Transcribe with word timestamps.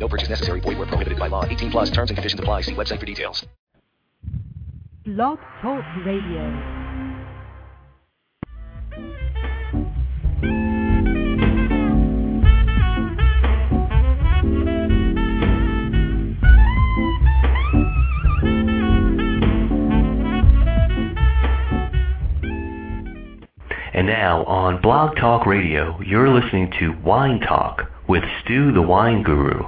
No 0.00 0.08
purchase 0.08 0.30
necessary. 0.30 0.60
Void 0.60 0.78
where 0.78 0.86
prohibited 0.86 1.18
by 1.18 1.28
law. 1.28 1.44
18 1.44 1.70
plus 1.70 1.90
terms 1.90 2.10
and 2.10 2.16
conditions 2.16 2.40
apply. 2.40 2.62
See 2.62 2.72
website 2.74 2.98
for 2.98 3.06
details. 3.06 3.46
Blog 5.04 5.38
Talk 5.60 5.84
Radio. 6.06 6.80
And 23.92 24.06
now 24.06 24.44
on 24.44 24.80
Blog 24.80 25.16
Talk 25.16 25.44
Radio, 25.44 26.00
you're 26.00 26.30
listening 26.30 26.72
to 26.78 26.92
Wine 27.02 27.40
Talk 27.40 27.90
with 28.08 28.22
Stu 28.42 28.72
the 28.72 28.80
Wine 28.80 29.22
Guru. 29.22 29.66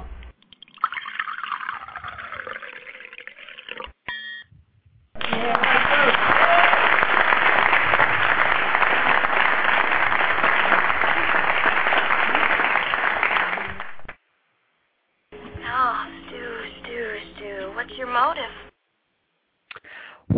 Oh, 15.65 16.05
Stu, 16.27 16.43
Stu, 16.81 17.17
Stu, 17.35 17.71
what's 17.75 17.91
your 17.97 18.07
motive? 18.07 18.43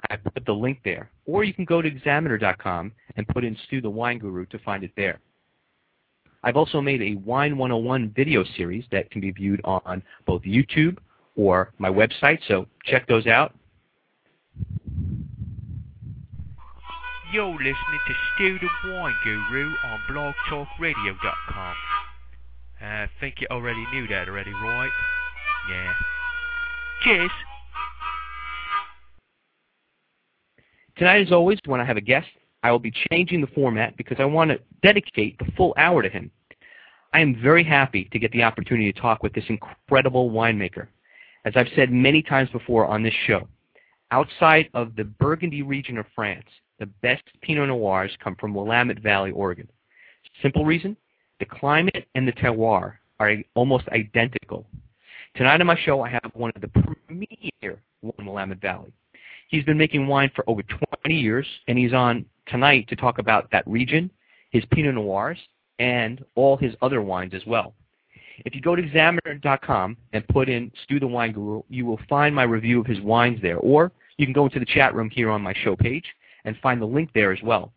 I 0.10 0.16
put 0.18 0.46
the 0.46 0.54
link 0.54 0.80
there. 0.84 1.10
Or 1.26 1.44
you 1.44 1.54
can 1.54 1.66
go 1.66 1.82
to 1.82 1.88
examiner.com 1.88 2.92
and 3.16 3.28
put 3.28 3.44
in 3.44 3.58
Stu 3.66 3.82
the 3.82 3.90
Wine 3.90 4.20
Guru 4.20 4.46
to 4.48 4.60
find 4.60 4.84
it 4.84 4.92
there. 4.96 5.20
I've 6.44 6.56
also 6.56 6.80
made 6.82 7.02
a 7.02 7.16
Wine 7.16 7.58
101 7.58 8.14
video 8.16 8.44
series 8.56 8.86
that 8.92 9.10
can 9.12 9.22
be 9.22 9.32
viewed 9.32 9.60
on 9.64 10.02
both 10.26 10.44
YouTube 10.44 10.98
or 11.36 11.72
my 11.78 11.90
website, 11.90 12.40
so 12.48 12.68
check 12.86 13.08
those 13.08 13.28
out. 13.28 13.54
You're 17.34 17.52
listening 17.52 17.76
to 18.08 18.14
Stu 18.36 18.60
the 18.60 18.94
Wine 18.94 19.16
Guru 19.24 19.74
on 19.84 20.00
blogtalkradio.com. 20.10 21.76
I 22.82 23.08
think 23.20 23.36
you 23.40 23.48
already 23.50 23.86
knew 23.92 24.08
that 24.08 24.28
already, 24.28 24.52
right? 24.52 24.92
Yeah. 25.70 25.94
Cheers. 27.04 27.32
Tonight, 30.98 31.22
as 31.22 31.32
always, 31.32 31.60
when 31.66 31.80
I 31.80 31.86
have 31.86 31.98
a 31.98 32.02
guest, 32.02 32.28
I 32.64 32.72
will 32.72 32.80
be 32.80 32.94
changing 33.12 33.42
the 33.42 33.48
format 33.48 33.96
because 33.98 34.18
I 34.20 34.26
want 34.26 34.52
to 34.52 34.60
dedicate 34.82 35.38
the 35.38 35.52
full 35.56 35.74
hour 35.78 36.02
to 36.02 36.10
him. 36.10 36.32
I 37.14 37.22
am 37.22 37.40
very 37.42 37.64
happy 37.64 38.10
to 38.12 38.20
get 38.20 38.32
the 38.32 38.44
opportunity 38.44 38.92
to 38.92 39.00
talk 39.00 39.24
with 39.24 39.34
this 39.34 39.46
incredible 39.48 40.32
winemaker. 40.32 40.88
As 41.46 41.54
I've 41.56 41.70
said 41.76 41.92
many 41.92 42.22
times 42.22 42.50
before 42.50 42.86
on 42.86 43.04
this 43.04 43.14
show, 43.26 43.48
outside 44.12 44.70
of 44.74 44.96
the 44.96 45.04
Burgundy 45.04 45.62
region 45.62 45.98
of 45.98 46.06
France, 46.14 46.46
the 46.80 46.88
best 47.02 47.24
Pinot 47.42 47.70
Noirs 47.70 48.12
come 48.24 48.36
from 48.36 48.54
Willamette 48.54 49.00
Valley, 49.00 49.32
Oregon. 49.32 49.68
Simple 50.42 50.66
reason? 50.66 50.98
The 51.40 51.46
climate 51.46 52.08
and 52.16 52.28
the 52.28 52.32
terroir 52.32 52.96
are 53.20 53.36
almost 53.56 53.88
identical. 53.90 54.66
Tonight 55.36 55.62
on 55.62 55.68
my 55.68 55.78
show, 55.78 56.02
I 56.02 56.10
have 56.10 56.32
one 56.34 56.52
of 56.56 56.62
the 56.62 56.68
premier 56.68 57.80
one 58.02 58.26
Willamette 58.26 58.62
Valley. 58.62 58.92
He's 59.50 59.64
been 59.64 59.78
making 59.78 60.08
wine 60.08 60.32
for 60.36 60.44
over 60.48 60.62
20 60.64 61.16
years, 61.16 61.46
and 61.68 61.78
he's 61.78 61.94
on 61.94 62.26
tonight 62.48 62.88
to 62.90 62.96
talk 62.96 63.20
about 63.20 63.50
that 63.52 63.68
region, 63.68 64.10
his 64.50 64.64
Pinot 64.72 64.96
Noirs, 64.96 65.38
and 65.80 66.24
all 66.36 66.58
his 66.58 66.74
other 66.82 67.02
wines 67.02 67.34
as 67.34 67.46
well. 67.46 67.74
If 68.46 68.54
you 68.54 68.62
go 68.62 68.76
to 68.76 68.84
examiner.com 68.84 69.98
and 70.14 70.28
put 70.28 70.50
in 70.50 70.72
Stu 70.84 71.00
the 71.00 71.08
Wine 71.08 71.32
Guru, 71.32 71.64
you 71.70 71.86
will 71.86 72.00
find 72.10 72.36
my 72.36 72.44
review 72.44 72.80
of 72.80 72.86
his 72.86 73.02
wines 73.02 73.42
there. 73.42 73.58
Or 73.58 73.92
you 74.18 74.26
can 74.26 74.34
go 74.34 74.46
into 74.46 74.60
the 74.60 74.66
chat 74.66 74.94
room 74.94 75.10
here 75.10 75.30
on 75.30 75.42
my 75.42 75.54
show 75.64 75.76
page 75.76 76.06
and 76.46 76.58
find 76.58 76.82
the 76.82 76.86
link 76.86 77.10
there 77.14 77.32
as 77.32 77.42
well. 77.44 77.74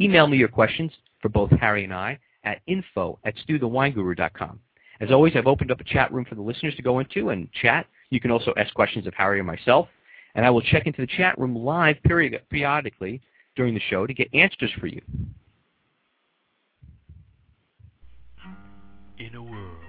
email 0.00 0.26
me 0.26 0.36
your 0.36 0.48
questions 0.48 0.92
for 1.22 1.28
both 1.28 1.50
Harry 1.52 1.84
and 1.84 1.94
I 1.94 2.18
at 2.44 2.60
info 2.66 3.18
at 3.24 3.34
stuthewineguru.com. 3.48 4.60
As 5.00 5.10
always, 5.10 5.34
I've 5.36 5.46
opened 5.46 5.70
up 5.70 5.80
a 5.80 5.84
chat 5.84 6.12
room 6.12 6.24
for 6.24 6.34
the 6.34 6.42
listeners 6.42 6.74
to 6.76 6.82
go 6.82 6.98
into 6.98 7.30
and 7.30 7.50
chat. 7.52 7.86
You 8.10 8.20
can 8.20 8.30
also 8.30 8.52
ask 8.56 8.72
questions 8.74 9.06
of 9.06 9.14
Harry 9.14 9.40
or 9.40 9.44
myself, 9.44 9.88
and 10.34 10.44
I 10.44 10.50
will 10.50 10.62
check 10.62 10.86
into 10.86 11.02
the 11.02 11.06
chat 11.06 11.38
room 11.38 11.54
live 11.54 12.02
period, 12.02 12.40
periodically 12.50 13.20
during 13.56 13.74
the 13.74 13.80
show 13.88 14.06
to 14.06 14.14
get 14.14 14.28
answers 14.34 14.70
for 14.78 14.86
you. 14.86 15.00
In 19.18 19.34
a 19.34 19.42
world 19.42 19.80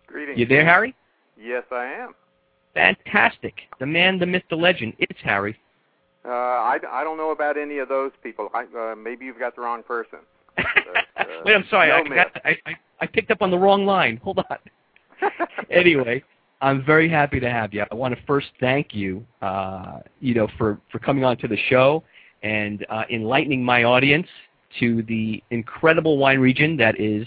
Greetings. 0.06 0.38
You 0.38 0.46
there, 0.46 0.64
Harry? 0.64 0.94
Yes, 1.36 1.64
I 1.72 1.86
am. 1.86 2.14
Fantastic. 2.72 3.54
The 3.80 3.86
man, 3.86 4.20
the 4.20 4.26
myth, 4.26 4.44
the 4.48 4.54
legend. 4.54 4.92
It's 5.00 5.18
Harry. 5.24 5.58
Uh, 6.24 6.28
I, 6.28 6.78
I 6.88 7.02
don't 7.02 7.16
know 7.16 7.32
about 7.32 7.58
any 7.58 7.78
of 7.78 7.88
those 7.88 8.12
people. 8.22 8.48
I, 8.54 8.66
uh, 8.78 8.94
maybe 8.94 9.24
you've 9.24 9.40
got 9.40 9.56
the 9.56 9.62
wrong 9.62 9.82
person. 9.82 10.20
But, 10.54 10.66
uh, 11.16 11.24
Wait, 11.44 11.56
I'm 11.56 11.64
sorry. 11.68 11.88
no 11.88 11.96
I, 11.96 12.14
got, 12.14 12.40
I, 12.44 12.56
I, 12.66 12.76
I 13.00 13.06
picked 13.08 13.32
up 13.32 13.42
on 13.42 13.50
the 13.50 13.58
wrong 13.58 13.84
line. 13.84 14.20
Hold 14.22 14.38
on. 14.38 14.58
anyway, 15.68 16.22
I'm 16.60 16.84
very 16.84 17.08
happy 17.08 17.40
to 17.40 17.50
have 17.50 17.74
you. 17.74 17.84
I 17.90 17.94
want 17.96 18.14
to 18.14 18.22
first 18.24 18.50
thank 18.60 18.94
you, 18.94 19.26
uh, 19.42 19.98
you 20.20 20.34
know, 20.34 20.46
for, 20.56 20.78
for 20.92 21.00
coming 21.00 21.24
on 21.24 21.38
to 21.38 21.48
the 21.48 21.58
show 21.68 22.04
and 22.44 22.86
uh, 22.88 23.02
enlightening 23.10 23.64
my 23.64 23.82
audience 23.82 24.28
to 24.80 25.02
the 25.02 25.42
incredible 25.50 26.16
wine 26.18 26.40
region 26.40 26.76
that 26.76 27.00
is 27.00 27.26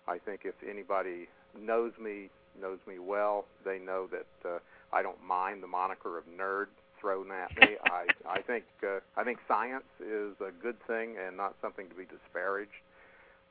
I 0.07 0.19
think 0.19 0.42
if 0.45 0.56
anybody 0.69 1.27
knows 1.60 1.92
me 2.01 2.30
knows 2.62 2.80
me 2.88 3.00
well, 3.00 3.45
they 3.65 3.80
know 3.80 4.07
that 4.07 4.50
uh, 4.50 4.60
I 4.94 5.01
don't 5.01 5.21
mind 5.25 5.63
the 5.63 5.68
moniker 5.68 6.18
of 6.18 6.25
nerd 6.25 6.68
thrown 7.00 7.31
at 7.31 7.56
me. 7.60 7.75
I 7.86 8.06
I 8.30 8.42
think 8.42 8.63
uh, 8.83 9.00
I 9.18 9.24
think 9.24 9.39
science 9.48 9.89
is 10.00 10.36
a 10.39 10.51
good 10.62 10.77
thing 10.88 11.15
and 11.25 11.36
not 11.36 11.56
something 11.62 11.89
to 11.89 11.95
be 11.95 12.06
disparaged. 12.06 12.71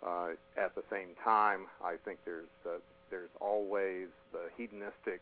Uh, 0.05 0.31
at 0.57 0.75
the 0.75 0.83
same 0.91 1.15
time, 1.23 1.67
I 1.85 1.95
think 2.05 2.19
there's 2.25 2.51
uh, 2.67 2.79
there's 3.13 3.31
always 3.41 4.09
the 4.33 4.49
hedonistic 4.57 5.21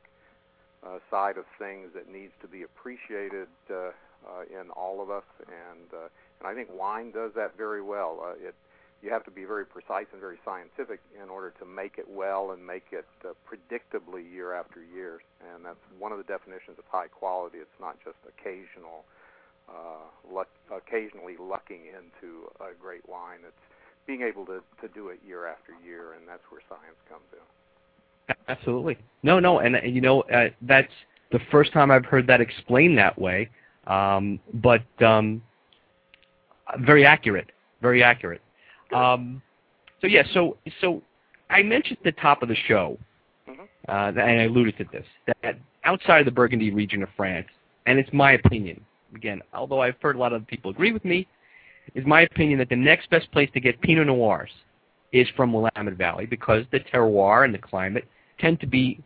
uh, 0.86 1.02
side 1.10 1.36
of 1.36 1.44
things 1.58 1.90
that 1.92 2.08
needs 2.10 2.32
to 2.40 2.48
be 2.48 2.62
appreciated 2.62 3.48
uh, 3.68 3.90
uh, 4.24 4.46
in 4.48 4.70
all 4.70 5.02
of 5.02 5.10
us, 5.10 5.26
and 5.40 5.90
uh, 5.92 6.08
and 6.40 6.48
I 6.48 6.54
think 6.54 6.70
wine 6.72 7.10
does 7.10 7.32
that 7.34 7.58
very 7.58 7.82
well. 7.82 8.22
Uh, 8.24 8.48
it 8.48 8.54
you 9.02 9.10
have 9.10 9.24
to 9.24 9.30
be 9.30 9.44
very 9.44 9.64
precise 9.64 10.06
and 10.12 10.20
very 10.20 10.38
scientific 10.44 11.00
in 11.20 11.28
order 11.30 11.52
to 11.58 11.64
make 11.64 11.96
it 11.96 12.04
well 12.08 12.52
and 12.52 12.64
make 12.64 12.92
it 12.92 13.08
uh, 13.24 13.32
predictably 13.48 14.30
year 14.30 14.52
after 14.52 14.84
year, 14.84 15.20
and 15.52 15.64
that's 15.64 15.80
one 15.98 16.12
of 16.12 16.18
the 16.18 16.24
definitions 16.24 16.78
of 16.78 16.84
high 16.88 17.08
quality. 17.08 17.58
It's 17.58 17.80
not 17.80 17.96
just 18.04 18.16
occasional, 18.28 19.04
uh, 19.68 20.04
luck, 20.30 20.48
occasionally 20.70 21.36
lucking 21.40 21.88
into 21.88 22.52
a 22.60 22.76
great 22.78 23.08
wine. 23.08 23.40
It's 23.46 23.64
being 24.06 24.20
able 24.20 24.44
to, 24.46 24.60
to 24.82 24.88
do 24.92 25.08
it 25.08 25.18
year 25.26 25.46
after 25.46 25.72
year, 25.84 26.12
and 26.12 26.28
that's 26.28 26.44
where 26.50 26.60
science 26.68 27.00
comes 27.08 27.28
in. 27.32 27.59
Absolutely. 28.48 28.98
No, 29.22 29.38
no, 29.38 29.58
and 29.58 29.76
uh, 29.76 29.80
you 29.82 30.00
know 30.00 30.22
uh, 30.22 30.48
that's 30.62 30.92
the 31.32 31.40
first 31.50 31.72
time 31.72 31.90
I've 31.90 32.04
heard 32.04 32.26
that 32.26 32.40
explained 32.40 32.98
that 32.98 33.18
way. 33.18 33.48
Um, 33.86 34.40
but 34.54 34.82
um, 35.02 35.42
very 36.80 37.04
accurate, 37.04 37.50
very 37.82 38.02
accurate. 38.02 38.40
Um, 38.94 39.42
so 40.00 40.06
yeah, 40.06 40.22
so 40.32 40.56
so 40.80 41.02
I 41.48 41.62
mentioned 41.62 41.98
at 41.98 42.04
the 42.04 42.20
top 42.20 42.42
of 42.42 42.48
the 42.48 42.54
show, 42.54 42.98
Mhm. 43.48 43.68
uh, 43.88 44.20
and 44.20 44.40
I 44.40 44.44
alluded 44.44 44.76
to 44.78 44.84
this 44.84 45.06
that 45.42 45.56
outside 45.84 46.20
of 46.20 46.24
the 46.24 46.32
Burgundy 46.32 46.70
region 46.70 47.02
of 47.02 47.08
France, 47.16 47.48
and 47.86 47.98
it's 47.98 48.12
my 48.12 48.32
opinion. 48.32 48.84
Again, 49.14 49.42
although 49.52 49.82
I've 49.82 50.00
heard 50.00 50.16
a 50.16 50.18
lot 50.18 50.32
of 50.32 50.46
people 50.46 50.70
agree 50.70 50.92
with 50.92 51.04
me, 51.04 51.26
is 51.94 52.06
my 52.06 52.22
opinion 52.22 52.58
that 52.60 52.68
the 52.68 52.76
next 52.76 53.10
best 53.10 53.30
place 53.32 53.50
to 53.54 53.60
get 53.60 53.80
Pinot 53.80 54.06
Noirs 54.06 54.50
is 55.12 55.28
from 55.30 55.52
Willamette 55.52 55.94
Valley 55.94 56.26
because 56.26 56.64
the 56.70 56.80
terroir 56.80 57.44
and 57.44 57.52
the 57.52 57.58
climate 57.58 58.06
tend 58.40 58.60
to 58.60 58.66
be 58.66 59.02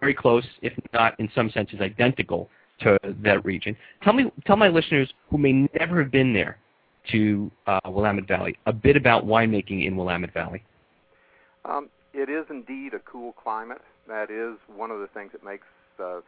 very 0.00 0.14
close, 0.14 0.44
if 0.62 0.72
not 0.92 1.18
in 1.18 1.28
some 1.34 1.50
senses 1.50 1.80
identical 1.80 2.48
to 2.80 2.98
that 3.22 3.44
region. 3.44 3.76
Tell 4.02 4.12
me, 4.12 4.30
tell 4.46 4.56
my 4.56 4.68
listeners 4.68 5.10
who 5.30 5.38
may 5.38 5.68
never 5.78 6.02
have 6.02 6.10
been 6.10 6.32
there 6.32 6.58
to 7.12 7.50
uh, 7.66 7.80
Willamette 7.86 8.28
Valley 8.28 8.58
a 8.66 8.72
bit 8.72 8.96
about 8.96 9.24
winemaking 9.24 9.86
in 9.86 9.96
Willamette 9.96 10.34
Valley. 10.34 10.62
Um, 11.64 11.88
it 12.12 12.28
is 12.28 12.44
indeed 12.50 12.94
a 12.94 12.98
cool 13.00 13.32
climate. 13.32 13.80
That 14.08 14.30
is 14.30 14.58
one 14.74 14.90
of 14.90 15.00
the 15.00 15.06
things 15.08 15.32
that 15.32 15.44
makes 15.44 15.66
uh, 15.98 16.20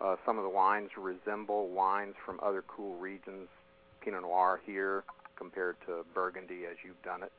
uh, 0.00 0.16
some 0.26 0.38
of 0.38 0.44
the 0.44 0.50
wines 0.50 0.90
resemble 0.98 1.68
wines 1.68 2.14
from 2.24 2.40
other 2.42 2.64
cool 2.66 2.96
regions. 2.98 3.48
Pinot 4.02 4.22
Noir 4.22 4.60
here 4.66 5.04
compared 5.36 5.76
to 5.86 6.04
Burgundy, 6.14 6.66
as 6.70 6.76
you've 6.84 7.00
done 7.02 7.22
it. 7.22 7.32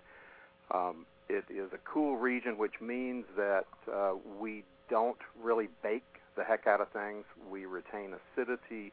Um, 0.71 1.05
it 1.29 1.45
is 1.49 1.71
a 1.73 1.79
cool 1.85 2.17
region, 2.17 2.57
which 2.57 2.79
means 2.81 3.25
that 3.35 3.65
uh, 3.91 4.13
we 4.39 4.63
don't 4.89 5.17
really 5.41 5.69
bake 5.81 6.03
the 6.35 6.43
heck 6.43 6.67
out 6.67 6.81
of 6.81 6.89
things. 6.89 7.25
We 7.49 7.65
retain 7.65 8.13
acidity 8.13 8.91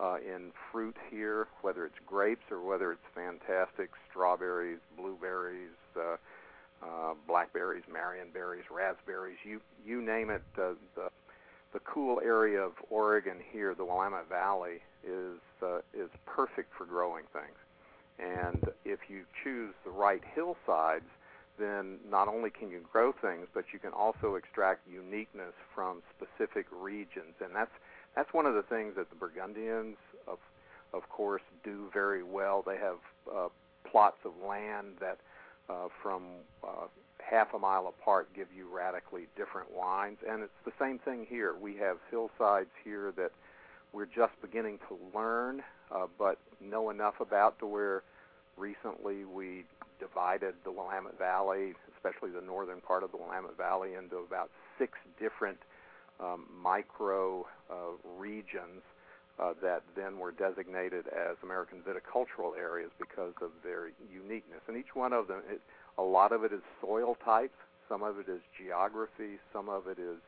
uh, 0.00 0.16
in 0.16 0.52
fruit 0.70 0.96
here, 1.10 1.48
whether 1.62 1.84
it's 1.86 1.98
grapes 2.06 2.44
or 2.50 2.62
whether 2.62 2.92
it's 2.92 3.02
fantastic 3.14 3.90
strawberries, 4.10 4.78
blueberries, 4.96 5.70
uh, 5.96 6.16
uh, 6.84 7.14
blackberries, 7.26 7.84
marionberries, 7.90 8.64
raspberries, 8.70 9.38
you 9.44 9.60
you 9.86 10.02
name 10.02 10.30
it. 10.30 10.42
Uh, 10.58 10.74
the 10.94 11.08
the 11.72 11.80
cool 11.80 12.20
area 12.24 12.60
of 12.60 12.72
Oregon 12.90 13.36
here, 13.50 13.74
the 13.74 13.84
Willamette 13.84 14.28
Valley, 14.28 14.80
is 15.02 15.38
uh, 15.62 15.78
is 15.92 16.10
perfect 16.26 16.72
for 16.76 16.84
growing 16.84 17.24
things. 17.32 17.56
And 18.18 18.68
if 18.84 19.00
you 19.08 19.24
choose 19.42 19.74
the 19.84 19.90
right 19.90 20.22
hillsides, 20.34 21.08
then 21.58 21.98
not 22.08 22.28
only 22.28 22.50
can 22.50 22.70
you 22.70 22.80
grow 22.92 23.12
things, 23.12 23.46
but 23.54 23.64
you 23.72 23.78
can 23.78 23.92
also 23.92 24.34
extract 24.34 24.80
uniqueness 24.90 25.54
from 25.74 26.02
specific 26.16 26.66
regions. 26.72 27.34
And 27.40 27.54
that's 27.54 27.70
that's 28.16 28.32
one 28.32 28.46
of 28.46 28.54
the 28.54 28.62
things 28.62 28.94
that 28.96 29.10
the 29.10 29.16
Burgundians, 29.16 29.96
of 30.26 30.38
of 30.92 31.08
course, 31.08 31.42
do 31.64 31.90
very 31.92 32.22
well. 32.22 32.62
They 32.64 32.76
have 32.76 32.98
uh, 33.32 33.48
plots 33.90 34.18
of 34.24 34.32
land 34.46 34.94
that, 35.00 35.18
uh, 35.68 35.88
from 36.02 36.22
uh, 36.62 36.86
half 37.18 37.52
a 37.54 37.58
mile 37.58 37.88
apart, 37.88 38.28
give 38.34 38.48
you 38.56 38.68
radically 38.72 39.26
different 39.36 39.74
wines. 39.74 40.18
And 40.28 40.42
it's 40.42 40.52
the 40.64 40.72
same 40.78 40.98
thing 41.00 41.26
here. 41.28 41.54
We 41.60 41.76
have 41.76 41.96
hillsides 42.10 42.70
here 42.84 43.12
that 43.16 43.32
we're 43.94 44.06
just 44.06 44.32
beginning 44.42 44.78
to 44.88 44.98
learn, 45.16 45.62
uh, 45.94 46.06
but 46.18 46.38
know 46.60 46.90
enough 46.90 47.20
about 47.20 47.58
to 47.60 47.66
where 47.66 48.02
recently 48.56 49.24
we 49.24 49.64
divided 50.00 50.54
the 50.64 50.72
Willamette 50.72 51.18
Valley, 51.18 51.74
especially 51.94 52.30
the 52.30 52.44
northern 52.44 52.80
part 52.80 53.04
of 53.04 53.12
the 53.12 53.16
Willamette 53.16 53.56
Valley, 53.56 53.94
into 53.94 54.16
about 54.16 54.50
six 54.78 54.98
different 55.20 55.58
um, 56.20 56.46
micro 56.62 57.46
uh, 57.70 57.74
regions 58.18 58.82
uh, 59.38 59.52
that 59.62 59.82
then 59.96 60.18
were 60.18 60.32
designated 60.32 61.06
as 61.08 61.36
American 61.42 61.78
viticultural 61.78 62.56
areas 62.58 62.90
because 62.98 63.32
of 63.40 63.50
their 63.62 63.90
uniqueness. 64.12 64.60
And 64.68 64.76
each 64.76 64.94
one 64.94 65.12
of 65.12 65.28
them, 65.28 65.42
it, 65.50 65.60
a 65.98 66.02
lot 66.02 66.32
of 66.32 66.44
it 66.44 66.52
is 66.52 66.60
soil 66.80 67.16
types, 67.24 67.54
some 67.88 68.02
of 68.02 68.18
it 68.18 68.28
is 68.28 68.40
geography, 68.58 69.38
some 69.52 69.68
of 69.68 69.86
it 69.86 69.98
is 69.98 70.18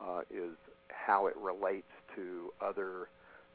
uh, 0.00 0.22
is 0.30 0.56
how 0.88 1.26
it 1.26 1.36
relates 1.36 1.90
to 2.16 2.52
other 2.60 3.08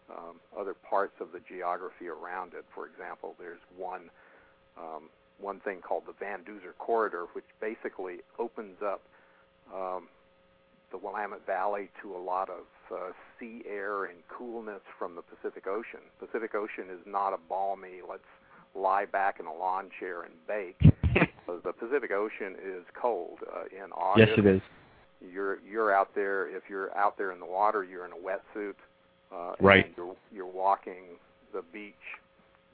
um, 0.10 0.38
other 0.58 0.74
parts 0.74 1.14
of 1.20 1.32
the 1.32 1.40
geography 1.50 2.08
around 2.08 2.54
it. 2.54 2.64
For 2.74 2.86
example, 2.86 3.36
there's 3.40 3.62
one 3.76 4.10
um, 4.78 5.10
one 5.40 5.60
thing 5.62 5.82
called 5.82 6.04
the 6.08 6.14
Van 6.20 6.40
Duzer 6.40 6.78
Corridor, 6.78 7.26
which 7.34 7.46
basically 7.60 8.18
opens 8.40 8.78
up 8.84 9.02
um, 9.74 10.08
the 10.92 10.98
Willamette 10.98 11.46
Valley 11.46 11.90
to 12.02 12.16
a 12.16 12.22
lot 12.22 12.50
of 12.50 12.66
uh, 12.92 13.12
sea 13.40 13.64
air 13.70 14.06
and 14.06 14.18
coolness 14.30 14.82
from 14.98 15.16
the 15.16 15.22
Pacific 15.22 15.68
Ocean. 15.68 16.00
Pacific 16.20 16.56
Ocean 16.56 16.86
is 16.92 17.00
not 17.06 17.34
a 17.34 17.38
balmy, 17.50 18.00
let's 18.08 18.24
lie 18.76 19.06
back 19.06 19.40
in 19.40 19.46
a 19.46 19.54
lawn 19.54 19.90
chair 20.00 20.24
and 20.24 20.34
bake. 20.48 20.80
the 21.48 21.74
Pacific 21.74 22.12
Ocean 22.12 22.56
is 22.64 22.84
cold 23.00 23.40
uh, 23.54 23.64
in 23.72 23.92
August. 23.92 24.30
Yes, 24.30 24.40
it 24.40 24.46
is. 24.46 24.62
You're 25.64 25.72
you're 25.72 25.96
out 25.96 26.14
there. 26.16 26.48
If 26.56 26.64
you're 26.70 26.96
out 26.98 27.18
there 27.18 27.32
in 27.32 27.40
the 27.40 27.46
water, 27.46 27.84
you're 27.84 28.06
in 28.06 28.12
a 28.12 28.16
wetsuit. 28.16 28.76
Uh, 29.34 29.54
right. 29.60 29.86
And 29.86 29.94
you're 29.98 30.16
you're 30.34 30.52
walking 30.52 31.18
the 31.54 31.62
beach 31.74 31.94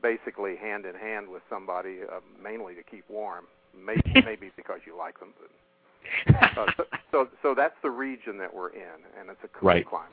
basically 0.01 0.55
hand 0.55 0.85
in 0.85 0.95
hand 0.95 1.27
with 1.29 1.43
somebody, 1.49 1.99
uh, 2.11 2.19
mainly 2.41 2.73
to 2.75 2.83
keep 2.83 3.03
warm. 3.09 3.45
Maybe 3.77 4.01
maybe 4.25 4.51
because 4.55 4.79
you 4.85 4.97
like 4.97 5.19
them, 5.19 5.29
but 5.39 5.49
uh, 6.35 6.65
so, 6.77 6.83
so, 7.11 7.29
so 7.41 7.53
that's 7.55 7.75
the 7.83 7.89
region 7.89 8.37
that 8.39 8.53
we're 8.53 8.69
in, 8.69 9.05
and 9.19 9.29
it's 9.29 9.39
a 9.43 9.47
cool 9.47 9.69
right. 9.69 9.87
climate. 9.87 10.11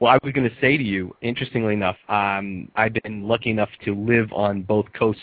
Well, 0.00 0.12
I 0.12 0.18
was 0.22 0.32
going 0.32 0.48
to 0.48 0.56
say 0.60 0.76
to 0.76 0.82
you, 0.82 1.14
interestingly 1.22 1.74
enough, 1.74 1.96
um, 2.08 2.68
I've 2.76 2.94
been 3.02 3.26
lucky 3.26 3.50
enough 3.50 3.70
to 3.84 3.94
live 3.94 4.32
on 4.32 4.62
both 4.62 4.86
coasts 4.96 5.22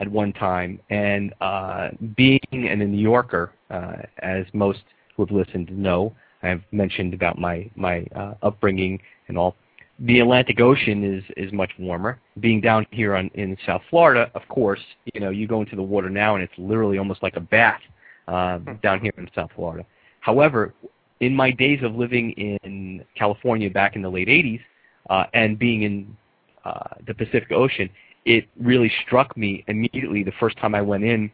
at 0.00 0.08
one 0.08 0.32
time, 0.32 0.80
and 0.90 1.32
uh, 1.40 1.90
being 2.16 2.40
a 2.52 2.76
New 2.76 2.98
Yorker, 2.98 3.52
uh, 3.70 3.96
as 4.18 4.44
most 4.52 4.80
have 5.26 5.34
listened 5.36 5.70
know, 5.70 6.14
I've 6.42 6.62
mentioned 6.72 7.14
about 7.14 7.38
my 7.38 7.70
my 7.76 8.06
uh, 8.14 8.34
upbringing 8.42 9.00
and 9.28 9.38
all. 9.38 9.56
The 10.00 10.20
Atlantic 10.20 10.60
Ocean 10.60 11.04
is 11.04 11.22
is 11.36 11.52
much 11.52 11.70
warmer. 11.78 12.20
Being 12.40 12.60
down 12.60 12.86
here 12.90 13.14
on 13.14 13.30
in 13.34 13.56
South 13.66 13.82
Florida, 13.90 14.30
of 14.34 14.42
course, 14.48 14.80
you 15.14 15.20
know 15.20 15.30
you 15.30 15.46
go 15.46 15.60
into 15.60 15.76
the 15.76 15.82
water 15.82 16.10
now 16.10 16.34
and 16.34 16.42
it's 16.42 16.52
literally 16.58 16.98
almost 16.98 17.22
like 17.22 17.36
a 17.36 17.40
bath 17.40 17.80
uh, 18.28 18.58
down 18.82 19.00
here 19.00 19.12
in 19.16 19.28
South 19.34 19.50
Florida. 19.54 19.84
However, 20.20 20.74
in 21.20 21.34
my 21.34 21.50
days 21.50 21.80
of 21.82 21.94
living 21.94 22.32
in 22.32 23.04
California 23.16 23.70
back 23.70 23.96
in 23.96 24.02
the 24.02 24.08
late 24.08 24.28
80s 24.28 24.60
uh, 25.10 25.24
and 25.34 25.58
being 25.58 25.82
in 25.82 26.16
uh, 26.64 26.94
the 27.06 27.14
Pacific 27.14 27.52
Ocean, 27.52 27.88
it 28.24 28.48
really 28.60 28.90
struck 29.04 29.36
me 29.36 29.64
immediately 29.68 30.22
the 30.22 30.32
first 30.40 30.56
time 30.58 30.74
I 30.74 30.82
went 30.82 31.04
in 31.04 31.30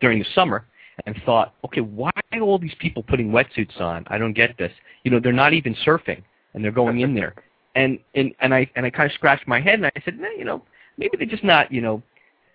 during 0.00 0.18
the 0.18 0.26
summer 0.34 0.66
and 1.06 1.20
thought, 1.24 1.54
okay, 1.64 1.80
why 1.80 2.10
are 2.32 2.40
all 2.40 2.58
these 2.58 2.74
people 2.78 3.02
putting 3.02 3.30
wetsuits 3.30 3.80
on? 3.80 4.04
I 4.08 4.18
don't 4.18 4.32
get 4.32 4.56
this. 4.58 4.72
You 5.02 5.10
know, 5.10 5.20
they're 5.20 5.32
not 5.32 5.52
even 5.52 5.74
surfing 5.86 6.22
and 6.54 6.64
they're 6.64 6.72
going 6.72 7.00
in 7.00 7.14
there. 7.14 7.34
And 7.76 7.98
and 8.14 8.32
and 8.38 8.54
I 8.54 8.70
and 8.76 8.86
I 8.86 8.90
kind 8.90 9.10
of 9.10 9.14
scratched 9.14 9.48
my 9.48 9.60
head 9.60 9.80
and 9.80 9.86
I 9.86 9.90
said, 10.04 10.16
no, 10.16 10.28
you 10.30 10.44
know, 10.44 10.62
maybe 10.96 11.16
they're 11.16 11.26
just 11.26 11.42
not, 11.42 11.72
you 11.72 11.80
know, 11.80 12.00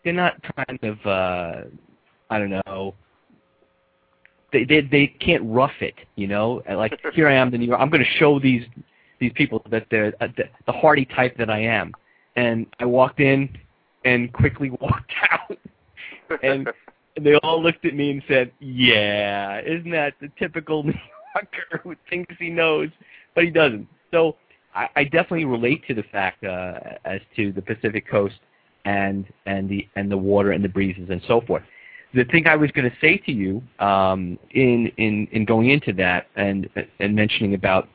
they're 0.05 0.13
not 0.13 0.41
kind 0.55 0.79
of 0.81 1.05
uh 1.05 1.63
I 2.29 2.39
don't 2.39 2.51
know, 2.65 2.96
they 4.51 4.63
they 4.63 4.81
they 4.81 5.08
can't 5.08 5.43
rough 5.46 5.81
it, 5.81 5.96
you 6.15 6.27
know. 6.27 6.63
Like 6.69 7.00
here 7.13 7.27
I 7.27 7.34
am, 7.34 7.51
the 7.51 7.58
New 7.58 7.67
York. 7.67 7.79
I'm 7.79 7.89
going 7.89 8.03
to 8.03 8.17
show 8.17 8.39
these 8.39 8.63
these 9.19 9.31
people 9.36 9.62
that 9.69 9.86
they're 9.91 10.13
uh, 10.22 10.27
the, 10.38 10.46
the 10.65 10.72
hardy 10.72 11.05
type 11.05 11.38
that 11.38 11.50
I 11.50 11.60
am. 11.60 11.93
And 12.36 12.67
I 12.79 12.86
walked 12.86 13.19
in 13.19 13.50
and 14.05 14.31
quickly 14.31 14.69
walked 14.81 15.12
out, 15.31 15.58
and 16.43 16.69
they 17.20 17.36
all 17.36 17.62
looked 17.62 17.86
at 17.86 17.96
me 17.96 18.12
and 18.12 18.24
said, 18.28 18.52
"Yeah, 18.60 19.62
isn't 19.62 19.92
that 19.92 20.14
the 20.22 20.30
typical 20.38 20.84
New 20.84 20.94
Yorker 21.36 21.82
who 21.84 21.96
thinks 22.10 22.36
he 22.40 22.50
knows, 22.50 22.90
but 23.36 23.44
he 23.44 23.50
doesn't?" 23.50 23.88
So 24.12 24.36
I, 24.76 24.90
I 24.96 25.04
definitely 25.04 25.46
relate 25.46 25.86
to 25.88 25.94
the 25.94 26.04
fact 26.04 26.44
uh, 26.44 26.80
as 27.06 27.22
to 27.36 27.52
the 27.52 27.62
Pacific 27.62 28.08
Coast 28.10 28.40
and 28.86 29.26
and 29.46 29.70
the 29.70 29.88
and 29.96 30.12
the 30.12 30.18
water 30.18 30.52
and 30.52 30.64
the 30.64 30.70
breezes 30.70 31.10
and 31.10 31.22
so 31.28 31.42
forth 31.42 31.64
the 32.14 32.24
thing 32.26 32.48
I 32.48 32.56
was 32.56 32.72
going 32.72 32.90
to 32.90 32.98
say 33.00 33.18
to 33.18 33.32
you 33.32 33.62
um, 33.80 34.40
in 34.52 34.92
in 34.98 35.28
in 35.32 35.46
going 35.46 35.70
into 35.70 35.94
that 35.94 36.28
and 36.36 36.70
and 37.00 37.16
mentioning 37.16 37.54
about 37.54 37.88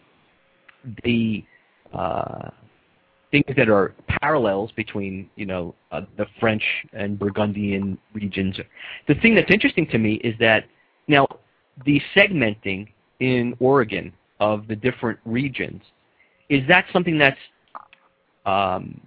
the 1.02 1.44
uh, 1.92 2.50
things 3.34 3.56
that 3.56 3.68
are 3.68 3.94
parallels 4.20 4.70
between 4.76 5.28
you 5.34 5.44
know 5.44 5.74
uh, 5.90 6.02
the 6.16 6.26
French 6.38 6.62
and 6.92 7.18
Burgundian 7.18 7.98
regions. 8.12 8.56
The 9.08 9.16
thing 9.16 9.34
that's 9.34 9.50
interesting 9.50 9.88
to 9.88 9.98
me 9.98 10.14
is 10.22 10.36
that 10.38 10.66
now 11.08 11.26
the 11.84 12.00
segmenting 12.14 12.92
in 13.18 13.56
Oregon 13.58 14.12
of 14.38 14.68
the 14.68 14.76
different 14.76 15.18
regions 15.24 15.82
is 16.48 16.62
that 16.68 16.84
something 16.92 17.18
that's 17.18 17.38
um, 18.46 19.00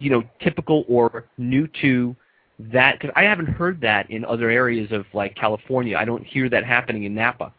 you 0.00 0.10
know 0.10 0.22
typical 0.42 0.84
or 0.86 1.24
new 1.38 1.66
to 1.80 2.14
that 2.58 2.98
because 3.00 3.14
I 3.16 3.22
haven't 3.22 3.48
heard 3.48 3.80
that 3.80 4.10
in 4.10 4.22
other 4.26 4.50
areas 4.50 4.92
of 4.92 5.06
like 5.14 5.34
California. 5.34 5.96
I 5.96 6.04
don't 6.04 6.24
hear 6.24 6.50
that 6.50 6.64
happening 6.66 7.04
in 7.04 7.14
Napa. 7.14 7.54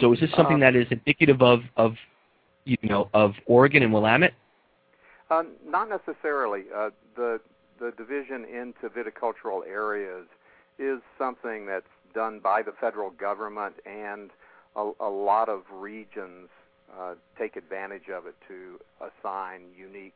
So 0.00 0.12
is 0.12 0.18
this 0.18 0.30
something 0.32 0.56
Uh, 0.56 0.66
that 0.66 0.74
is 0.74 0.88
indicative 0.90 1.40
of 1.40 1.60
of 1.76 1.94
you 2.64 2.78
know 2.82 3.10
of 3.14 3.34
Oregon 3.46 3.84
and 3.84 3.92
Willamette? 3.92 4.34
Uh, 5.34 5.42
not 5.66 5.88
necessarily. 5.88 6.62
Uh, 6.72 6.90
the 7.16 7.40
division 7.96 8.44
into 8.44 8.88
viticultural 8.88 9.66
areas 9.66 10.26
is 10.78 11.00
something 11.18 11.66
that's 11.66 11.90
done 12.14 12.38
by 12.38 12.62
the 12.62 12.70
federal 12.80 13.10
government, 13.10 13.74
and 13.84 14.30
a, 14.76 15.08
lot 15.08 15.48
of 15.48 15.62
regions 15.72 16.48
uh, 16.96 17.14
take 17.36 17.56
advantage 17.56 18.08
of 18.08 18.26
it 18.26 18.36
to 18.46 18.78
assign 19.00 19.62
unique, 19.76 20.14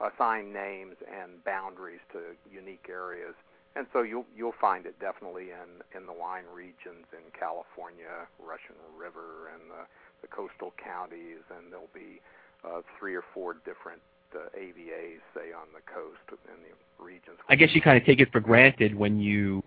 assign 0.00 0.52
names 0.52 0.94
and 1.20 1.44
boundaries 1.44 2.00
to 2.12 2.20
unique 2.52 2.86
areas. 2.88 3.34
And 3.74 3.86
so 3.92 4.02
you'll 4.02 4.26
you'll 4.36 4.60
find 4.60 4.86
it 4.86 4.98
definitely 5.00 5.50
in 5.50 5.82
in 5.98 6.06
the 6.06 6.12
wine 6.12 6.46
regions 6.54 7.06
in 7.12 7.26
California, 7.36 8.30
Russian 8.38 8.78
River, 8.96 9.50
and 9.52 9.62
the 10.22 10.28
coastal 10.28 10.72
counties, 10.78 11.42
and 11.50 11.72
there'll 11.72 11.90
be 11.92 12.20
uh, 12.64 12.80
three 12.98 13.14
or 13.14 13.24
four 13.34 13.54
different 13.64 14.00
uh, 14.34 14.48
AVAs, 14.56 15.20
say 15.34 15.52
on 15.52 15.66
the 15.74 15.80
coast 15.92 16.18
in 16.30 16.62
the 16.62 17.04
regions. 17.04 17.36
I 17.48 17.56
guess 17.56 17.70
you 17.72 17.80
kind 17.80 17.96
of 17.96 18.04
take 18.04 18.20
it 18.20 18.30
for 18.32 18.40
granted 18.40 18.94
when 18.94 19.20
you 19.20 19.62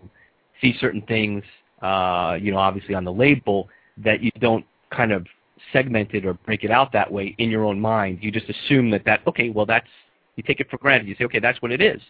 see 0.60 0.74
certain 0.80 1.02
things, 1.02 1.42
uh, 1.82 2.36
you 2.40 2.50
know, 2.50 2.58
obviously 2.58 2.94
on 2.94 3.04
the 3.04 3.12
label 3.12 3.68
that 3.98 4.22
you 4.22 4.30
don't 4.40 4.64
kind 4.90 5.12
of 5.12 5.26
segment 5.72 6.12
it 6.14 6.24
or 6.24 6.34
break 6.34 6.64
it 6.64 6.70
out 6.70 6.92
that 6.92 7.10
way 7.10 7.34
in 7.38 7.50
your 7.50 7.64
own 7.64 7.80
mind. 7.80 8.18
You 8.20 8.30
just 8.30 8.48
assume 8.48 8.90
that 8.90 9.04
that 9.04 9.20
okay, 9.26 9.50
well 9.50 9.66
that's 9.66 9.88
you 10.36 10.42
take 10.42 10.60
it 10.60 10.70
for 10.70 10.78
granted. 10.78 11.08
You 11.08 11.14
say 11.16 11.24
okay, 11.24 11.40
that's 11.40 11.60
what 11.62 11.72
it 11.72 11.80
is. 11.80 12.00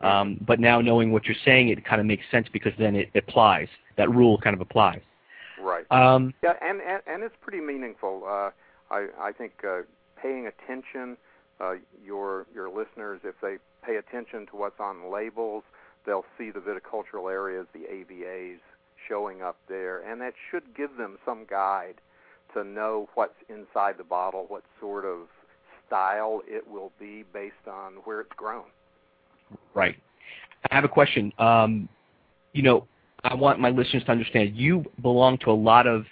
Um, 0.00 0.38
but 0.46 0.60
now 0.60 0.80
knowing 0.80 1.10
what 1.10 1.24
you're 1.24 1.36
saying, 1.44 1.70
it 1.70 1.84
kind 1.84 2.00
of 2.00 2.06
makes 2.06 2.24
sense 2.30 2.46
because 2.52 2.72
then 2.78 2.94
it 2.94 3.10
applies. 3.16 3.66
That 3.96 4.08
rule 4.10 4.38
kind 4.38 4.54
of 4.54 4.60
applies. 4.60 5.00
Right. 5.60 5.90
Um, 5.90 6.32
Yeah, 6.42 6.52
and, 6.62 6.80
and 6.80 7.02
and 7.06 7.22
it's 7.22 7.34
pretty 7.40 7.60
meaningful. 7.60 8.22
Uh, 8.24 8.50
I 8.90 9.08
I 9.20 9.32
think 9.32 9.52
uh, 9.66 9.80
paying 10.20 10.46
attention, 10.46 11.16
uh, 11.60 11.74
your 12.04 12.46
your 12.54 12.68
listeners, 12.68 13.20
if 13.24 13.34
they 13.42 13.56
pay 13.84 13.96
attention 13.96 14.46
to 14.46 14.56
what's 14.56 14.80
on 14.80 15.12
labels, 15.12 15.64
they'll 16.06 16.24
see 16.36 16.50
the 16.50 16.60
viticultural 16.60 17.30
areas, 17.30 17.66
the 17.72 17.80
AVAs 17.80 18.58
showing 19.08 19.42
up 19.42 19.56
there, 19.68 20.00
and 20.00 20.20
that 20.20 20.34
should 20.50 20.76
give 20.76 20.96
them 20.96 21.18
some 21.24 21.46
guide 21.48 21.94
to 22.54 22.64
know 22.64 23.08
what's 23.14 23.34
inside 23.48 23.94
the 23.98 24.04
bottle, 24.04 24.46
what 24.48 24.62
sort 24.80 25.04
of 25.04 25.28
style 25.86 26.42
it 26.46 26.68
will 26.68 26.92
be 26.98 27.24
based 27.32 27.66
on 27.70 27.94
where 28.04 28.20
it's 28.20 28.32
grown. 28.36 28.64
Right. 29.74 29.96
I 30.70 30.74
have 30.74 30.84
a 30.84 30.88
question. 30.88 31.32
Um, 31.38 31.88
you 32.52 32.62
know, 32.62 32.86
I 33.24 33.34
want 33.34 33.58
my 33.58 33.70
listeners 33.70 34.04
to 34.04 34.12
understand 34.12 34.56
you 34.56 34.84
belong 35.02 35.38
to 35.38 35.50
a 35.50 35.52
lot 35.52 35.86
of 35.86 36.04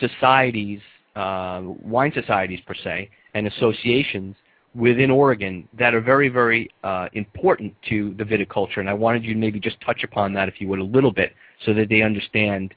societies, 0.00 0.80
wine 1.16 2.12
societies 2.14 2.60
per 2.66 2.74
se, 2.74 3.10
and 3.34 3.46
associations 3.46 4.36
within 4.74 5.10
Oregon 5.10 5.66
that 5.78 5.94
are 5.94 6.00
very, 6.00 6.28
very 6.28 6.70
uh, 6.84 7.08
important 7.14 7.74
to 7.88 8.14
the 8.18 8.24
viticulture. 8.24 8.78
And 8.78 8.90
I 8.90 8.92
wanted 8.92 9.24
you 9.24 9.32
to 9.32 9.38
maybe 9.38 9.58
just 9.58 9.80
touch 9.80 10.04
upon 10.04 10.32
that, 10.34 10.48
if 10.48 10.60
you 10.60 10.68
would, 10.68 10.78
a 10.78 10.84
little 10.84 11.12
bit, 11.12 11.32
so 11.64 11.72
that 11.74 11.88
they 11.88 12.02
understand, 12.02 12.74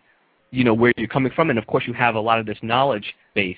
you 0.51 0.63
know, 0.63 0.73
where 0.73 0.93
you're 0.97 1.09
coming 1.09 1.31
from. 1.35 1.49
And 1.49 1.59
of 1.59 1.67
course, 1.67 1.83
you 1.85 1.93
have 1.93 2.15
a 2.15 2.19
lot 2.19 2.39
of 2.39 2.45
this 2.45 2.57
knowledge 2.61 3.13
base 3.35 3.57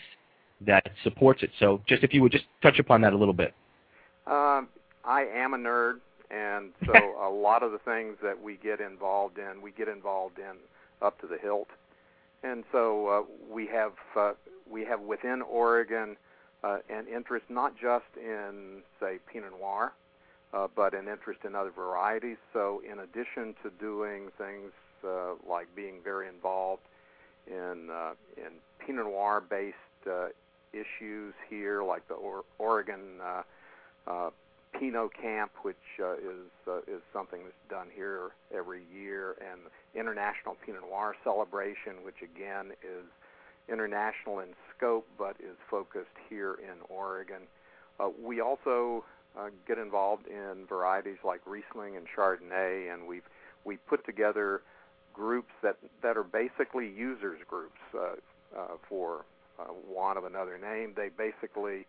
that 0.61 0.89
supports 1.03 1.43
it. 1.43 1.51
So, 1.59 1.81
just 1.88 2.03
if 2.03 2.13
you 2.13 2.21
would 2.21 2.31
just 2.31 2.45
touch 2.61 2.79
upon 2.79 3.01
that 3.01 3.13
a 3.13 3.17
little 3.17 3.33
bit. 3.33 3.53
Um, 4.27 4.67
I 5.03 5.25
am 5.33 5.53
a 5.53 5.57
nerd, 5.57 6.00
and 6.29 6.71
so 6.85 6.93
a 7.21 7.29
lot 7.29 7.63
of 7.63 7.71
the 7.71 7.79
things 7.79 8.17
that 8.23 8.41
we 8.41 8.57
get 8.57 8.79
involved 8.79 9.38
in, 9.38 9.61
we 9.61 9.71
get 9.71 9.88
involved 9.88 10.39
in 10.39 10.57
up 11.01 11.19
to 11.21 11.27
the 11.27 11.38
hilt. 11.38 11.67
And 12.43 12.63
so 12.71 13.07
uh, 13.07 13.53
we 13.53 13.67
have 13.67 13.91
uh, 14.15 14.31
we 14.71 14.85
have 14.85 15.01
within 15.01 15.41
Oregon 15.41 16.15
uh, 16.63 16.77
an 16.89 17.07
interest 17.07 17.45
not 17.49 17.73
just 17.79 18.05
in 18.17 18.81
say 18.99 19.19
Pinot 19.31 19.51
Noir, 19.59 19.93
uh, 20.53 20.67
but 20.75 20.93
an 20.93 21.07
interest 21.07 21.41
in 21.45 21.55
other 21.55 21.71
varieties. 21.71 22.37
So 22.53 22.81
in 22.89 22.99
addition 22.99 23.55
to 23.63 23.71
doing 23.79 24.29
things 24.37 24.71
uh, 25.03 25.33
like 25.49 25.67
being 25.75 25.95
very 26.03 26.27
involved 26.27 26.83
in 27.47 27.89
uh, 27.91 28.13
in 28.37 28.51
Pinot 28.85 29.05
Noir 29.05 29.41
based 29.41 29.75
uh, 30.09 30.27
issues 30.73 31.33
here, 31.49 31.83
like 31.83 32.07
the 32.07 32.13
or- 32.13 32.45
Oregon 32.59 33.19
uh, 33.23 33.43
uh, 34.07 34.29
Pinot 34.77 35.13
Camp, 35.19 35.51
which 35.63 35.75
uh, 35.99 36.13
is 36.13 36.47
uh, 36.67 36.77
is 36.87 37.01
something 37.11 37.41
that's 37.43 37.69
done 37.69 37.87
here 37.93 38.31
every 38.55 38.83
year, 38.93 39.35
and 39.41 39.61
International 39.95 40.55
Pinot 40.65 40.81
Noir 40.81 41.15
Celebration, 41.23 42.03
which 42.03 42.21
again 42.21 42.71
is 42.83 43.05
international 43.70 44.39
in 44.39 44.50
scope 44.75 45.08
but 45.18 45.36
is 45.39 45.58
focused 45.70 46.15
here 46.30 46.56
in 46.62 46.80
Oregon. 46.89 47.41
Uh, 48.00 48.10
we 48.22 48.41
also 48.41 49.03
uh, 49.38 49.50
get 49.68 49.77
involved 49.77 50.27
in 50.27 50.65
varieties 50.68 51.18
like 51.24 51.41
Riesling 51.46 51.96
and 51.96 52.06
Chardonnay, 52.15 52.94
and 52.94 53.08
we've 53.08 53.27
we 53.63 53.77
put 53.77 54.06
together 54.06 54.62
groups 55.13 55.51
that 55.62 55.77
that 56.01 56.18
are 56.18 56.24
basically 56.24 56.89
users 56.89 57.39
groups 57.48 57.80
uh, 57.96 58.15
uh, 58.58 58.68
for 58.89 59.25
uh, 59.60 59.65
want 59.88 60.18
of 60.18 60.25
another 60.25 60.58
name. 60.58 60.94
They 60.96 61.10
basically 61.10 61.86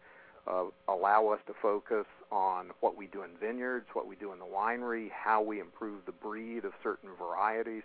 uh, 0.47 0.65
allow 0.89 1.29
us 1.29 1.41
to 1.47 1.55
focus 1.61 2.07
on 2.31 2.71
what 2.81 2.97
we 2.97 3.07
do 3.07 3.23
in 3.23 3.31
vineyards, 3.41 3.87
what 3.93 4.07
we 4.07 4.17
do 4.17 4.33
in 4.33 4.39
the 4.39 4.45
winery, 4.45 5.09
how 5.11 5.43
we 5.43 5.61
improve 5.61 6.05
the 6.07 6.13
breed 6.13 6.65
of 6.65 6.73
certain 6.83 7.11
varieties. 7.19 7.83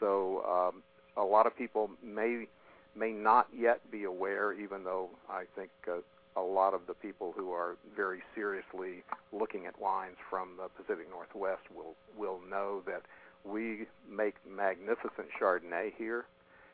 So 0.00 0.44
um, 0.44 0.82
a 1.16 1.24
lot 1.24 1.46
of 1.46 1.56
people 1.56 1.90
may 2.02 2.46
may 2.96 3.12
not 3.12 3.48
yet 3.56 3.80
be 3.90 4.04
aware, 4.04 4.52
even 4.52 4.84
though 4.84 5.10
I 5.30 5.44
think 5.54 5.70
uh, 5.88 5.98
a 6.36 6.42
lot 6.42 6.74
of 6.74 6.82
the 6.86 6.94
people 6.94 7.32
who 7.36 7.52
are 7.52 7.76
very 7.96 8.20
seriously 8.34 9.02
looking 9.32 9.66
at 9.66 9.80
wines 9.80 10.16
from 10.28 10.50
the 10.56 10.68
Pacific 10.68 11.08
Northwest 11.10 11.62
will 11.74 11.94
will 12.16 12.40
know 12.48 12.82
that 12.86 13.02
we 13.44 13.86
make 14.10 14.34
magnificent 14.48 15.28
Chardonnay 15.40 15.92
here. 15.96 16.26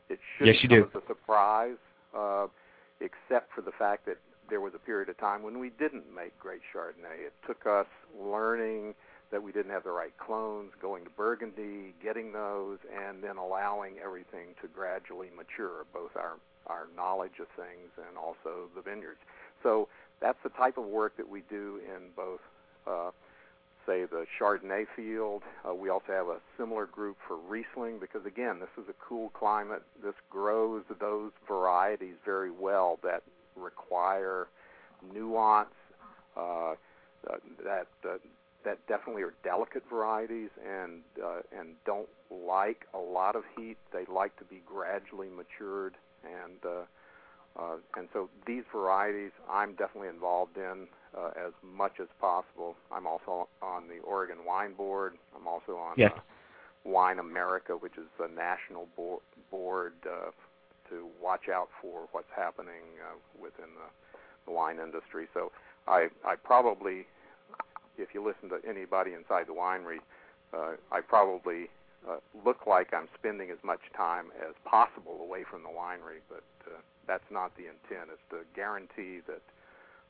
It 0.09 0.19
should 0.37 0.47
yes, 0.47 0.57
you 0.61 0.69
come 0.69 0.79
do. 0.79 0.97
as 0.97 1.03
a 1.03 1.07
surprise, 1.07 1.77
uh, 2.17 2.47
except 2.99 3.53
for 3.53 3.61
the 3.61 3.71
fact 3.71 4.05
that 4.05 4.17
there 4.49 4.59
was 4.59 4.73
a 4.75 4.79
period 4.79 5.09
of 5.09 5.17
time 5.17 5.43
when 5.43 5.59
we 5.59 5.69
didn't 5.79 6.03
make 6.13 6.37
great 6.39 6.61
Chardonnay. 6.73 7.27
It 7.27 7.33
took 7.47 7.65
us 7.65 7.87
learning 8.19 8.95
that 9.33 9.43
we 9.43 9.51
didn't 9.51 9.71
have 9.71 9.83
the 9.83 9.91
right 9.91 10.15
clones, 10.17 10.71
going 10.79 11.03
to 11.03 11.09
Burgundy, 11.09 11.93
getting 12.01 12.31
those, 12.31 12.77
and 12.95 13.21
then 13.21 13.37
allowing 13.37 13.95
everything 13.97 14.55
to 14.61 14.67
gradually 14.69 15.29
mature, 15.35 15.85
both 15.93 16.15
our 16.15 16.37
our 16.67 16.87
knowledge 16.95 17.39
of 17.41 17.47
things 17.57 17.89
and 17.97 18.17
also 18.17 18.69
the 18.73 18.81
vineyards. 18.81 19.19
So 19.63 19.89
that's 20.21 20.37
the 20.43 20.49
type 20.49 20.77
of 20.77 20.85
work 20.85 21.17
that 21.17 21.27
we 21.27 21.41
do 21.49 21.81
in 21.85 22.09
both, 22.15 22.39
uh, 22.87 23.11
say, 23.85 24.05
the 24.05 24.25
Chardonnay 24.39 24.85
field. 24.95 25.43
Uh, 25.67 25.73
we 25.73 25.89
also 25.89 26.13
have 26.13 26.27
a 26.27 26.37
similar 26.57 26.85
group 26.85 27.17
for 27.27 27.35
Riesling 27.35 27.99
because, 27.99 28.25
again, 28.25 28.61
this 28.61 28.69
is 28.81 28.89
a 28.89 28.93
cool 29.05 29.29
climate. 29.29 29.83
This 30.01 30.15
grows 30.29 30.83
those 31.01 31.31
varieties 31.45 32.15
very 32.23 32.51
well 32.51 32.97
that 33.03 33.23
require 33.57 34.47
nuance, 35.13 35.67
uh, 36.37 36.75
uh, 37.29 37.37
that 37.65 37.87
uh, 38.05 38.17
that 38.65 38.85
definitely 38.87 39.23
are 39.23 39.33
delicate 39.43 39.83
varieties 39.89 40.49
and 40.65 41.01
uh, 41.23 41.41
and 41.57 41.69
don't 41.85 42.09
like 42.31 42.85
a 42.93 42.97
lot 42.97 43.35
of 43.35 43.43
heat. 43.57 43.77
They 43.91 44.05
like 44.11 44.37
to 44.37 44.45
be 44.45 44.61
gradually 44.65 45.29
matured, 45.29 45.95
and 46.23 46.57
uh, 46.65 47.61
uh, 47.61 47.77
and 47.97 48.07
so 48.13 48.29
these 48.47 48.63
varieties 48.71 49.31
I'm 49.49 49.73
definitely 49.75 50.09
involved 50.09 50.57
in 50.57 50.87
uh, 51.17 51.31
as 51.47 51.53
much 51.63 51.93
as 52.01 52.07
possible. 52.19 52.75
I'm 52.91 53.05
also 53.05 53.47
on 53.61 53.87
the 53.87 53.99
Oregon 53.99 54.37
Wine 54.45 54.73
Board. 54.73 55.13
I'm 55.35 55.47
also 55.47 55.77
on 55.77 55.95
yes. 55.97 56.11
uh, 56.15 56.19
Wine 56.85 57.19
America, 57.19 57.73
which 57.73 57.97
is 57.97 58.07
the 58.19 58.27
national 58.27 58.87
bo- 58.95 59.21
board 59.51 59.93
uh, 60.05 60.31
to 60.89 61.07
watch 61.21 61.49
out 61.53 61.69
for 61.81 62.07
what's 62.11 62.31
happening 62.35 62.83
uh, 63.01 63.15
within 63.41 63.69
the, 63.75 64.17
the 64.45 64.51
wine 64.51 64.79
industry. 64.79 65.27
So 65.33 65.51
I 65.87 66.07
I 66.25 66.35
probably 66.35 67.05
if 67.97 68.13
you 68.13 68.23
listen 68.25 68.49
to 68.49 68.59
anybody 68.67 69.13
inside 69.13 69.47
the 69.47 69.53
winery, 69.53 69.99
uh, 70.53 70.77
I 70.91 71.01
probably 71.01 71.69
uh, 72.07 72.17
look 72.45 72.67
like 72.67 72.93
I'm 72.93 73.07
spending 73.17 73.49
as 73.49 73.57
much 73.63 73.79
time 73.95 74.27
as 74.41 74.53
possible 74.65 75.19
away 75.21 75.43
from 75.49 75.63
the 75.63 75.69
winery, 75.69 76.21
but 76.29 76.43
uh, 76.67 76.77
that's 77.07 77.29
not 77.31 77.55
the 77.55 77.63
intent. 77.63 78.09
It's 78.11 78.21
to 78.31 78.45
guarantee 78.55 79.19
that 79.27 79.41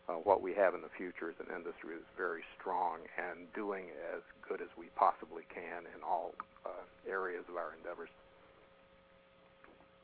uh, 0.09 0.13
what 0.13 0.41
we 0.41 0.53
have 0.53 0.73
in 0.73 0.81
the 0.81 0.91
future 0.97 1.29
as 1.29 1.35
an 1.39 1.53
industry 1.55 1.95
is 1.95 2.03
very 2.17 2.43
strong 2.59 2.99
and 3.17 3.47
doing 3.53 3.85
as 4.13 4.21
good 4.47 4.61
as 4.61 4.67
we 4.77 4.87
possibly 4.95 5.43
can 5.53 5.83
in 5.95 6.03
all 6.03 6.33
uh, 6.65 6.69
areas 7.09 7.43
of 7.49 7.55
our 7.55 7.73
endeavors. 7.77 8.09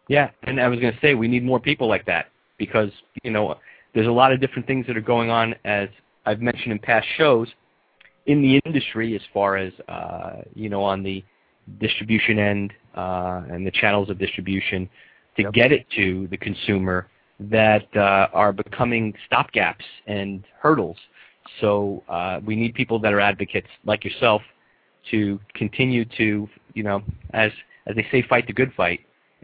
Yeah, 0.07 0.31
and 0.43 0.59
I 0.59 0.67
was 0.67 0.79
going 0.79 0.93
to 0.93 0.99
say 0.99 1.13
we 1.13 1.27
need 1.27 1.43
more 1.43 1.59
people 1.59 1.87
like 1.87 2.05
that 2.05 2.27
because 2.57 2.89
you 3.23 3.31
know 3.31 3.55
there's 3.93 4.07
a 4.07 4.11
lot 4.11 4.31
of 4.31 4.39
different 4.39 4.67
things 4.67 4.87
that 4.87 4.97
are 4.97 5.01
going 5.01 5.29
on 5.29 5.53
as 5.65 5.89
I've 6.25 6.41
mentioned 6.41 6.71
in 6.71 6.79
past 6.79 7.07
shows 7.17 7.47
in 8.25 8.41
the 8.41 8.59
industry 8.65 9.15
as 9.15 9.21
far 9.33 9.57
as 9.57 9.73
uh, 9.87 10.41
you 10.53 10.69
know 10.69 10.83
on 10.83 11.03
the 11.03 11.23
distribution 11.79 12.39
end 12.39 12.73
uh, 12.95 13.43
and 13.49 13.65
the 13.65 13.71
channels 13.71 14.09
of 14.09 14.17
distribution 14.17 14.89
to 15.37 15.51
get 15.51 15.71
it 15.71 15.85
to 15.95 16.27
the 16.31 16.37
consumer 16.37 17.07
that 17.39 17.85
uh, 17.95 18.27
are 18.33 18.51
becoming 18.51 19.13
stopgaps 19.31 19.85
and 20.07 20.43
hurdles. 20.59 20.97
So 21.61 22.03
uh, 22.09 22.39
we 22.45 22.55
need 22.55 22.73
people 22.73 22.99
that 22.99 23.13
are 23.13 23.19
advocates 23.19 23.67
like 23.85 24.03
yourself 24.03 24.41
to 25.11 25.39
continue 25.55 26.05
to 26.17 26.49
you 26.73 26.83
know 26.83 27.01
as 27.33 27.51
as 27.87 27.95
they 27.95 28.05
say 28.11 28.21
fight 28.27 28.45
the 28.47 28.53
good 28.53 28.73
fight 28.75 28.99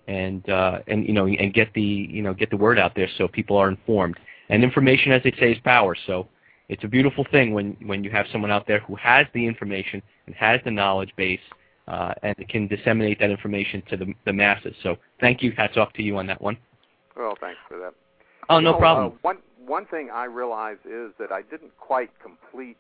and 0.08 0.48
uh, 0.50 0.80
and 0.88 1.06
you 1.08 1.14
know 1.14 1.28
and 1.28 1.54
get 1.54 1.74
the 1.74 1.82
you 1.82 2.22
know 2.22 2.34
get 2.34 2.50
the 2.50 2.58
word 2.58 2.78
out 2.78 2.94
there 2.96 3.10
so 3.18 3.28
people 3.28 3.58
are 3.58 3.70
informed. 3.70 4.18
And 4.50 4.64
information 4.64 5.12
as 5.12 5.24
they 5.24 5.34
say 5.40 5.54
is 5.54 5.58
power. 5.64 5.96
So 6.06 6.28
it's 6.70 6.84
a 6.84 6.88
beautiful 6.88 7.26
thing 7.32 7.54
when 7.54 7.78
when 7.86 8.04
you 8.04 8.12
have 8.12 8.26
someone 8.32 8.52
out 8.52 8.68
there 8.68 8.80
who 8.80 8.96
has 8.96 9.28
the 9.34 9.46
information 9.46 10.02
and 10.26 10.36
has 10.36 10.60
the 10.66 10.72
knowledge 10.72 11.14
base 11.16 11.40
uh, 11.88 12.14
and 12.24 12.36
can 12.50 12.68
disseminate 12.68 13.20
that 13.20 13.30
information 13.30 13.84
to 13.90 13.98
the, 13.98 14.14
the 14.26 14.34
masses. 14.34 14.76
So 14.82 14.98
thank 15.20 15.42
you. 15.44 15.52
Hats 15.52 15.78
off 15.78 15.94
to 15.94 16.04
you 16.04 16.18
on 16.18 16.28
that 16.28 16.42
one. 16.42 16.58
Well, 17.16 17.38
thanks 17.40 17.60
for 17.68 17.78
that. 17.78 17.94
Oh, 18.50 18.58
You 18.58 18.64
no 18.66 18.72
know, 18.74 18.78
problem. 18.80 19.14
Uh, 19.14 19.18
one 19.22 19.38
one 19.66 19.86
thing 19.86 20.10
I 20.14 20.26
realize 20.26 20.78
is 20.86 21.12
that 21.20 21.32
I 21.32 21.42
didn't 21.44 21.76
quite 21.78 22.12
complete 22.22 22.78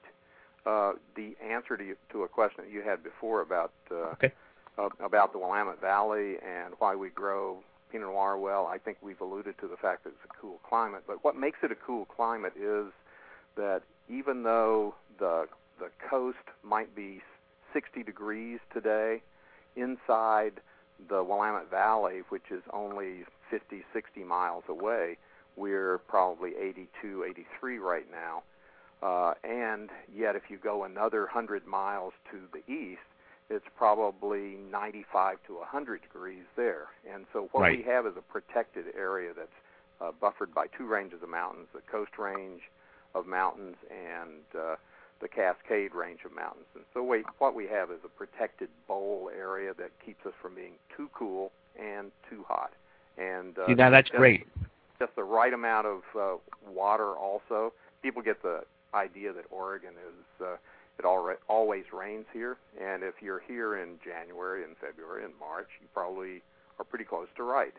uh, 0.65 0.93
the 1.15 1.35
answer 1.43 1.77
to 1.77 1.83
you, 1.83 1.95
to 2.11 2.23
a 2.23 2.27
question 2.27 2.63
that 2.65 2.71
you 2.73 2.81
had 2.81 3.03
before 3.03 3.41
about 3.41 3.71
uh, 3.91 4.13
Okay. 4.13 4.31
uh, 4.77 4.89
about 5.03 5.31
the 5.31 5.39
Willamette 5.39 5.79
Valley 5.81 6.35
and 6.45 6.73
why 6.79 6.95
we 6.95 7.09
grow 7.09 7.59
Pinot 7.91 8.07
Noir 8.07 8.37
well. 8.37 8.65
I 8.65 8.77
think 8.77 8.97
we've 9.01 9.21
alluded 9.21 9.55
to 9.61 9.67
the 9.67 9.77
fact 9.77 10.03
that 10.03 10.09
it's 10.09 10.25
a 10.25 10.41
cool 10.41 10.59
climate, 10.67 11.03
but 11.07 11.23
what 11.23 11.35
makes 11.35 11.59
it 11.63 11.71
a 11.71 11.75
cool 11.75 12.05
climate 12.05 12.53
is 12.59 12.91
that 13.55 13.81
even 14.09 14.43
though 14.43 14.95
the 15.19 15.47
the 15.79 15.89
coast 16.09 16.37
might 16.63 16.95
be 16.95 17.21
60 17.73 18.03
degrees 18.03 18.59
today, 18.73 19.21
inside 19.75 20.61
the 21.09 21.21
Willamette 21.23 21.69
Valley, 21.69 22.21
which 22.29 22.49
is 22.49 22.63
only 22.71 23.25
50, 23.51 23.83
60 23.93 24.23
miles 24.23 24.63
away, 24.69 25.17
we're 25.57 25.97
probably 26.07 26.51
82, 26.57 27.25
83 27.25 27.77
right 27.79 28.05
now. 28.09 28.43
Uh, 29.03 29.33
and 29.43 29.89
yet, 30.15 30.35
if 30.37 30.43
you 30.49 30.57
go 30.57 30.85
another 30.85 31.21
100 31.21 31.67
miles 31.67 32.13
to 32.31 32.39
the 32.53 32.73
east, 32.73 33.01
it's 33.49 33.65
probably 33.77 34.55
95 34.71 35.37
to 35.47 35.55
100 35.55 36.01
degrees 36.01 36.45
there. 36.55 36.87
And 37.13 37.25
so, 37.33 37.49
what 37.51 37.61
Right. 37.61 37.77
we 37.77 37.83
have 37.83 38.05
is 38.07 38.13
a 38.17 38.21
protected 38.21 38.85
area 38.97 39.33
that's 39.35 39.49
uh, 40.01 40.11
buffered 40.19 40.53
by 40.53 40.67
two 40.67 40.87
ranges 40.87 41.21
of 41.21 41.29
mountains 41.29 41.67
the 41.73 41.81
Coast 41.81 42.17
Range 42.17 42.61
of 43.15 43.25
mountains 43.25 43.75
and 43.89 44.43
uh, 44.61 44.75
the 45.21 45.27
Cascade 45.27 45.95
Range 45.95 46.19
of 46.25 46.35
mountains. 46.35 46.67
And 46.75 46.83
so, 46.93 47.01
we, 47.01 47.23
what 47.39 47.55
we 47.55 47.65
have 47.67 47.89
is 47.89 47.99
a 48.05 48.09
protected 48.09 48.69
bowl 48.87 49.31
area 49.35 49.73
that 49.79 49.89
keeps 50.05 50.25
us 50.25 50.33
from 50.41 50.53
being 50.55 50.73
too 50.95 51.09
cool 51.17 51.51
and 51.79 52.11
too 52.29 52.43
hot. 52.47 52.71
And 53.17 53.57
uh, 53.57 53.67
See, 53.67 53.73
now 53.73 53.89
that's 53.89 54.09
just- 54.09 54.17
great. 54.19 54.45
just 54.99 55.15
the 55.15 55.23
right 55.23 55.53
amount 55.53 55.87
of 55.87 56.01
uh, 56.19 56.35
water. 56.69 57.15
Also, 57.15 57.73
people 58.03 58.21
get 58.21 58.43
the 58.43 58.61
idea 58.93 59.33
that 59.33 59.45
Oregon 59.49 59.91
is 59.91 60.45
uh, 60.45 60.55
it 60.97 61.03
alre 61.03 61.35
always 61.49 61.83
rains 61.91 62.25
here, 62.31 62.55
and 62.81 63.03
if 63.03 63.15
you're 63.21 63.41
here 63.45 63.77
in 63.77 63.99
January 64.03 64.63
and 64.63 64.77
February 64.77 65.25
and 65.25 65.33
March, 65.39 65.67
you 65.81 65.87
probably 65.93 66.41
are 66.79 66.85
pretty 66.85 67.03
close 67.03 67.27
to 67.35 67.43
right. 67.43 67.73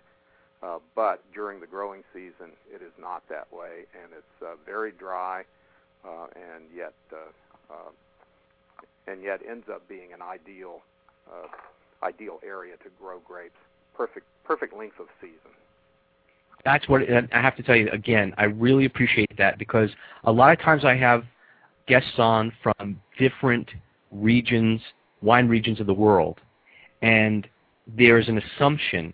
Uh, 0.62 0.78
but 0.94 1.22
during 1.34 1.60
the 1.60 1.66
growing 1.66 2.02
season, 2.12 2.52
it 2.72 2.82
is 2.82 2.92
not 2.98 3.22
that 3.28 3.46
way, 3.52 3.84
and 4.02 4.12
it's 4.16 4.42
uh, 4.42 4.54
very 4.64 4.90
dry, 4.92 5.44
uh, 6.04 6.26
and 6.34 6.64
yet 6.74 6.94
uh, 7.12 7.72
uh, 7.72 7.90
and 9.06 9.22
yet 9.22 9.40
ends 9.48 9.66
up 9.72 9.86
being 9.88 10.12
an 10.12 10.22
ideal 10.22 10.80
ideal 12.02 12.38
area 12.46 12.74
to 12.78 12.88
grow 13.00 13.18
grapes. 13.26 13.58
Perfect 13.94 14.26
perfect 14.44 14.74
length 14.74 14.98
of 14.98 15.06
season. 15.20 15.52
That's 16.64 16.88
what 16.88 17.02
and 17.02 17.28
I 17.32 17.42
have 17.42 17.56
to 17.56 17.62
tell 17.62 17.76
you 17.76 17.90
again. 17.90 18.34
I 18.38 18.44
really 18.44 18.86
appreciate 18.86 19.36
that 19.36 19.58
because 19.58 19.90
a 20.24 20.32
lot 20.32 20.52
of 20.52 20.60
times 20.60 20.84
I 20.84 20.96
have 20.96 21.24
guests 21.86 22.18
on 22.18 22.52
from 22.62 23.00
different 23.18 23.68
regions, 24.10 24.80
wine 25.22 25.48
regions 25.48 25.80
of 25.80 25.86
the 25.86 25.94
world, 25.94 26.40
and 27.02 27.46
there's 27.86 28.28
an 28.28 28.38
assumption, 28.38 29.12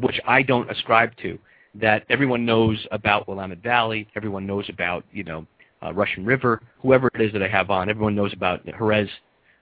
which 0.00 0.20
I 0.26 0.42
don't 0.42 0.70
ascribe 0.70 1.10
to, 1.22 1.38
that 1.74 2.04
everyone 2.08 2.44
knows 2.44 2.86
about 2.90 3.26
Willamette 3.26 3.62
Valley, 3.62 4.06
everyone 4.16 4.46
knows 4.46 4.68
about 4.68 5.04
you 5.12 5.24
know 5.24 5.46
uh, 5.82 5.92
Russian 5.92 6.24
River, 6.24 6.62
whoever 6.80 7.10
it 7.14 7.20
is 7.20 7.32
that 7.32 7.42
I 7.42 7.48
have 7.48 7.70
on, 7.70 7.88
everyone 7.88 8.14
knows 8.14 8.32
about 8.32 8.64
Jerez, 8.66 9.08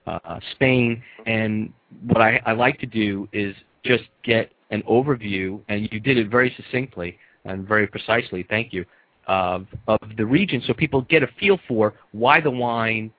uh, 0.07 0.19
uh, 0.23 0.39
Spain, 0.51 1.01
and 1.25 1.73
what 2.07 2.21
I, 2.21 2.41
I 2.45 2.51
like 2.53 2.79
to 2.79 2.85
do 2.85 3.27
is 3.31 3.55
just 3.83 4.03
get 4.23 4.51
an 4.69 4.83
overview, 4.83 5.59
and 5.67 5.87
you 5.91 5.99
did 5.99 6.17
it 6.17 6.29
very 6.29 6.53
succinctly 6.55 7.17
and 7.45 7.67
very 7.67 7.87
precisely. 7.87 8.45
Thank 8.49 8.73
you. 8.73 8.85
Of 9.27 9.67
of 9.87 9.99
the 10.17 10.25
region, 10.25 10.63
so 10.65 10.73
people 10.73 11.01
get 11.03 11.21
a 11.21 11.27
feel 11.39 11.59
for 11.67 11.93
why 12.11 12.41
the 12.41 12.49
wine 12.49 13.11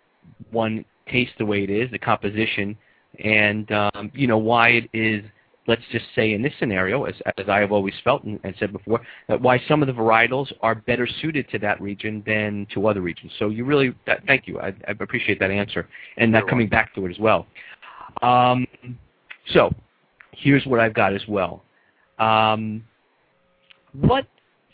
one 0.51 0.85
tastes 1.09 1.33
the 1.39 1.47
way 1.47 1.63
it 1.63 1.71
is, 1.71 1.91
the 1.91 1.99
composition, 1.99 2.77
and 3.25 3.71
um, 3.71 4.11
you 4.13 4.27
know 4.27 4.39
why 4.39 4.71
it 4.71 4.91
is. 4.93 5.25
Let's 5.67 5.83
just 5.93 6.07
say 6.17 6.33
in 6.33 6.43
this 6.43 6.53
scenario, 6.59 7.05
as, 7.05 7.15
as 7.39 7.49
I 7.49 7.61
have 7.61 7.71
always 7.71 7.95
felt 8.03 8.25
and, 8.25 8.41
and 8.43 8.55
said 8.59 8.73
before, 8.73 9.01
that 9.29 9.41
why 9.41 9.63
some 9.69 9.81
of 9.83 9.87
the 9.87 9.93
varietals 9.93 10.53
are 10.61 10.75
better 10.75 11.09
suited 11.21 11.49
to 11.51 11.59
that 11.61 11.81
region 11.81 12.23
than 12.27 12.67
to 12.75 12.87
other 12.89 13.01
regions. 13.01 13.33
So 13.39 13.49
you 13.49 13.65
really, 13.65 13.95
that, 14.07 14.25
thank 14.27 14.49
you. 14.49 14.59
I, 14.59 14.69
I 14.89 14.93
appreciate 14.99 15.39
that 15.39 15.51
answer 15.51 15.89
and 16.17 16.35
that 16.35 16.49
coming 16.49 16.69
back 16.69 16.95
to 16.97 17.07
it 17.07 17.11
as 17.11 17.19
well. 17.19 17.47
Um, 18.23 18.67
so 19.53 19.73
here's 20.33 20.67
what 20.67 20.81
I've 20.81 20.95
got 20.95 21.15
as 21.15 21.23
well. 21.29 21.63
Um, 22.19 22.85
what 23.93 24.27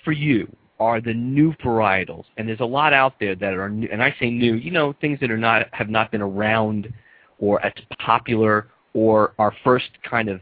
for 0.04 0.12
you 0.12 0.50
are 0.80 1.00
the 1.00 1.14
new 1.14 1.52
varietals? 1.64 2.24
And 2.36 2.48
there's 2.48 2.60
a 2.60 2.64
lot 2.64 2.92
out 2.92 3.14
there 3.20 3.34
that 3.34 3.54
are 3.54 3.68
new, 3.68 3.88
and 3.90 4.02
I 4.02 4.14
say 4.20 4.30
new, 4.30 4.54
you 4.54 4.70
know, 4.70 4.94
things 5.00 5.18
that 5.20 5.30
are 5.30 5.38
not 5.38 5.66
have 5.72 5.88
not 5.88 6.10
been 6.10 6.22
around 6.22 6.92
or 7.38 7.64
as 7.64 7.72
popular 7.98 8.68
or 8.94 9.34
are 9.38 9.52
first 9.64 9.90
kind 10.08 10.28
of, 10.28 10.40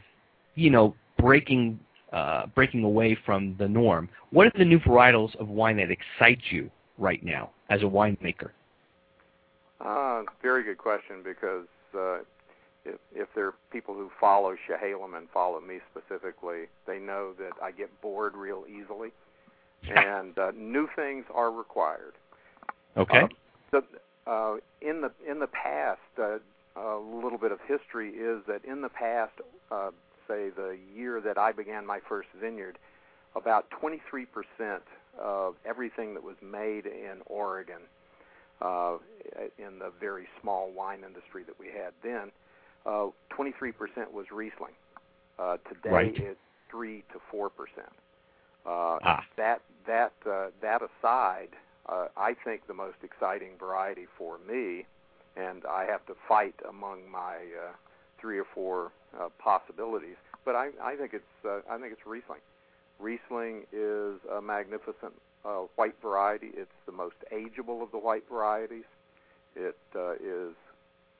you 0.57 0.71
know, 0.71 0.95
breaking 1.19 1.79
uh, 2.13 2.47
breaking 2.55 2.85
away 2.85 3.17
from 3.27 3.55
the 3.59 3.69
norm. 3.69 4.09
What 4.31 4.47
are 4.47 4.53
the 4.57 4.65
new 4.65 4.79
varietals 4.79 5.35
of 5.37 5.49
wine 5.49 5.77
that 5.77 5.91
excite 5.91 6.41
you 6.51 6.71
right 6.99 7.23
now 7.23 7.51
as 7.69 7.83
a 7.83 7.85
winemaker? 7.85 8.51
Uh, 9.81 10.23
very 10.43 10.63
good 10.65 10.79
question 10.79 11.17
because 11.23 11.67
uh, 11.95 12.19
if, 12.85 12.97
if 13.15 13.29
there 13.35 13.49
are 13.49 13.55
people 13.71 13.95
who 13.95 14.11
follow 14.19 14.55
Chehalem 14.67 15.17
and 15.17 15.29
follow 15.31 15.61
me 15.61 15.79
specifically, 15.91 16.65
they 16.87 16.99
know 16.99 17.33
that 17.39 17.53
I 17.63 17.71
get 17.73 17.91
bored 18.01 18.35
real 18.35 18.65
easily, 18.69 19.11
and 19.95 20.39
uh, 20.39 20.53
new 20.57 20.89
things 20.97 21.25
are 21.35 21.51
required. 21.51 22.15
Okay. 22.97 23.23
Uh, 23.23 23.29
the, 23.73 24.31
uh, 24.31 24.57
in 24.81 25.03
the 25.03 25.11
in 25.29 25.39
the 25.39 25.49
past, 25.49 26.01
uh, 26.19 26.39
a 26.77 26.99
little 26.99 27.39
bit 27.39 27.53
of 27.53 27.59
history 27.67 28.11
is 28.11 28.43
that 28.49 28.65
in 28.65 28.81
the 28.81 28.89
past, 28.89 29.33
uh, 29.71 29.91
say 30.29 30.51
the 30.51 30.77
year 30.95 31.21
that 31.21 31.39
I 31.39 31.53
began 31.53 31.87
my 31.87 32.01
first 32.09 32.29
vineyard, 32.41 32.79
about 33.35 33.67
23% 33.71 34.27
of 35.19 35.55
everything 35.65 36.15
that 36.15 36.23
was 36.23 36.37
made 36.43 36.87
in 36.87 37.21
Oregon, 37.27 37.83
uh, 38.61 38.97
in 39.59 39.79
the 39.79 39.91
very 40.01 40.27
small 40.41 40.71
wine 40.71 41.03
industry 41.07 41.43
that 41.45 41.59
we 41.59 41.67
had 41.67 41.93
then, 42.03 42.31
uh, 42.87 43.09
23% 43.31 44.13
was 44.13 44.27
Riesling. 44.31 44.73
Uh, 45.39 45.59
today 45.69 45.91
Right. 45.91 46.19
it's 46.19 46.41
three 46.71 47.03
to 47.13 47.19
four 47.31 47.51
percent. 47.51 47.93
Uh, 48.65 48.99
Ah. 49.05 49.25
That 49.37 49.61
that 49.87 50.13
uh, 50.27 50.49
that 50.61 50.81
aside, 50.83 51.51
uh, 51.89 52.09
I 52.17 52.35
think 52.35 52.67
the 52.67 52.75
most 52.75 52.97
exciting 53.05 53.57
variety 53.59 54.07
for 54.17 54.39
me, 54.39 54.87
and 55.37 55.65
I 55.67 55.85
have 55.85 56.05
to 56.07 56.15
fight 56.27 56.55
among 56.69 57.09
my 57.11 57.37
uh, 57.37 57.73
three 58.21 58.39
or 58.39 58.47
four 58.55 58.93
uh, 59.19 59.29
possibilities, 59.39 60.17
but 60.45 60.55
I, 60.55 60.71
I 60.83 60.97
think 60.97 61.13
it's 61.15 61.25
uh, 61.45 61.61
I 61.71 61.79
think 61.79 61.93
it's 61.93 62.07
Riesling. 62.07 62.41
Riesling 62.99 63.65
is 63.73 64.19
a 64.33 64.41
magnificent 64.41 65.13
uh, 65.45 65.65
white 65.77 65.95
variety. 66.03 66.51
It's 66.55 66.71
the 66.87 66.93
most 66.93 67.17
ageable 67.33 67.83
of 67.83 67.91
the 67.93 67.99
white 67.99 68.25
varieties. 68.29 68.85
It 69.55 69.79
uh, 69.95 70.13
is 70.15 70.55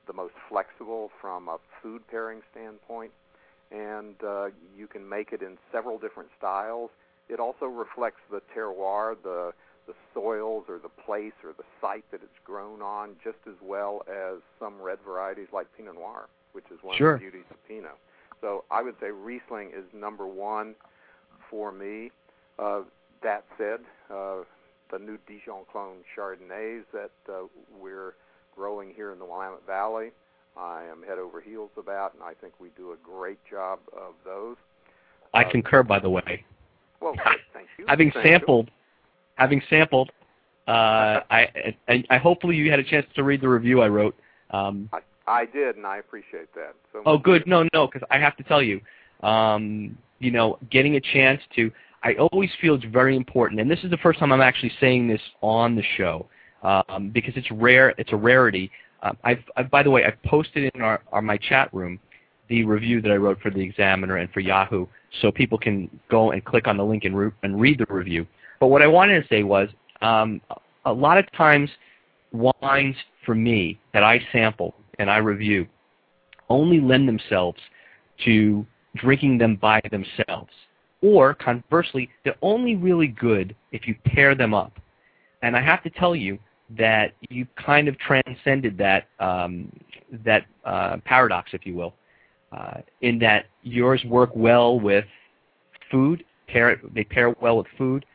the 0.07 0.13
most 0.13 0.33
flexible 0.49 1.11
from 1.21 1.49
a 1.49 1.57
food 1.81 2.01
pairing 2.09 2.41
standpoint, 2.51 3.11
and 3.71 4.15
uh, 4.23 4.47
you 4.77 4.87
can 4.87 5.07
make 5.07 5.33
it 5.33 5.41
in 5.41 5.57
several 5.71 5.97
different 5.97 6.29
styles. 6.37 6.89
It 7.29 7.39
also 7.39 7.65
reflects 7.65 8.21
the 8.31 8.41
terroir, 8.55 9.15
the 9.21 9.53
the 9.87 9.93
soils 10.13 10.65
or 10.67 10.79
the 10.79 10.89
place 10.89 11.33
or 11.43 11.53
the 11.57 11.63
site 11.81 12.03
that 12.11 12.21
it's 12.21 12.39
grown 12.43 12.81
on, 12.81 13.15
just 13.23 13.37
as 13.47 13.55
well 13.61 14.03
as 14.07 14.39
some 14.59 14.81
red 14.81 14.99
varieties 15.05 15.47
like 15.53 15.65
Pinot 15.77 15.95
Noir, 15.95 16.27
which 16.53 16.65
is 16.71 16.79
one 16.81 16.97
Sure. 16.97 17.13
of 17.15 17.19
the 17.19 17.25
beauties 17.29 17.45
of 17.51 17.57
Pinot. 17.67 17.97
So 18.41 18.63
I 18.71 18.81
would 18.83 18.95
say 18.99 19.11
Riesling 19.11 19.71
is 19.75 19.83
number 19.93 20.27
one 20.27 20.75
for 21.49 21.71
me. 21.71 22.11
Uh, 22.59 22.81
that 23.23 23.45
said, 23.57 23.79
uh, 24.11 24.43
the 24.91 24.99
new 24.99 25.17
Dijon 25.27 25.63
clone 25.71 25.97
Chardonnays 26.15 26.83
that 26.93 27.11
uh, 27.29 27.47
we're 27.79 28.13
growing 28.55 28.93
here 28.93 29.11
in 29.11 29.19
the 29.19 29.25
Willamette 29.25 29.65
Valley, 29.67 30.11
I 30.55 30.83
am 30.85 31.03
head 31.03 31.19
over 31.19 31.39
heels 31.41 31.69
about, 31.77 32.13
and 32.15 32.23
I 32.23 32.33
think 32.33 32.53
we 32.59 32.69
do 32.75 32.91
a 32.91 32.95
great 33.03 33.39
job 33.49 33.79
of 33.95 34.13
those. 34.25 34.55
I 35.33 35.43
Uh, 35.43 35.51
concur, 35.51 35.83
by 35.83 35.99
the 35.99 36.09
way. 36.09 36.43
Well, 36.99 37.13
thank 37.53 37.67
you. 37.77 37.85
having 37.87 38.11
Thank 38.11 38.25
you. 38.25 38.31
sampled, 38.31 38.71
having 39.35 39.61
sampled, 39.69 40.11
uh, 40.67 41.21
I, 41.29 41.73
and 41.87 42.07
I 42.09 42.17
hopefully 42.17 42.55
you 42.55 42.69
had 42.71 42.79
a 42.79 42.83
chance 42.83 43.05
to 43.15 43.23
read 43.23 43.41
the 43.41 43.49
review 43.49 43.81
I 43.81 43.87
wrote. 43.87 44.15
Um, 44.51 44.89
I, 44.91 44.99
I 45.27 45.45
did, 45.45 45.75
and 45.75 45.85
I 45.85 45.97
appreciate 45.97 46.53
that. 46.55 46.73
So 46.93 47.01
oh, 47.05 47.17
good. 47.17 47.45
No, 47.45 47.67
no, 47.73 47.87
because 47.87 48.07
I 48.09 48.17
have 48.17 48.37
to 48.37 48.43
tell 48.43 48.61
you, 48.61 48.79
um, 49.21 49.97
you 50.19 50.31
know, 50.31 50.57
getting 50.71 50.95
a 50.95 51.01
chance 51.01 51.41
to. 51.55 51.71
I 52.03 52.13
always 52.13 52.49
feel 52.61 52.75
it's 52.75 52.85
very 52.85 53.15
important, 53.15 53.59
and 53.59 53.69
this 53.69 53.79
is 53.83 53.91
the 53.91 53.97
first 53.97 54.19
time 54.19 54.31
I'm 54.31 54.41
actually 54.41 54.71
saying 54.79 55.07
this 55.07 55.21
on 55.41 55.75
the 55.75 55.83
show 55.97 56.27
um, 56.63 57.09
because 57.13 57.33
it's 57.35 57.49
rare. 57.51 57.93
It's 57.97 58.13
a 58.13 58.15
rarity. 58.15 58.71
Um, 59.03 59.17
I've, 59.23 59.43
I've, 59.57 59.69
by 59.69 59.83
the 59.83 59.91
way, 59.91 60.05
I've 60.05 60.21
posted 60.23 60.71
in 60.73 60.81
our, 60.81 61.01
our 61.11 61.21
my 61.21 61.37
chat 61.37 61.73
room 61.73 61.99
the 62.49 62.63
review 62.63 63.01
that 63.01 63.11
I 63.11 63.15
wrote 63.15 63.41
for 63.41 63.51
the 63.51 63.59
Examiner 63.59 64.17
and 64.17 64.31
for 64.31 64.39
Yahoo, 64.39 64.85
so 65.21 65.31
people 65.31 65.57
can 65.57 65.89
go 66.09 66.31
and 66.31 66.43
click 66.45 66.67
on 66.67 66.77
the 66.77 66.85
link 66.85 67.03
and, 67.03 67.17
re- 67.17 67.31
and 67.43 67.59
read 67.59 67.79
the 67.79 67.93
review. 67.93 68.25
But 68.59 68.67
what 68.67 68.81
I 68.81 68.87
wanted 68.87 69.21
to 69.21 69.27
say 69.27 69.43
was, 69.43 69.69
um, 70.01 70.39
a 70.85 70.93
lot 70.93 71.17
of 71.17 71.29
times, 71.33 71.69
wines 72.31 72.95
for 73.25 73.35
me 73.35 73.79
that 73.93 74.03
I 74.03 74.21
sample 74.31 74.75
and 74.99 75.09
I 75.09 75.17
review 75.17 75.67
only 76.49 76.79
lend 76.79 77.07
themselves 77.07 77.59
to 78.25 78.65
drinking 78.95 79.37
them 79.37 79.55
by 79.55 79.81
themselves. 79.91 80.51
Or 81.01 81.33
conversely, 81.33 82.09
they're 82.23 82.37
only 82.41 82.75
really 82.75 83.07
good 83.07 83.55
if 83.71 83.87
you 83.87 83.95
pair 84.05 84.33
them 84.33 84.53
up. 84.53 84.73
And 85.43 85.55
I 85.55 85.61
have 85.61 85.83
to 85.83 85.89
tell 85.89 86.15
you 86.15 86.39
that 86.77 87.13
you 87.29 87.45
kind 87.55 87.87
of 87.87 87.97
transcended 87.99 88.77
that 88.77 89.07
um, 89.19 89.71
that 90.25 90.45
uh, 90.65 90.97
paradox, 91.05 91.51
if 91.53 91.65
you 91.65 91.75
will, 91.75 91.93
uh, 92.51 92.81
in 93.01 93.19
that 93.19 93.45
yours 93.61 94.03
work 94.05 94.31
well 94.33 94.79
with 94.79 95.05
food, 95.91 96.23
pair 96.47 96.81
they 96.93 97.03
pair 97.03 97.35
well 97.41 97.57
with 97.57 97.67
food, 97.77 98.05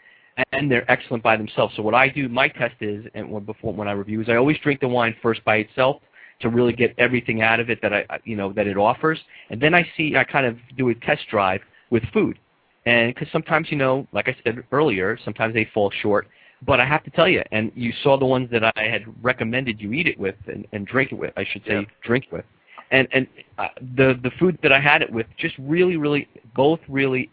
and 0.52 0.70
they're 0.70 0.90
excellent 0.90 1.22
by 1.22 1.36
themselves. 1.36 1.74
So 1.76 1.82
what 1.82 1.94
I 1.94 2.08
do, 2.08 2.28
my 2.28 2.48
test 2.48 2.74
is, 2.80 3.06
and 3.14 3.46
before 3.46 3.72
when 3.72 3.86
I 3.86 3.92
review, 3.92 4.20
is 4.20 4.28
I 4.28 4.36
always 4.36 4.58
drink 4.58 4.80
the 4.80 4.88
wine 4.88 5.14
first 5.22 5.44
by 5.44 5.56
itself 5.56 6.02
to 6.40 6.48
really 6.48 6.72
get 6.72 6.94
everything 6.98 7.42
out 7.42 7.60
of 7.60 7.70
it 7.70 7.80
that 7.82 7.92
I, 7.92 8.04
you 8.24 8.36
know, 8.36 8.52
that 8.52 8.66
it 8.66 8.76
offers, 8.76 9.18
and 9.50 9.60
then 9.60 9.74
I 9.74 9.86
see, 9.96 10.16
I 10.16 10.24
kind 10.24 10.46
of 10.46 10.56
do 10.76 10.88
a 10.88 10.94
test 10.94 11.22
drive 11.30 11.60
with 11.90 12.02
food, 12.12 12.38
and 12.86 13.14
because 13.14 13.28
sometimes, 13.32 13.70
you 13.70 13.76
know, 13.76 14.06
like 14.12 14.28
I 14.28 14.36
said 14.44 14.62
earlier, 14.72 15.18
sometimes 15.24 15.54
they 15.54 15.68
fall 15.72 15.90
short. 16.02 16.28
But 16.64 16.78
I 16.78 16.86
have 16.86 17.02
to 17.04 17.10
tell 17.10 17.26
you, 17.26 17.42
and 17.50 17.72
you 17.74 17.92
saw 18.04 18.16
the 18.16 18.24
ones 18.24 18.48
that 18.52 18.62
I 18.62 18.72
had 18.76 19.02
recommended 19.20 19.80
you 19.80 19.92
eat 19.92 20.06
it 20.06 20.16
with 20.16 20.36
and, 20.46 20.64
and 20.70 20.86
drink 20.86 21.10
it 21.10 21.16
with. 21.16 21.32
I 21.36 21.44
should 21.44 21.64
say, 21.66 21.84
drink 22.04 22.26
with 22.30 22.44
and 22.92 23.08
and 23.10 23.26
uh, 23.58 23.68
the 23.96 24.20
the 24.22 24.30
food 24.38 24.58
that 24.62 24.70
I 24.70 24.78
had 24.78 25.02
it 25.02 25.10
with 25.10 25.26
just 25.36 25.56
really 25.58 25.96
really 25.96 26.28
both 26.54 26.78
really 26.88 27.30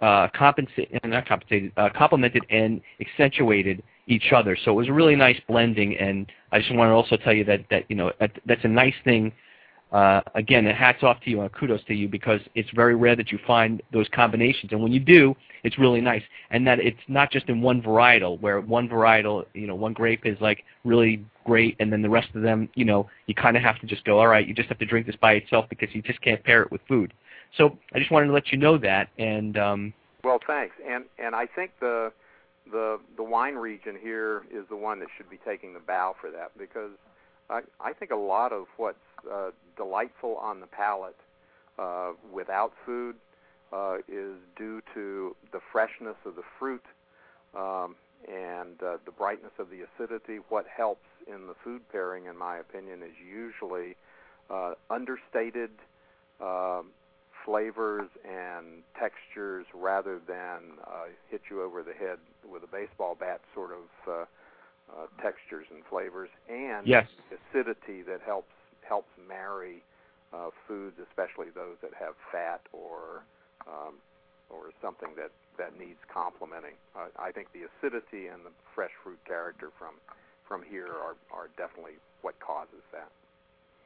uh, 0.00 0.28
compensated 0.28 1.00
not 1.04 1.26
compensated 1.26 1.72
uh, 1.76 1.88
complemented 1.96 2.44
and 2.50 2.80
accentuated 3.00 3.82
each 4.06 4.32
other. 4.32 4.56
So 4.56 4.72
it 4.72 4.74
was 4.74 4.88
a 4.88 4.92
really 4.92 5.16
nice 5.16 5.40
blending, 5.48 5.96
and 5.96 6.30
I 6.52 6.58
just 6.58 6.74
want 6.74 6.88
to 6.88 6.92
also 6.92 7.16
tell 7.16 7.32
you 7.32 7.44
that 7.44 7.64
that 7.70 7.84
you 7.88 7.96
know 7.96 8.12
that's 8.18 8.64
a 8.64 8.68
nice 8.68 8.94
thing. 9.04 9.32
Uh, 9.92 10.20
again, 10.34 10.64
hats 10.66 11.04
off 11.04 11.20
to 11.20 11.30
you 11.30 11.40
and 11.40 11.52
kudos 11.52 11.84
to 11.84 11.94
you 11.94 12.08
because 12.08 12.40
it's 12.56 12.68
very 12.74 12.96
rare 12.96 13.14
that 13.14 13.30
you 13.30 13.38
find 13.46 13.80
those 13.92 14.08
combinations, 14.12 14.72
and 14.72 14.82
when 14.82 14.90
you 14.90 14.98
do, 14.98 15.36
it's 15.62 15.78
really 15.78 16.00
nice. 16.00 16.22
And 16.50 16.66
that 16.66 16.80
it's 16.80 16.98
not 17.06 17.30
just 17.30 17.48
in 17.48 17.62
one 17.62 17.80
varietal, 17.80 18.40
where 18.40 18.60
one 18.60 18.88
varietal, 18.88 19.44
you 19.54 19.68
know, 19.68 19.76
one 19.76 19.92
grape 19.92 20.26
is 20.26 20.36
like 20.40 20.64
really 20.84 21.24
great, 21.44 21.76
and 21.78 21.92
then 21.92 22.02
the 22.02 22.10
rest 22.10 22.28
of 22.34 22.42
them, 22.42 22.68
you 22.74 22.84
know, 22.84 23.08
you 23.26 23.34
kind 23.34 23.56
of 23.56 23.62
have 23.62 23.78
to 23.80 23.86
just 23.86 24.04
go, 24.04 24.18
all 24.18 24.26
right, 24.26 24.48
you 24.48 24.54
just 24.54 24.68
have 24.68 24.78
to 24.78 24.86
drink 24.86 25.06
this 25.06 25.16
by 25.16 25.34
itself 25.34 25.66
because 25.68 25.88
you 25.92 26.02
just 26.02 26.20
can't 26.22 26.42
pair 26.42 26.62
it 26.62 26.72
with 26.72 26.80
food. 26.88 27.14
So 27.56 27.78
I 27.94 28.00
just 28.00 28.10
wanted 28.10 28.26
to 28.26 28.32
let 28.32 28.50
you 28.50 28.58
know 28.58 28.76
that. 28.78 29.10
And 29.18 29.56
um, 29.56 29.94
well, 30.24 30.40
thanks. 30.46 30.74
And 30.88 31.04
and 31.18 31.34
I 31.34 31.46
think 31.46 31.72
the 31.80 32.12
the 32.70 32.98
the 33.16 33.22
wine 33.22 33.54
region 33.54 33.96
here 34.00 34.44
is 34.50 34.64
the 34.68 34.76
one 34.76 34.98
that 35.00 35.08
should 35.16 35.28
be 35.28 35.38
taking 35.44 35.74
the 35.74 35.80
bow 35.80 36.14
for 36.20 36.30
that 36.30 36.52
because 36.58 36.92
I 37.50 37.60
I 37.80 37.92
think 37.92 38.10
a 38.10 38.16
lot 38.16 38.52
of 38.52 38.66
what's 38.76 38.98
uh, 39.30 39.50
delightful 39.76 40.36
on 40.36 40.60
the 40.60 40.66
palate 40.66 41.16
uh, 41.78 42.12
without 42.32 42.72
food 42.86 43.16
uh, 43.72 43.96
is 44.08 44.36
due 44.56 44.80
to 44.94 45.36
the 45.52 45.60
freshness 45.72 46.16
of 46.24 46.36
the 46.36 46.42
fruit 46.58 46.84
um, 47.54 47.96
and 48.28 48.82
uh, 48.82 48.96
the 49.04 49.10
brightness 49.10 49.52
of 49.58 49.68
the 49.70 49.82
acidity. 49.82 50.38
What 50.48 50.66
helps 50.66 51.06
in 51.26 51.46
the 51.46 51.54
food 51.62 51.82
pairing, 51.90 52.26
in 52.26 52.36
my 52.36 52.58
opinion, 52.58 53.02
is 53.02 53.14
usually 53.20 53.96
uh, 54.50 54.74
understated 54.90 55.70
uh, 56.40 56.82
flavors 57.44 58.08
and 58.24 58.82
textures 58.98 59.66
rather 59.74 60.20
than 60.26 60.78
uh, 60.86 61.12
hit 61.30 61.42
you 61.50 61.62
over 61.62 61.82
the 61.82 61.92
head 61.92 62.18
with 62.50 62.62
a 62.62 62.66
baseball 62.66 63.16
bat 63.18 63.40
sort 63.54 63.70
of 63.72 63.86
uh, 64.08 64.24
uh, 64.92 65.06
textures 65.22 65.66
and 65.70 65.82
flavors, 65.88 66.28
and 66.48 66.86
yes. 66.86 67.06
acidity 67.32 68.02
that 68.02 68.20
helps 68.24 68.52
helps 68.86 69.08
marry 69.28 69.82
uh, 70.32 70.50
foods, 70.68 70.96
especially 71.08 71.48
those 71.54 71.76
that 71.80 71.92
have 71.98 72.14
fat 72.30 72.60
or 72.72 73.24
um, 73.66 73.94
or 74.50 74.70
something 74.82 75.08
that 75.16 75.30
that 75.58 75.78
needs 75.78 76.00
complementing. 76.12 76.74
Uh, 76.96 77.08
I 77.18 77.30
think 77.32 77.48
the 77.52 77.64
acidity 77.70 78.26
and 78.26 78.44
the 78.44 78.52
fresh 78.74 78.92
fruit 79.02 79.18
character 79.26 79.70
from 79.78 79.94
from 80.46 80.62
here 80.62 80.88
are 80.88 81.16
are 81.32 81.48
definitely 81.56 81.96
what 82.22 82.38
causes 82.40 82.84
that. 82.92 83.10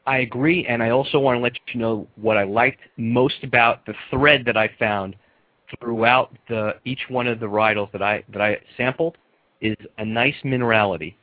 I 0.09 0.21
agree, 0.21 0.67
and 0.67 0.83
I 0.83 0.89
also 0.89 1.19
want 1.19 1.37
to 1.37 1.43
let 1.43 1.53
you 1.71 1.79
know 1.79 2.09
what 2.17 2.39
I 2.39 2.45
liked 2.45 2.81
most 2.97 3.45
about 3.45 3.85
the 3.85 3.93
thread 4.11 4.43
that 4.47 4.57
I 4.57 4.71
found 4.79 5.15
throughout 5.79 6.35
the 6.49 6.77
each 6.87 7.03
one 7.11 7.27
of 7.27 7.41
the 7.41 7.47
varietals 7.47 7.93
that 7.93 8.03
I 8.03 8.25
that 8.33 8.41
I 8.41 8.59
sampled 8.79 9.19
is 9.61 9.77
a 9.99 10.05
nice 10.07 10.35
minerality, 10.45 11.15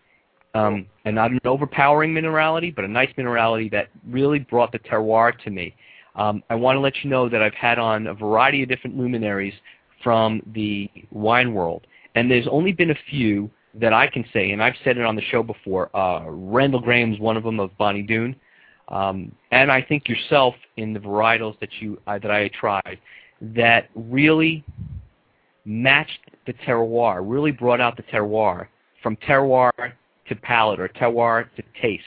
um, 0.53 0.85
and 1.03 1.15
not 1.15 1.31
an 1.31 1.39
overpowering 1.45 2.13
minerality, 2.13 2.75
but 2.75 2.85
a 2.85 2.87
nice 2.87 3.11
minerality 3.17 3.71
that 3.71 3.87
really 4.07 4.37
brought 4.37 4.71
the 4.71 4.77
terroir 4.77 5.35
to 5.39 5.49
me. 5.49 5.75
Um, 6.15 6.43
I 6.51 6.55
want 6.55 6.75
to 6.75 6.79
let 6.79 7.03
you 7.03 7.09
know 7.09 7.27
that 7.27 7.41
I've 7.41 7.55
had 7.55 7.79
on 7.79 8.05
a 8.05 8.13
variety 8.13 8.61
of 8.61 8.69
different 8.69 8.95
luminaries 8.95 9.55
from 10.03 10.43
the 10.53 10.91
wine 11.09 11.55
world, 11.55 11.87
and 12.13 12.29
there's 12.29 12.47
only 12.51 12.71
been 12.71 12.91
a 12.91 12.99
few 13.09 13.49
that 13.73 13.93
I 13.93 14.05
can 14.05 14.23
say, 14.31 14.51
and 14.51 14.61
I've 14.61 14.75
said 14.83 14.99
it 14.99 15.05
on 15.05 15.15
the 15.15 15.23
show 15.23 15.41
before. 15.41 15.89
Uh, 15.97 16.25
Randall 16.27 16.81
Grahm's 16.81 17.19
one 17.19 17.35
of 17.35 17.41
them 17.41 17.59
of 17.59 17.75
Bonny 17.79 18.03
Doon, 18.03 18.35
um, 18.89 19.31
and 19.51 19.71
I 19.71 19.81
think 19.81 20.07
yourself 20.07 20.55
in 20.77 20.93
the 20.93 20.99
varietals 20.99 21.59
that 21.59 21.69
you 21.79 21.99
uh, 22.07 22.19
that 22.19 22.31
I 22.31 22.49
tried 22.49 22.99
that 23.41 23.89
really 23.95 24.63
matched 25.65 26.19
the 26.45 26.53
terroir, 26.53 27.21
really 27.23 27.51
brought 27.51 27.81
out 27.81 27.97
the 27.97 28.03
terroir 28.03 28.67
from 29.01 29.15
terroir 29.17 29.71
to 30.27 30.35
palate 30.35 30.79
or 30.79 30.87
terroir 30.87 31.47
to 31.55 31.63
taste. 31.81 32.03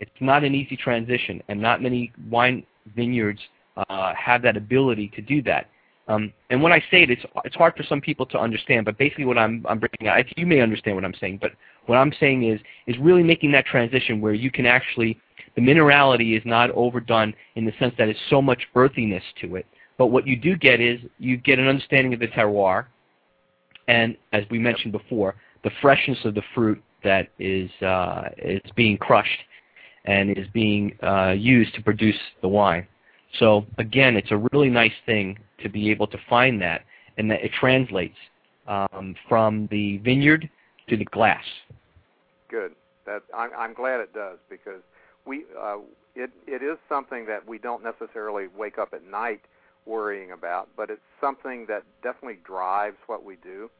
It's 0.00 0.10
not 0.20 0.44
an 0.44 0.54
easy 0.54 0.76
transition, 0.76 1.42
and 1.48 1.60
not 1.60 1.82
many 1.82 2.12
wine 2.30 2.64
vineyards 2.94 3.40
uh, 3.88 4.12
have 4.14 4.42
that 4.42 4.56
ability 4.56 5.10
to 5.16 5.22
do 5.22 5.42
that. 5.42 5.68
Um, 6.06 6.32
and 6.50 6.62
when 6.62 6.72
I 6.72 6.80
say 6.90 7.02
it, 7.04 7.10
it's 7.10 7.24
it's 7.44 7.56
hard 7.56 7.74
for 7.76 7.82
some 7.82 8.00
people 8.00 8.26
to 8.26 8.38
understand. 8.38 8.84
But 8.84 8.98
basically, 8.98 9.24
what 9.24 9.38
I'm 9.38 9.64
I'm 9.66 9.78
bringing 9.78 10.08
out, 10.08 10.24
you 10.36 10.44
may 10.44 10.60
understand 10.60 10.96
what 10.96 11.04
I'm 11.04 11.14
saying. 11.18 11.38
But 11.40 11.52
what 11.86 11.96
I'm 11.96 12.12
saying 12.20 12.44
is 12.44 12.60
is 12.86 12.98
really 12.98 13.22
making 13.22 13.52
that 13.52 13.64
transition 13.64 14.20
where 14.20 14.34
you 14.34 14.50
can 14.50 14.66
actually 14.66 15.18
the 15.56 15.62
minerality 15.62 16.36
is 16.36 16.42
not 16.44 16.70
overdone 16.70 17.34
in 17.56 17.64
the 17.64 17.72
sense 17.78 17.94
that 17.98 18.08
it's 18.08 18.18
so 18.28 18.42
much 18.42 18.62
earthiness 18.74 19.22
to 19.40 19.56
it. 19.56 19.66
But 19.96 20.06
what 20.08 20.26
you 20.26 20.36
do 20.36 20.56
get 20.56 20.80
is 20.80 21.00
you 21.18 21.36
get 21.36 21.58
an 21.58 21.68
understanding 21.68 22.12
of 22.14 22.20
the 22.20 22.28
terroir, 22.28 22.86
and 23.86 24.16
as 24.32 24.42
we 24.50 24.58
mentioned 24.58 24.92
before, 24.92 25.36
the 25.62 25.70
freshness 25.80 26.18
of 26.24 26.34
the 26.34 26.42
fruit 26.54 26.82
that 27.04 27.28
is 27.38 27.70
uh, 27.82 28.28
is 28.38 28.60
being 28.74 28.96
crushed 28.98 29.38
and 30.04 30.36
is 30.36 30.46
being 30.52 30.96
uh, 31.02 31.30
used 31.30 31.74
to 31.74 31.82
produce 31.82 32.18
the 32.42 32.48
wine. 32.48 32.86
So 33.38 33.66
again, 33.78 34.16
it's 34.16 34.30
a 34.30 34.48
really 34.52 34.70
nice 34.70 34.92
thing 35.06 35.38
to 35.62 35.68
be 35.68 35.90
able 35.90 36.06
to 36.08 36.18
find 36.28 36.60
that, 36.62 36.82
and 37.16 37.30
that 37.30 37.44
it 37.44 37.52
translates 37.58 38.16
um, 38.66 39.14
from 39.28 39.68
the 39.70 39.98
vineyard 39.98 40.48
to 40.88 40.96
the 40.96 41.04
glass. 41.06 41.44
Good. 42.50 42.72
That 43.06 43.22
I'm, 43.36 43.50
I'm 43.56 43.74
glad 43.74 44.00
it 44.00 44.12
does 44.14 44.38
because 44.48 44.80
we 45.24 45.44
uh, 45.60 45.78
it 46.14 46.30
it 46.46 46.62
is 46.62 46.78
something 46.88 47.26
that 47.26 47.46
we 47.46 47.58
don't 47.58 47.82
necessarily 47.82 48.46
wake 48.48 48.78
up 48.78 48.92
at 48.92 49.04
night 49.04 49.40
worrying 49.86 50.30
about, 50.30 50.68
but 50.76 50.90
it's 50.90 51.02
something 51.20 51.66
that 51.66 51.82
definitely 52.02 52.38
drives 52.44 52.96
what 53.06 53.24
we 53.24 53.36
do. 53.36 53.70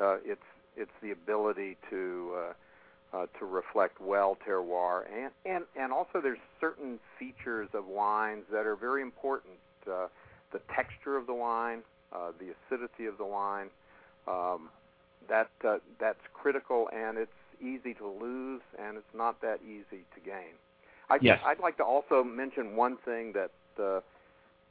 Uh, 0.00 0.16
it's 0.24 0.40
it's 0.76 0.92
the 1.02 1.10
ability 1.10 1.76
to 1.90 2.32
uh, 2.36 3.16
uh, 3.16 3.26
to 3.38 3.44
reflect 3.44 4.00
well 4.00 4.38
terroir, 4.46 5.04
and, 5.12 5.30
and 5.44 5.64
and 5.76 5.92
also 5.92 6.20
there's 6.20 6.38
certain 6.60 6.98
features 7.18 7.68
of 7.74 7.86
wines 7.86 8.44
that 8.50 8.66
are 8.66 8.76
very 8.76 9.02
important. 9.02 9.54
Uh, 9.86 10.06
the 10.52 10.60
texture 10.74 11.16
of 11.16 11.26
the 11.26 11.34
wine, 11.34 11.80
uh, 12.12 12.30
the 12.38 12.54
acidity 12.54 13.06
of 13.06 13.16
the 13.18 13.24
wine, 13.24 13.68
um, 14.28 14.68
that 15.28 15.50
uh, 15.66 15.78
that's 15.98 16.20
critical, 16.32 16.88
and 16.94 17.18
it's 17.18 17.30
easy 17.60 17.94
to 17.94 18.06
lose, 18.06 18.60
and 18.78 18.96
it's 18.96 19.14
not 19.14 19.40
that 19.42 19.60
easy 19.64 20.04
to 20.14 20.20
gain. 20.24 20.54
I, 21.12 21.18
yes. 21.20 21.40
I'd 21.44 21.60
like 21.60 21.76
to 21.76 21.84
also 21.84 22.24
mention 22.24 22.74
one 22.74 22.96
thing 23.04 23.34
that 23.34 23.50
uh, 23.82 24.00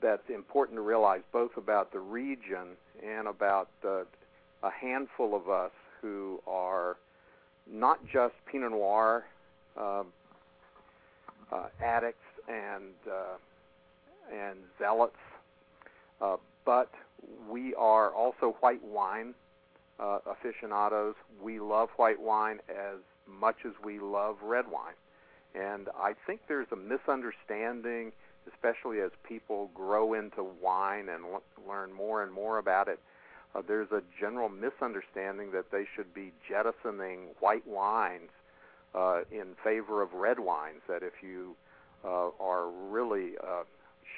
that's 0.02 0.28
important 0.30 0.78
to 0.78 0.82
realize, 0.82 1.22
both 1.32 1.56
about 1.56 1.94
the 1.94 2.00
region 2.00 2.76
and 3.06 3.28
about 3.28 3.70
uh, 3.86 4.04
a 4.64 4.72
handful 4.72 5.36
of 5.36 5.50
us 5.50 5.72
who 6.02 6.40
are 6.48 6.98
not 7.72 8.00
just 8.12 8.34
Pinot 8.52 8.72
Noir 8.72 9.26
uh, 9.78 10.04
uh, 11.52 11.66
addicts 11.84 12.26
and 12.48 12.96
uh, 13.08 13.38
and 14.34 14.58
zealots, 14.80 15.18
uh, 16.22 16.38
but 16.66 16.90
we 17.50 17.76
are 17.76 18.10
also 18.10 18.56
white 18.62 18.84
wine 18.84 19.36
uh, 20.00 20.20
aficionados. 20.26 21.14
We 21.44 21.60
love 21.60 21.90
white 21.98 22.20
wine 22.20 22.60
as 22.70 22.98
much 23.28 23.58
as 23.66 23.74
we 23.84 24.00
love 24.00 24.38
red 24.42 24.66
wine, 24.72 24.96
and 25.56 25.88
I 26.00 26.14
think 26.26 26.42
there's 26.48 26.68
a 26.72 26.76
misunderstanding, 26.76 28.12
especially 28.52 29.02
as 29.02 29.12
people 29.28 29.70
grow 29.74 30.14
into 30.14 30.44
wine 30.62 31.10
and 31.10 31.24
l- 31.26 31.44
learn 31.68 31.94
more 31.94 32.24
and 32.24 32.32
more 32.32 32.58
about 32.58 32.88
it 32.88 33.00
uh, 33.54 33.62
there's 33.68 33.92
a 33.92 34.02
general 34.20 34.50
misunderstanding 34.50 35.52
that 35.52 35.66
they 35.72 35.86
should 35.96 36.14
be 36.14 36.32
jettisoning 36.48 37.28
white 37.40 37.66
wines 37.68 38.30
uh, 38.96 39.22
in 39.32 39.56
favor 39.64 40.02
of 40.02 40.14
red 40.14 40.40
wines. 40.40 40.82
That 40.88 41.04
if 41.04 41.14
you 41.22 41.56
uh, 42.06 42.30
are 42.40 42.70
really 42.90 43.32
uh, 43.44 43.64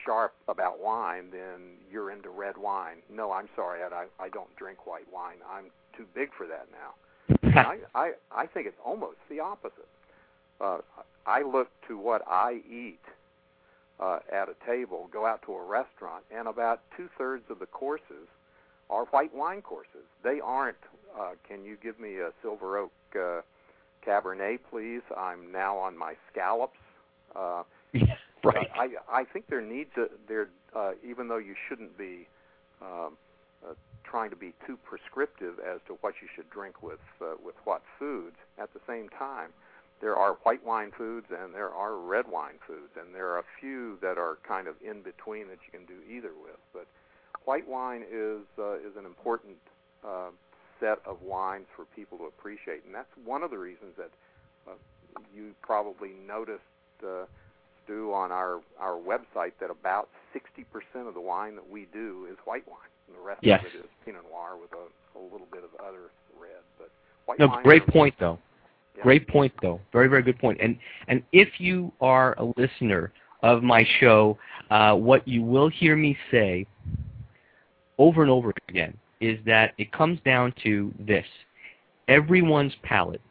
sharp 0.06 0.34
about 0.48 0.80
wine, 0.80 1.26
then 1.32 1.78
you're 1.92 2.12
into 2.12 2.30
red 2.30 2.58
wine. 2.58 2.98
No, 3.12 3.32
I'm 3.32 3.50
sorry, 3.56 3.82
Ed, 3.82 3.94
I, 3.94 4.06
I 4.24 4.30
don't 4.30 4.56
drink 4.56 4.86
white 4.86 5.12
wine. 5.12 5.38
I'm 5.52 5.66
too 5.98 6.06
big 6.14 6.30
for 6.38 6.46
that 6.48 6.68
now. 6.72 6.94
I, 7.56 7.78
I 7.96 8.12
I 8.32 8.46
think 8.48 8.68
it's 8.68 8.80
almost 8.86 9.18
the 9.30 9.40
opposite. 9.40 9.88
Uh, 10.62 10.80
I 11.26 11.42
look 11.42 11.70
to 11.88 11.98
what 11.98 12.22
I 12.28 12.62
eat 12.70 13.00
uh, 14.00 14.20
at 14.32 14.50
a 14.50 14.56
table, 14.66 15.10
go 15.12 15.26
out 15.26 15.42
to 15.46 15.54
a 15.54 15.64
restaurant, 15.64 16.24
and 16.36 16.48
about 16.48 16.82
two 16.98 17.10
thirds 17.18 17.44
of 17.50 17.60
the 17.60 17.66
courses 17.66 18.28
are 18.90 19.06
white 19.06 19.34
wine 19.34 19.62
courses. 19.62 20.06
They 20.24 20.40
aren't 20.40 20.78
uh, 21.18 21.32
can 21.48 21.64
you 21.64 21.78
give 21.82 22.00
me 22.00 22.18
a 22.18 22.32
Silver 22.42 22.78
Oak 22.78 22.92
uh, 23.16 23.42
Cabernet, 24.06 24.60
please? 24.70 25.02
I'm 25.16 25.52
now 25.52 25.78
on 25.78 25.98
my 25.98 26.16
scallops. 26.32 26.78
Uh, 27.36 27.64
right. 28.44 28.70
I 28.76 28.90
I 29.10 29.24
think 29.24 29.48
there 29.48 29.62
needs 29.62 29.92
a 29.98 30.08
there 30.28 30.50
uh, 30.76 30.94
even 31.08 31.28
though 31.28 31.38
you 31.38 31.56
shouldn't 31.68 31.98
be 31.98 32.28
um, 32.82 33.18
uh, 33.68 33.74
trying 34.04 34.30
to 34.32 34.36
be 34.36 34.54
too 34.66 34.78
prescriptive 34.84 35.60
as 35.60 35.80
to 35.88 35.98
what 36.02 36.16
you 36.22 36.28
should 36.36 36.50
drink 36.50 36.82
with 36.82 37.00
uh, 37.22 37.36
with 37.44 37.56
what 37.66 37.82
foods. 38.00 38.36
At 38.58 38.74
the 38.74 38.80
same 38.88 39.10
time, 39.10 39.50
there 40.02 40.16
are 40.16 40.34
white 40.44 40.66
wine 40.66 40.92
foods 40.98 41.28
and 41.30 41.54
there 41.54 41.70
are 41.70 41.98
red 41.98 42.26
wine 42.30 42.60
foods, 42.68 42.92
and 43.00 43.14
there 43.14 43.30
are 43.30 43.40
a 43.40 43.48
few 43.60 43.98
that 44.02 44.18
are 44.18 44.38
kind 44.48 44.68
of 44.68 44.76
in 44.84 45.02
between 45.02 45.48
that 45.48 45.60
you 45.66 45.72
can 45.72 45.86
do 45.86 46.00
either 46.10 46.32
with. 46.42 46.60
But 46.74 46.88
white 47.46 47.68
wine 47.68 48.04
is 48.12 48.42
uh, 48.60 48.76
is 48.76 48.96
an 48.98 49.06
important 49.06 49.56
uh, 50.06 50.30
set 50.80 51.00
of 51.06 51.22
wines 51.22 51.66
for 51.76 51.86
people 51.96 52.18
to 52.20 52.26
appreciate, 52.26 52.84
and 52.86 52.94
that's 52.94 53.12
one 53.24 53.44
of 53.44 53.52
the 53.52 53.58
reasons 53.58 53.94
that 53.98 54.12
uh, 54.68 54.76
you 55.36 55.54
probably 55.62 56.12
noticed. 56.28 56.62
Uh, 57.02 57.26
Stu 57.84 58.14
on 58.14 58.32
our 58.32 58.62
our 58.80 58.98
website 58.98 59.52
that 59.60 59.70
about 59.70 60.10
60% 60.34 61.08
of 61.08 61.14
the 61.14 61.22
wine 61.22 61.56
that 61.56 61.70
we 61.70 61.88
do 61.92 62.28
is 62.32 62.38
white 62.46 62.68
wine, 62.68 62.78
and 63.08 63.18
the 63.18 63.22
rest 63.22 63.42
yes. 63.44 63.62
of 63.62 63.68
it 63.68 63.78
is 63.80 63.86
Pinot 64.06 64.24
Noir 64.30 64.58
with 64.60 64.72
a, 64.74 65.20
a 65.20 65.22
little 65.22 65.48
bit 65.52 65.64
of 65.64 65.70
other 65.86 66.10
red. 66.40 66.62
But 66.78 66.90
white 67.26 67.40
no, 67.40 67.48
wine 67.48 67.64
great 67.64 67.86
point 67.88 68.16
though. 68.20 68.40
Great 69.02 69.28
point 69.28 69.52
though. 69.62 69.80
Very 69.92 70.08
very 70.08 70.22
good 70.22 70.40
point. 70.40 70.60
And 70.62 70.78
and 71.08 71.24
if 71.32 71.60
you 71.60 71.92
are 72.00 72.36
a 72.38 72.54
listener 72.58 73.12
of 73.42 73.64
my 73.64 73.86
show, 74.00 74.38
uh, 74.70 74.94
what 74.94 75.28
you 75.28 75.44
will 75.44 75.70
hear 75.70 75.96
me 75.96 76.18
say 76.32 76.66
over 77.98 78.22
and 78.22 78.32
over 78.32 78.54
again 78.70 78.98
is 79.20 79.38
that 79.46 79.74
it 79.78 79.92
comes 79.92 80.20
down 80.26 80.54
to 80.64 80.94
this: 81.00 81.26
everyone's 82.08 82.74
palate 82.84 83.22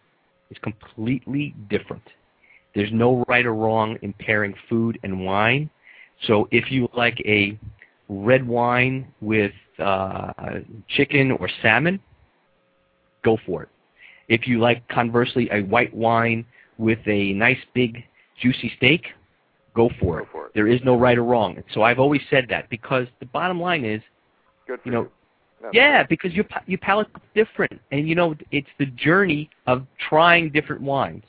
is 0.51 0.59
completely 0.62 1.55
different. 1.70 2.03
There's 2.75 2.92
no 2.92 3.25
right 3.29 3.44
or 3.44 3.55
wrong 3.55 3.98
in 4.03 4.12
pairing 4.14 4.55
food 4.68 4.98
and 5.03 5.25
wine. 5.25 5.70
So 6.27 6.48
if 6.51 6.70
you 6.70 6.88
like 6.96 7.18
a 7.25 7.59
red 8.09 8.46
wine 8.46 9.07
with 9.20 9.53
uh, 9.79 10.33
chicken 10.88 11.33
or 11.33 11.48
salmon, 11.61 12.01
go 13.25 13.37
for 13.46 13.64
it. 13.64 13.68
If 14.28 14.46
you 14.46 14.58
like, 14.58 14.87
conversely, 14.88 15.48
a 15.52 15.62
white 15.62 15.92
wine 15.94 16.44
with 16.78 16.98
a 17.06 17.32
nice 17.32 17.58
big 17.74 18.04
juicy 18.40 18.72
steak, 18.76 19.06
go 19.74 19.90
for, 20.00 20.18
Go 20.18 20.22
it. 20.22 20.28
for 20.32 20.46
it. 20.46 20.52
There 20.54 20.68
is 20.68 20.80
no 20.85 20.96
right 20.96 21.18
or 21.18 21.24
wrong. 21.24 21.62
So 21.72 21.82
I've 21.82 21.98
always 21.98 22.22
said 22.30 22.46
that 22.50 22.68
because 22.70 23.06
the 23.20 23.26
bottom 23.26 23.61
line 23.61 23.85
is, 23.85 24.00
you 24.85 24.92
know, 24.92 25.02
you. 25.02 25.11
Yeah, 25.72 26.02
because 26.02 26.32
your 26.32 26.44
your 26.66 26.78
palate's 26.78 27.11
different, 27.35 27.80
and 27.92 28.08
you 28.08 28.14
know 28.16 28.35
it's 28.50 28.68
the 28.78 28.87
journey 28.87 29.48
of 29.66 29.87
trying 30.08 30.50
different 30.50 30.82
wines. 30.82 31.24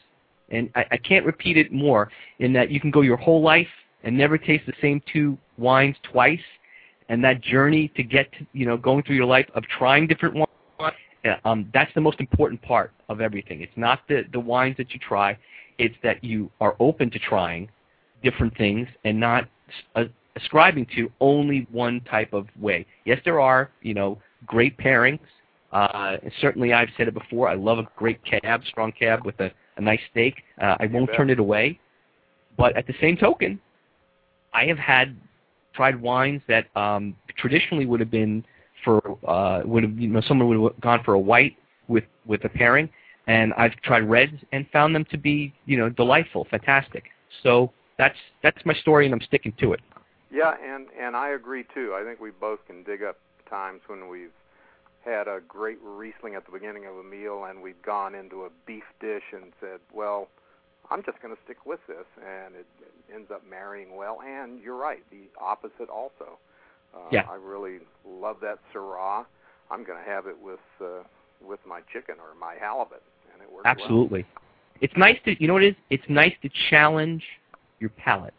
And 0.49 0.71
I, 0.75 0.85
I 0.91 0.97
can't 0.97 1.25
repeat 1.25 1.57
it 1.57 1.71
more 1.71 2.09
in 2.39 2.51
that 2.53 2.71
you 2.71 2.79
can 2.79 2.89
go 2.89 3.01
your 3.01 3.17
whole 3.17 3.41
life 3.41 3.67
and 4.03 4.17
never 4.17 4.37
taste 4.37 4.65
the 4.65 4.73
same 4.81 5.01
two 5.11 5.37
wines 5.57 5.95
twice, 6.03 6.41
and 7.09 7.23
that 7.23 7.41
journey 7.41 7.89
to 7.95 8.03
get 8.03 8.31
to 8.33 8.47
you 8.53 8.65
know 8.65 8.75
going 8.75 9.03
through 9.03 9.15
your 9.15 9.25
life 9.25 9.47
of 9.53 9.63
trying 9.77 10.07
different 10.07 10.33
wines. 10.35 10.49
Um, 11.45 11.69
that's 11.73 11.93
the 11.93 12.01
most 12.01 12.19
important 12.19 12.61
part 12.61 12.91
of 13.09 13.21
everything. 13.21 13.61
It's 13.61 13.77
not 13.77 14.01
the 14.07 14.23
the 14.33 14.39
wines 14.39 14.75
that 14.77 14.93
you 14.93 14.99
try; 14.99 15.37
it's 15.77 15.95
that 16.03 16.23
you 16.23 16.51
are 16.59 16.75
open 16.79 17.09
to 17.11 17.19
trying 17.19 17.69
different 18.23 18.55
things 18.57 18.87
and 19.03 19.19
not 19.19 19.47
uh, 19.95 20.05
ascribing 20.35 20.87
to 20.95 21.11
only 21.19 21.67
one 21.71 22.01
type 22.01 22.33
of 22.33 22.47
way. 22.59 22.85
Yes, 23.05 23.19
there 23.25 23.39
are, 23.39 23.69
you 23.81 23.93
know, 23.93 24.17
great 24.45 24.77
pairings. 24.77 25.19
Uh, 25.71 26.17
certainly, 26.39 26.73
I've 26.73 26.89
said 26.97 27.07
it 27.07 27.13
before. 27.13 27.49
I 27.49 27.55
love 27.55 27.79
a 27.79 27.87
great 27.95 28.19
cab, 28.23 28.61
strong 28.67 28.91
cab 28.91 29.25
with 29.25 29.39
a, 29.39 29.51
a 29.77 29.81
nice 29.81 29.99
steak. 30.11 30.43
Uh, 30.61 30.77
I 30.79 30.85
won't 30.87 31.09
turn 31.15 31.29
it 31.29 31.39
away. 31.39 31.79
But 32.57 32.77
at 32.77 32.85
the 32.85 32.93
same 33.01 33.17
token, 33.17 33.59
I 34.53 34.65
have 34.65 34.77
had 34.77 35.17
tried 35.73 35.99
wines 35.99 36.41
that 36.47 36.65
um, 36.77 37.15
traditionally 37.37 37.87
would 37.87 37.99
have 37.99 38.11
been 38.11 38.45
for 38.83 39.17
uh, 39.27 39.61
would 39.65 39.83
have 39.83 39.97
you 39.99 40.07
know 40.07 40.21
someone 40.21 40.47
would 40.47 40.73
have 40.73 40.81
gone 40.81 41.03
for 41.03 41.13
a 41.13 41.19
white 41.19 41.55
with 41.87 42.03
with 42.25 42.43
a 42.45 42.49
pairing, 42.49 42.89
and 43.27 43.53
I've 43.53 43.75
tried 43.83 44.09
reds 44.09 44.33
and 44.51 44.67
found 44.71 44.95
them 44.95 45.05
to 45.11 45.17
be 45.17 45.53
you 45.65 45.77
know 45.77 45.89
delightful, 45.89 46.47
fantastic. 46.49 47.05
So 47.41 47.71
that's 47.97 48.17
that's 48.41 48.65
my 48.65 48.73
story, 48.73 49.05
and 49.05 49.13
I'm 49.13 49.21
sticking 49.21 49.53
to 49.59 49.73
it. 49.73 49.81
Yeah, 50.31 50.55
and 50.63 50.87
and 50.99 51.15
I 51.15 51.29
agree 51.29 51.65
too. 51.73 51.95
I 51.95 52.03
think 52.03 52.19
we 52.19 52.31
both 52.31 52.59
can 52.67 52.83
dig 52.83 53.03
up 53.03 53.17
times 53.49 53.81
when 53.87 54.09
we've 54.09 54.31
had 55.05 55.27
a 55.27 55.41
great 55.47 55.77
Riesling 55.83 56.35
at 56.35 56.45
the 56.45 56.51
beginning 56.51 56.85
of 56.85 56.95
a 56.97 57.03
meal, 57.03 57.45
and 57.45 57.61
we've 57.61 57.81
gone 57.81 58.15
into 58.15 58.45
a 58.45 58.49
beef 58.65 58.83
dish 58.99 59.23
and 59.31 59.53
said, 59.59 59.79
"Well, 59.93 60.29
I'm 60.89 61.03
just 61.03 61.21
going 61.21 61.35
to 61.35 61.41
stick 61.43 61.65
with 61.65 61.79
this," 61.87 62.05
and 62.17 62.55
it, 62.55 62.65
it 62.81 63.13
ends 63.13 63.29
up 63.31 63.43
marrying 63.47 63.95
well. 63.95 64.19
And 64.25 64.61
you're 64.61 64.77
right, 64.77 65.03
the 65.11 65.29
opposite 65.39 65.89
also. 65.89 66.39
Uh, 66.93 66.99
Yeah. 67.11 67.25
I 67.29 67.35
really 67.35 67.79
love 68.07 68.37
that 68.41 68.59
Syrah. 68.73 69.25
I'm 69.71 69.83
going 69.83 69.97
to 70.03 70.09
have 70.09 70.27
it 70.27 70.39
with 70.39 70.59
uh, 70.81 71.03
with 71.41 71.59
my 71.65 71.81
chicken 71.91 72.15
or 72.19 72.35
my 72.39 72.55
halibut, 72.59 73.01
and 73.33 73.41
it 73.41 73.51
works 73.51 73.65
well. 73.65 73.75
Absolutely. 73.75 74.25
It's 74.81 74.95
nice 74.97 75.17
to 75.25 75.39
you 75.41 75.47
know 75.47 75.53
what 75.53 75.63
it 75.63 75.69
is? 75.69 75.75
It's 75.89 76.03
nice 76.09 76.33
to 76.41 76.49
challenge 76.69 77.23
your 77.79 77.89
palate. 77.91 78.33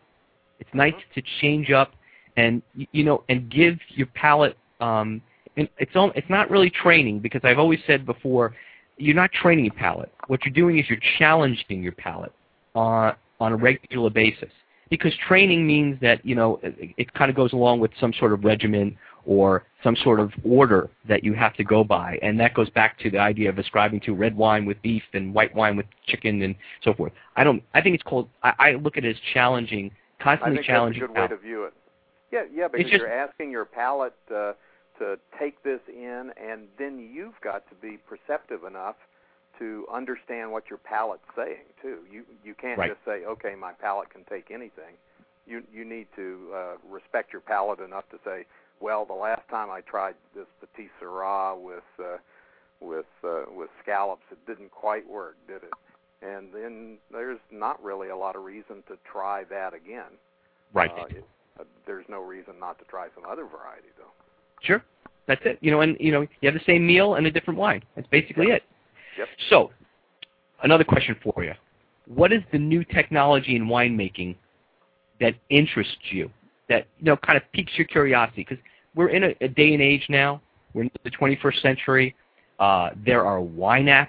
It's 0.60 0.70
nice 0.72 0.94
to 1.14 1.22
change 1.40 1.70
up 1.70 1.92
and 2.36 2.62
you 2.74 3.04
know 3.04 3.24
and 3.28 3.50
give 3.50 3.78
your 3.90 4.06
palate 4.08 4.56
um 4.80 5.20
and 5.56 5.68
it's 5.78 5.92
all 5.94 6.10
it's 6.14 6.28
not 6.28 6.50
really 6.50 6.70
training 6.70 7.20
because 7.20 7.40
I've 7.44 7.58
always 7.58 7.78
said 7.86 8.04
before 8.04 8.54
you're 8.96 9.14
not 9.14 9.32
training 9.32 9.64
your 9.64 9.74
palate. 9.74 10.12
What 10.28 10.44
you're 10.44 10.54
doing 10.54 10.78
is 10.78 10.88
you're 10.88 10.98
challenging 11.18 11.82
your 11.82 11.92
palate 11.92 12.32
on 12.74 13.14
on 13.40 13.52
a 13.52 13.56
regular 13.56 14.10
basis. 14.10 14.50
Because 14.90 15.12
training 15.26 15.66
means 15.66 15.98
that, 16.00 16.24
you 16.24 16.34
know, 16.34 16.60
it, 16.62 16.94
it 16.96 17.14
kind 17.14 17.30
of 17.30 17.36
goes 17.36 17.52
along 17.52 17.80
with 17.80 17.90
some 17.98 18.12
sort 18.12 18.32
of 18.32 18.44
regimen 18.44 18.96
or 19.26 19.64
some 19.82 19.96
sort 19.96 20.20
of 20.20 20.32
order 20.44 20.90
that 21.08 21.24
you 21.24 21.32
have 21.34 21.54
to 21.54 21.64
go 21.64 21.82
by. 21.84 22.18
And 22.22 22.38
that 22.40 22.54
goes 22.54 22.68
back 22.70 22.98
to 23.00 23.10
the 23.10 23.18
idea 23.18 23.48
of 23.48 23.58
ascribing 23.58 24.00
to 24.00 24.14
red 24.14 24.36
wine 24.36 24.66
with 24.66 24.80
beef 24.82 25.02
and 25.12 25.32
white 25.32 25.54
wine 25.54 25.76
with 25.76 25.86
chicken 26.06 26.42
and 26.42 26.54
so 26.82 26.92
forth. 26.94 27.12
I 27.36 27.44
don't 27.44 27.62
I 27.72 27.80
think 27.80 27.94
it's 27.94 28.02
called 28.02 28.28
I, 28.42 28.52
I 28.58 28.72
look 28.72 28.96
at 28.96 29.04
it 29.04 29.16
as 29.16 29.22
challenging, 29.32 29.90
I 30.20 30.22
constantly 30.22 30.56
think 30.58 30.66
challenging 30.66 31.00
that's 31.00 31.10
a 31.10 31.14
good 31.14 31.22
way 31.22 31.28
to 31.28 31.36
view 31.36 31.64
it. 31.64 31.74
Yeah, 32.32 32.44
yeah, 32.52 32.68
because 32.68 32.90
just- 32.90 33.00
you're 33.00 33.12
asking 33.12 33.50
your 33.50 33.64
palate 33.64 34.14
uh, 34.30 34.52
to 34.98 35.18
take 35.38 35.62
this 35.62 35.80
in, 35.88 36.32
and 36.36 36.66
then 36.78 36.98
you've 36.98 37.40
got 37.42 37.68
to 37.68 37.74
be 37.76 37.98
perceptive 38.08 38.64
enough 38.64 38.96
to 39.58 39.86
understand 39.92 40.50
what 40.52 40.64
your 40.68 40.78
palate's 40.78 41.22
saying 41.36 41.66
too. 41.80 41.98
You 42.10 42.24
you 42.44 42.54
can't 42.54 42.78
Right. 42.78 42.90
just 42.90 43.04
say, 43.04 43.24
okay, 43.24 43.54
my 43.54 43.72
palate 43.72 44.10
can 44.10 44.24
take 44.24 44.50
anything. 44.50 44.96
You 45.46 45.62
you 45.72 45.84
need 45.84 46.08
to 46.16 46.50
uh, 46.54 46.76
respect 46.88 47.32
your 47.32 47.42
palate 47.42 47.80
enough 47.80 48.08
to 48.10 48.18
say, 48.24 48.46
well, 48.80 49.04
the 49.04 49.14
last 49.14 49.48
time 49.48 49.70
I 49.70 49.80
tried 49.82 50.14
this 50.34 50.46
petite 50.60 50.90
sirah 51.00 51.56
with 51.60 51.84
uh, 51.98 52.18
with 52.80 53.06
uh, 53.22 53.44
with 53.54 53.70
scallops, 53.82 54.24
it 54.30 54.38
didn't 54.46 54.70
quite 54.70 55.08
work, 55.08 55.36
did 55.46 55.62
it? 55.62 55.72
And 56.22 56.48
then 56.54 56.98
there's 57.12 57.38
not 57.50 57.82
really 57.82 58.08
a 58.08 58.16
lot 58.16 58.34
of 58.36 58.44
reason 58.44 58.82
to 58.88 58.96
try 59.10 59.44
that 59.50 59.74
again. 59.74 60.18
Right. 60.72 60.90
Uh, 60.90 61.04
it, 61.10 61.24
uh, 61.60 61.64
there's 61.86 62.06
no 62.08 62.20
reason 62.20 62.54
not 62.58 62.78
to 62.78 62.84
try 62.86 63.08
some 63.14 63.24
other 63.30 63.44
variety, 63.44 63.88
though. 63.98 64.10
Sure. 64.62 64.82
That's 65.26 65.40
it. 65.44 65.58
You 65.60 65.70
know, 65.70 65.80
and 65.82 65.96
you 66.00 66.12
know, 66.12 66.22
you 66.22 66.28
have 66.42 66.54
the 66.54 66.64
same 66.66 66.86
meal 66.86 67.14
and 67.14 67.26
a 67.26 67.30
different 67.30 67.58
wine. 67.58 67.82
That's 67.94 68.08
basically 68.08 68.46
it. 68.46 68.62
Yep. 69.18 69.28
So, 69.50 69.70
another 70.62 70.84
question 70.84 71.16
for 71.22 71.44
you. 71.44 71.52
What 72.06 72.32
is 72.32 72.42
the 72.52 72.58
new 72.58 72.84
technology 72.84 73.56
in 73.56 73.66
winemaking 73.66 74.36
that 75.20 75.34
interests 75.50 75.96
you? 76.10 76.30
That 76.68 76.86
you 76.98 77.06
know 77.06 77.16
kind 77.16 77.36
of 77.36 77.42
piques 77.52 77.72
your 77.76 77.86
curiosity? 77.86 78.46
Because 78.48 78.62
we're 78.94 79.08
in 79.08 79.24
a, 79.24 79.34
a 79.40 79.48
day 79.48 79.72
and 79.72 79.82
age 79.82 80.06
now. 80.08 80.40
We're 80.72 80.82
in 80.82 80.90
the 81.04 81.10
21st 81.10 81.62
century. 81.62 82.14
Uh, 82.58 82.90
there 83.04 83.24
are 83.24 83.40
wine 83.40 83.86
apps 83.86 84.08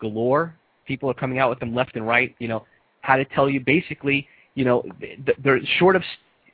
galore. 0.00 0.54
People 0.86 1.10
are 1.10 1.14
coming 1.14 1.38
out 1.38 1.50
with 1.50 1.60
them 1.60 1.74
left 1.74 1.96
and 1.96 2.06
right. 2.06 2.34
You 2.38 2.48
know 2.48 2.66
how 3.00 3.16
to 3.16 3.24
tell 3.24 3.48
you 3.48 3.60
basically. 3.60 4.26
You 4.54 4.64
know 4.64 4.84
they're 5.38 5.60
short 5.78 5.96
of 5.96 6.02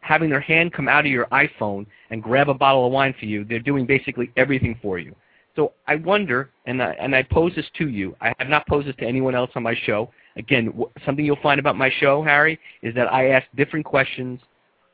having 0.00 0.30
their 0.30 0.40
hand 0.40 0.72
come 0.72 0.88
out 0.88 1.04
of 1.04 1.10
your 1.10 1.26
iPhone 1.26 1.86
and 2.10 2.22
grab 2.22 2.48
a 2.48 2.54
bottle 2.54 2.86
of 2.86 2.92
wine 2.92 3.14
for 3.18 3.24
you. 3.24 3.44
They're 3.44 3.58
doing 3.58 3.86
basically 3.86 4.30
everything 4.36 4.78
for 4.80 4.98
you. 4.98 5.14
So 5.56 5.72
I 5.86 5.96
wonder, 5.96 6.50
and 6.66 6.82
I, 6.82 6.92
and 7.00 7.16
I 7.16 7.22
pose 7.22 7.54
this 7.56 7.64
to 7.78 7.88
you. 7.88 8.14
I 8.20 8.34
have 8.38 8.48
not 8.48 8.66
posed 8.66 8.86
this 8.86 8.96
to 8.96 9.06
anyone 9.06 9.34
else 9.34 9.50
on 9.54 9.62
my 9.62 9.74
show. 9.84 10.10
Again, 10.36 10.66
w- 10.66 10.90
something 11.06 11.24
you'll 11.24 11.36
find 11.42 11.58
about 11.58 11.76
my 11.76 11.90
show, 11.98 12.22
Harry, 12.22 12.60
is 12.82 12.94
that 12.94 13.10
I 13.10 13.30
ask 13.30 13.46
different 13.56 13.86
questions 13.86 14.38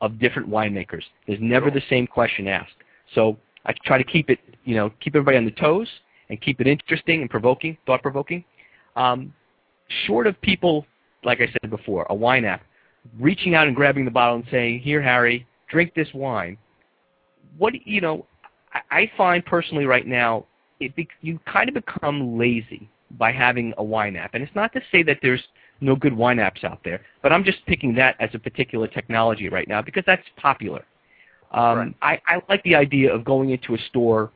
of 0.00 0.20
different 0.20 0.48
winemakers. 0.48 1.02
There's 1.26 1.40
never 1.42 1.70
the 1.70 1.82
same 1.90 2.06
question 2.06 2.46
asked. 2.46 2.76
So 3.14 3.36
I 3.66 3.74
try 3.84 3.98
to 3.98 4.04
keep 4.04 4.30
it, 4.30 4.38
you 4.64 4.76
know, 4.76 4.90
keep 5.00 5.16
everybody 5.16 5.36
on 5.36 5.44
the 5.44 5.50
toes 5.50 5.88
and 6.30 6.40
keep 6.40 6.60
it 6.60 6.68
interesting 6.68 7.22
and 7.22 7.28
provoking, 7.28 7.76
thought-provoking. 7.84 8.44
Um, 8.94 9.34
short 10.06 10.28
of 10.28 10.40
people, 10.42 10.86
like 11.24 11.40
I 11.40 11.48
said 11.60 11.70
before, 11.70 12.06
a 12.08 12.14
wine 12.14 12.44
app, 12.44 12.62
reaching 13.18 13.56
out 13.56 13.66
and 13.66 13.74
grabbing 13.74 14.04
the 14.04 14.10
bottle 14.12 14.36
and 14.36 14.44
saying, 14.50 14.80
"Here, 14.80 15.02
Harry, 15.02 15.44
drink 15.68 15.92
this 15.94 16.08
wine." 16.14 16.56
What 17.58 17.74
you 17.84 18.00
know, 18.00 18.26
I, 18.72 18.80
I 18.90 19.10
find 19.16 19.44
personally 19.44 19.86
right 19.86 20.06
now 20.06 20.46
it 20.84 20.94
be, 20.96 21.08
you 21.20 21.38
kind 21.46 21.68
of 21.68 21.74
become 21.74 22.38
lazy 22.38 22.88
by 23.18 23.32
having 23.32 23.74
a 23.78 23.84
wine 23.84 24.16
app. 24.16 24.34
And 24.34 24.42
it's 24.42 24.54
not 24.54 24.72
to 24.72 24.80
say 24.90 25.02
that 25.04 25.18
there's 25.22 25.42
no 25.80 25.96
good 25.96 26.16
wine 26.16 26.38
apps 26.38 26.64
out 26.64 26.80
there, 26.84 27.00
but 27.22 27.32
I'm 27.32 27.44
just 27.44 27.64
picking 27.66 27.94
that 27.96 28.16
as 28.20 28.30
a 28.34 28.38
particular 28.38 28.86
technology 28.86 29.48
right 29.48 29.68
now 29.68 29.82
because 29.82 30.04
that's 30.06 30.22
popular. 30.36 30.84
Um, 31.52 31.78
right. 31.78 31.94
I, 32.02 32.20
I 32.26 32.42
like 32.48 32.62
the 32.62 32.74
idea 32.74 33.12
of 33.12 33.24
going 33.24 33.50
into 33.50 33.74
a 33.74 33.78
store 33.88 34.30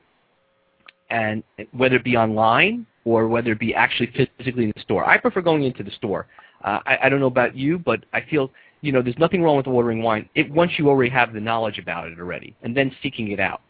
and 1.10 1.42
whether 1.72 1.96
it 1.96 2.04
be 2.04 2.16
online 2.16 2.86
or 3.04 3.28
whether 3.28 3.52
it 3.52 3.60
be 3.60 3.74
actually 3.74 4.28
physically 4.38 4.64
in 4.64 4.72
the 4.74 4.82
store. 4.82 5.08
I 5.08 5.16
prefer 5.16 5.40
going 5.40 5.62
into 5.62 5.82
the 5.82 5.92
store. 5.92 6.26
Uh, 6.64 6.80
I, 6.84 6.98
I 7.04 7.08
don't 7.08 7.20
know 7.20 7.26
about 7.26 7.56
you, 7.56 7.78
but 7.78 8.04
I 8.12 8.20
feel 8.20 8.50
you 8.82 8.92
know 8.92 9.00
there's 9.00 9.18
nothing 9.18 9.42
wrong 9.42 9.56
with 9.56 9.66
ordering 9.66 10.02
wine 10.02 10.28
it, 10.34 10.50
once 10.50 10.72
you 10.76 10.88
already 10.88 11.10
have 11.10 11.32
the 11.32 11.40
knowledge 11.40 11.78
about 11.78 12.08
it 12.08 12.18
already, 12.18 12.54
and 12.62 12.76
then 12.76 12.94
seeking 13.02 13.30
it 13.30 13.40
out. 13.40 13.62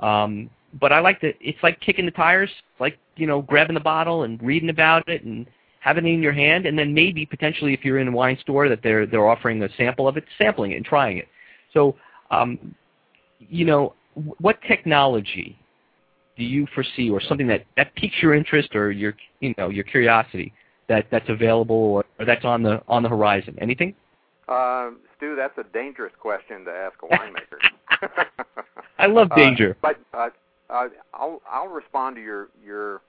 Um, 0.00 0.48
but 0.80 0.92
I 0.92 1.00
like 1.00 1.20
to. 1.20 1.32
It's 1.40 1.62
like 1.62 1.80
kicking 1.80 2.04
the 2.04 2.10
tires, 2.10 2.50
it's 2.50 2.80
like 2.80 2.98
you 3.16 3.26
know, 3.26 3.42
grabbing 3.42 3.74
the 3.74 3.80
bottle 3.80 4.24
and 4.24 4.42
reading 4.42 4.70
about 4.70 5.08
it 5.08 5.24
and 5.24 5.46
having 5.80 6.06
it 6.06 6.10
in 6.10 6.22
your 6.22 6.32
hand, 6.32 6.66
and 6.66 6.78
then 6.78 6.92
maybe 6.92 7.26
potentially 7.26 7.74
if 7.74 7.84
you're 7.84 7.98
in 7.98 8.08
a 8.08 8.12
wine 8.12 8.38
store 8.40 8.68
that 8.68 8.80
they're 8.82 9.06
they're 9.06 9.28
offering 9.28 9.62
a 9.62 9.68
sample 9.76 10.08
of 10.08 10.16
it, 10.16 10.24
sampling 10.38 10.72
it 10.72 10.76
and 10.76 10.84
trying 10.84 11.18
it. 11.18 11.28
So, 11.72 11.96
um, 12.30 12.74
you 13.38 13.64
know, 13.64 13.94
what 14.38 14.60
technology 14.62 15.58
do 16.36 16.44
you 16.44 16.66
foresee, 16.74 17.10
or 17.10 17.20
something 17.20 17.46
that 17.48 17.64
that 17.76 17.94
piques 17.94 18.16
your 18.20 18.34
interest 18.34 18.74
or 18.74 18.90
your 18.90 19.14
you 19.40 19.54
know 19.58 19.68
your 19.68 19.84
curiosity 19.84 20.52
that 20.88 21.06
that's 21.10 21.28
available 21.28 21.76
or, 21.76 22.04
or 22.18 22.24
that's 22.24 22.44
on 22.44 22.62
the 22.62 22.82
on 22.88 23.02
the 23.02 23.08
horizon? 23.08 23.56
Anything? 23.60 23.94
Uh, 24.48 24.90
Stu, 25.16 25.36
that's 25.36 25.56
a 25.56 25.64
dangerous 25.72 26.12
question 26.20 26.64
to 26.64 26.70
ask 26.70 26.96
a 27.02 27.06
winemaker. 27.06 28.26
I 28.98 29.06
love 29.06 29.30
danger. 29.34 29.76
Uh, 29.82 29.88
but 29.88 30.18
uh, 30.18 30.28
uh, 30.70 30.88
I'll 31.12 31.40
I'll 31.50 31.68
respond 31.68 32.16
to 32.16 32.22
your 32.22 32.48
your 32.64 33.00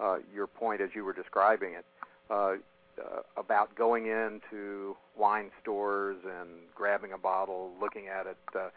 uh, 0.00 0.18
your 0.34 0.46
point 0.46 0.80
as 0.80 0.90
you 0.94 1.04
were 1.04 1.12
describing 1.12 1.74
it 1.74 1.84
uh, 2.30 2.54
uh, 2.98 3.20
about 3.36 3.74
going 3.74 4.06
into 4.06 4.96
wine 5.16 5.50
stores 5.62 6.16
and 6.24 6.48
grabbing 6.74 7.12
a 7.12 7.18
bottle, 7.18 7.70
looking 7.80 8.08
at 8.08 8.26
it. 8.26 8.36
Uh, 8.54 8.68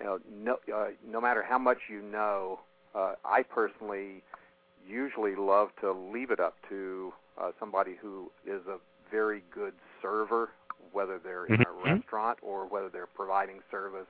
you 0.00 0.06
know, 0.06 0.18
no, 0.32 0.74
uh, 0.74 0.86
no 1.06 1.20
matter 1.20 1.42
how 1.42 1.58
much 1.58 1.78
you 1.88 2.02
know, 2.02 2.60
uh, 2.94 3.14
I 3.24 3.42
personally 3.42 4.22
usually 4.86 5.34
love 5.36 5.70
to 5.80 5.92
leave 5.92 6.30
it 6.30 6.40
up 6.40 6.56
to 6.68 7.12
uh, 7.40 7.50
somebody 7.58 7.96
who 8.00 8.30
is 8.46 8.66
a 8.66 8.78
very 9.10 9.42
good 9.52 9.74
server, 10.02 10.50
whether 10.92 11.18
they're 11.18 11.46
in 11.46 11.60
a 11.60 11.64
mm-hmm. 11.64 11.94
restaurant 11.94 12.38
or 12.42 12.66
whether 12.66 12.88
they're 12.88 13.06
providing 13.06 13.60
service 13.70 14.08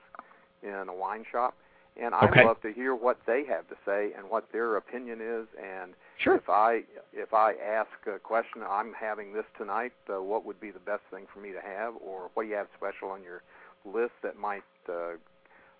in 0.62 0.88
a 0.88 0.94
wine 0.94 1.24
shop. 1.30 1.54
And 2.00 2.12
I 2.12 2.26
okay. 2.26 2.44
love 2.44 2.60
to 2.62 2.72
hear 2.72 2.94
what 2.94 3.18
they 3.24 3.44
have 3.44 3.68
to 3.68 3.76
say 3.86 4.10
and 4.18 4.28
what 4.28 4.50
their 4.52 4.76
opinion 4.76 5.20
is. 5.20 5.46
And 5.62 5.92
sure. 6.18 6.34
if 6.34 6.48
I 6.48 6.82
if 7.12 7.32
I 7.32 7.54
ask 7.54 7.90
a 8.12 8.18
question, 8.18 8.62
I'm 8.68 8.92
having 8.98 9.32
this 9.32 9.44
tonight. 9.56 9.92
Uh, 10.12 10.20
what 10.20 10.44
would 10.44 10.60
be 10.60 10.72
the 10.72 10.80
best 10.80 11.02
thing 11.12 11.26
for 11.32 11.40
me 11.40 11.52
to 11.52 11.60
have, 11.60 11.94
or 12.04 12.30
what 12.34 12.44
do 12.44 12.48
you 12.48 12.56
have 12.56 12.66
special 12.76 13.10
on 13.10 13.22
your 13.22 13.42
list 13.84 14.14
that 14.22 14.36
might 14.36 14.64
uh, 14.88 15.14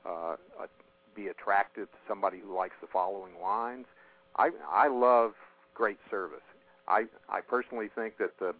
uh, 0.08 0.36
be 1.16 1.28
attractive 1.28 1.90
to 1.90 1.98
somebody 2.06 2.38
who 2.38 2.56
likes 2.56 2.76
the 2.80 2.88
following 2.92 3.32
wines? 3.40 3.86
I 4.36 4.50
I 4.70 4.86
love 4.86 5.32
great 5.74 5.98
service. 6.10 6.46
I 6.86 7.06
I 7.28 7.40
personally 7.40 7.88
think 7.92 8.18
that 8.18 8.38
the 8.38 8.54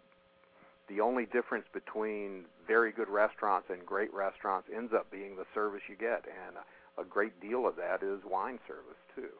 the 0.88 1.00
only 1.00 1.26
difference 1.26 1.66
between 1.72 2.44
very 2.66 2.92
good 2.92 3.08
restaurants 3.08 3.68
and 3.70 3.84
great 3.86 4.12
restaurants 4.12 4.68
ends 4.74 4.92
up 4.92 5.10
being 5.10 5.36
the 5.36 5.46
service 5.54 5.82
you 5.88 5.96
get, 5.96 6.24
and 6.26 6.56
a 6.98 7.04
great 7.04 7.40
deal 7.40 7.66
of 7.66 7.76
that 7.76 8.02
is 8.02 8.20
wine 8.28 8.58
service 8.66 8.98
too. 9.14 9.30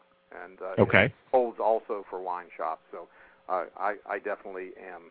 And 0.45 0.59
uh, 0.61 0.83
okay. 0.83 1.05
it 1.07 1.13
holds 1.31 1.59
also 1.61 2.05
for 2.11 2.21
wine 2.21 2.47
shops. 2.57 2.83
So 2.91 3.09
uh, 3.49 3.65
I, 3.77 3.97
I 4.09 4.19
definitely 4.19 4.71
am 4.79 5.11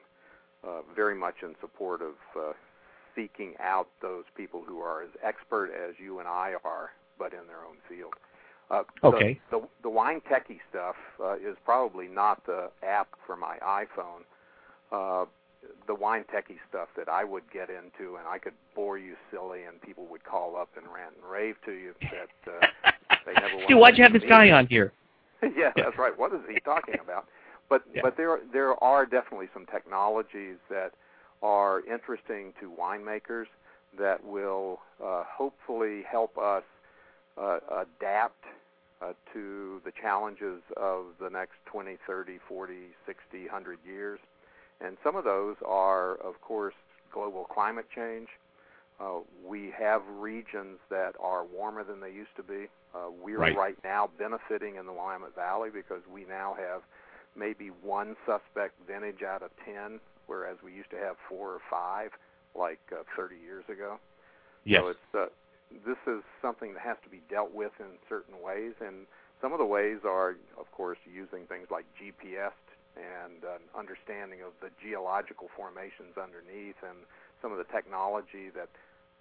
uh, 0.68 0.82
very 0.96 1.16
much 1.16 1.36
in 1.44 1.56
support 1.62 2.02
of 2.02 2.16
uh, 2.38 2.54
seeking 3.16 3.54
out 3.60 3.88
those 4.02 4.24
people 4.36 4.64
who 4.66 4.80
are 4.80 5.04
as 5.04 5.10
expert 5.24 5.72
as 5.72 5.96
you 6.00 6.20
and 6.20 6.28
I 6.28 6.54
are, 6.64 6.91
but 7.18 7.34
in 7.34 7.48
their 7.48 7.64
own 7.66 7.78
field. 7.88 8.14
Uh, 8.72 8.84
okay. 9.04 9.39
The, 9.52 9.60
the, 9.60 9.68
the 9.84 9.89
wine 9.89 10.22
techie 10.30 10.60
stuff 10.70 10.96
uh, 11.22 11.36
is 11.36 11.56
probably 11.64 12.08
not 12.08 12.46
the 12.46 12.70
app 12.82 13.10
for 13.26 13.36
my 13.36 13.58
iPhone. 13.62 14.24
Uh, 14.91 15.26
the 15.88 15.95
wine 15.95 16.24
techie 16.34 16.57
stuff 16.70 16.89
that 16.97 17.09
I 17.09 17.24
would 17.24 17.43
get 17.51 17.70
into, 17.70 18.16
and 18.16 18.28
I 18.28 18.38
could 18.38 18.53
bore 18.76 18.97
you 18.97 19.16
silly, 19.32 19.64
and 19.64 19.82
people 19.82 20.05
would 20.09 20.24
call 20.24 20.55
up 20.55 20.70
and 20.76 20.86
rant 20.93 21.16
and 21.22 21.32
rave 21.32 21.55
to 21.66 21.72
you 21.72 21.93
that 22.01 22.51
uh, 22.51 22.91
they 23.26 23.34
never. 23.34 23.68
Dude, 23.68 23.78
why'd 23.78 23.97
you 23.97 24.03
have 24.03 24.14
this 24.14 24.24
guy 24.28 24.51
on 24.51 24.68
here? 24.68 24.93
yeah, 25.41 25.72
that's 25.76 25.97
right. 25.97 26.18
What 26.18 26.34
is 26.34 26.41
he 26.49 26.59
talking 26.61 26.95
about? 27.03 27.28
But 27.70 27.84
yeah. 27.93 28.01
but 28.03 28.18
there 28.18 28.39
there 28.51 28.82
are 28.84 29.05
definitely 29.05 29.47
some 29.53 29.66
technologies 29.66 30.57
that 30.70 30.91
are 31.41 31.86
interesting 31.86 32.53
to 32.59 32.72
winemakers 32.80 33.45
that 33.97 34.24
will 34.24 34.80
uh, 35.03 35.24
hopefully 35.28 36.03
help 36.09 36.38
us 36.38 36.64
uh, 37.38 37.59
adapt 37.72 38.43
uh, 39.01 39.14
to 39.34 39.82
the 39.86 39.91
challenges 40.01 40.61
of 40.78 41.05
the 41.20 41.30
next 41.30 41.55
20, 41.66 41.97
30, 42.07 42.39
40, 42.47 42.74
60, 43.05 43.39
100 43.41 43.80
years. 43.86 44.20
And 44.82 44.97
some 45.03 45.15
of 45.15 45.24
those 45.24 45.55
are, 45.65 46.15
of 46.15 46.41
course, 46.41 46.74
global 47.11 47.45
climate 47.45 47.86
change. 47.93 48.28
Uh, 48.99 49.19
we 49.45 49.71
have 49.78 50.01
regions 50.19 50.80
that 50.89 51.13
are 51.19 51.45
warmer 51.45 51.84
than 51.84 51.99
they 51.99 52.11
used 52.11 52.36
to 52.36 52.43
be. 52.43 52.67
Uh, 52.93 53.09
we're 53.24 53.39
right. 53.39 53.57
right 53.57 53.78
now 53.84 54.09
benefiting 54.19 54.76
in 54.76 54.86
the 54.86 54.93
Willamette 54.93 55.36
Valley 55.36 55.69
because 55.74 56.01
we 56.11 56.26
now 56.26 56.55
have 56.57 56.82
maybe 57.36 57.71
one 57.82 58.15
suspect 58.26 58.74
vintage 58.88 59.24
out 59.24 59.41
of 59.41 59.49
10, 59.65 59.99
whereas 60.28 60.57
we 60.63 60.71
used 60.71 60.89
to 60.91 60.97
have 60.97 61.15
four 61.28 61.49
or 61.51 61.61
five 61.69 62.11
like 62.55 62.80
uh, 62.91 63.03
30 63.15 63.36
years 63.43 63.63
ago. 63.67 63.97
Yes. 64.63 64.82
So 64.82 64.88
it's, 64.89 65.15
uh, 65.15 65.26
this 65.86 65.97
is 66.05 66.21
something 66.41 66.74
that 66.74 66.84
has 66.84 66.97
to 67.03 67.09
be 67.09 67.21
dealt 67.30 67.53
with 67.53 67.71
in 67.80 67.97
certain 68.07 68.36
ways, 68.43 68.74
and 68.80 69.07
some 69.41 69.51
of 69.51 69.59
the 69.59 69.65
ways 69.65 69.99
are, 70.05 70.38
of 70.59 70.71
course, 70.71 70.99
using 71.11 71.45
things 71.47 71.67
like 71.71 71.86
GPS 71.99 72.53
and 72.96 73.44
an 73.44 73.64
understanding 73.78 74.41
of 74.46 74.54
the 74.62 74.70
geological 74.82 75.50
formations 75.56 76.18
underneath 76.18 76.78
and 76.86 77.06
some 77.41 77.52
of 77.52 77.58
the 77.58 77.70
technology 77.74 78.50
that 78.54 78.70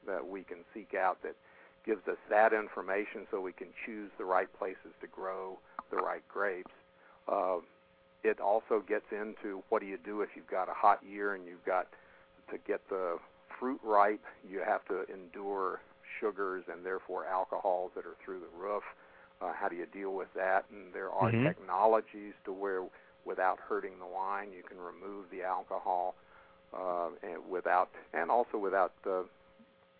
that 0.06 0.26
we 0.26 0.42
can 0.42 0.58
seek 0.74 0.94
out 0.94 1.22
that 1.22 1.34
gives 1.86 2.06
us 2.08 2.18
that 2.30 2.52
information 2.52 3.26
so 3.30 3.40
we 3.40 3.52
can 3.52 3.68
choose 3.86 4.10
the 4.18 4.24
right 4.24 4.48
places 4.58 4.92
to 5.00 5.06
grow 5.06 5.58
the 5.90 5.96
right 5.96 6.22
grapes. 6.28 6.70
Uh, 7.28 7.58
it 8.24 8.40
also 8.40 8.82
gets 8.86 9.06
into 9.10 9.62
what 9.68 9.80
do 9.80 9.86
you 9.86 9.98
do 10.04 10.22
if 10.22 10.30
you've 10.36 10.50
got 10.50 10.68
a 10.68 10.74
hot 10.74 11.00
year 11.08 11.34
and 11.34 11.46
you've 11.46 11.64
got 11.64 11.88
to 12.50 12.58
get 12.66 12.80
the 12.88 13.18
fruit 13.58 13.80
ripe, 13.84 14.24
you 14.48 14.60
have 14.64 14.84
to 14.86 15.04
endure 15.12 15.80
sugars 16.20 16.64
and 16.70 16.84
therefore 16.84 17.26
alcohols 17.26 17.90
that 17.94 18.04
are 18.06 18.16
through 18.24 18.40
the 18.40 18.58
roof. 18.58 18.82
Uh, 19.40 19.52
how 19.52 19.68
do 19.68 19.74
you 19.74 19.86
deal 19.86 20.14
with 20.14 20.28
that? 20.34 20.64
And 20.70 20.94
there 20.94 21.10
are 21.10 21.30
mm-hmm. 21.30 21.46
technologies 21.46 22.34
to 22.44 22.52
where 22.52 22.84
without 23.24 23.58
hurting 23.68 23.98
the 23.98 24.06
wine. 24.06 24.48
You 24.54 24.62
can 24.62 24.78
remove 24.78 25.26
the 25.30 25.42
alcohol 25.42 26.14
uh, 26.74 27.08
and 27.22 27.38
without, 27.50 27.90
and 28.14 28.30
also 28.30 28.58
without 28.58 28.92
uh, 29.06 29.22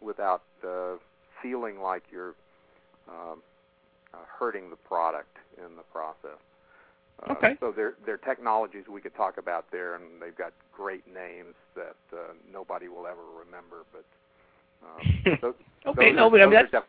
without 0.01 0.43
uh, 0.67 0.97
feeling 1.43 1.81
like 1.81 2.03
you're 2.11 2.35
um, 3.09 3.43
uh, 4.15 4.19
hurting 4.39 4.71
the 4.71 4.77
product 4.77 5.37
in 5.59 5.77
the 5.77 5.83
process. 5.93 6.39
Uh, 7.23 7.33
okay. 7.33 7.57
So 7.61 7.73
there, 7.73 7.95
there 8.05 8.15
are 8.15 8.19
technologies 8.19 8.85
we 8.91 9.01
could 9.01 9.15
talk 9.15 9.39
about 9.39 9.67
there, 9.71 9.95
and 9.95 10.21
they've 10.21 10.37
got 10.37 10.53
great 10.73 11.07
names 11.07 11.55
that 11.77 11.97
uh, 12.13 12.33
nobody 12.53 12.89
will 12.89 13.07
ever 13.07 13.23
remember. 13.39 13.85
But 13.93 14.05
um, 14.85 15.39
those, 15.43 15.55
okay, 15.87 16.11
those 16.11 16.17
no, 16.17 16.27
are, 16.27 16.31
but 16.31 16.41
I 16.41 16.45
mean, 16.47 16.55
that's 16.55 16.71
def- 16.71 16.85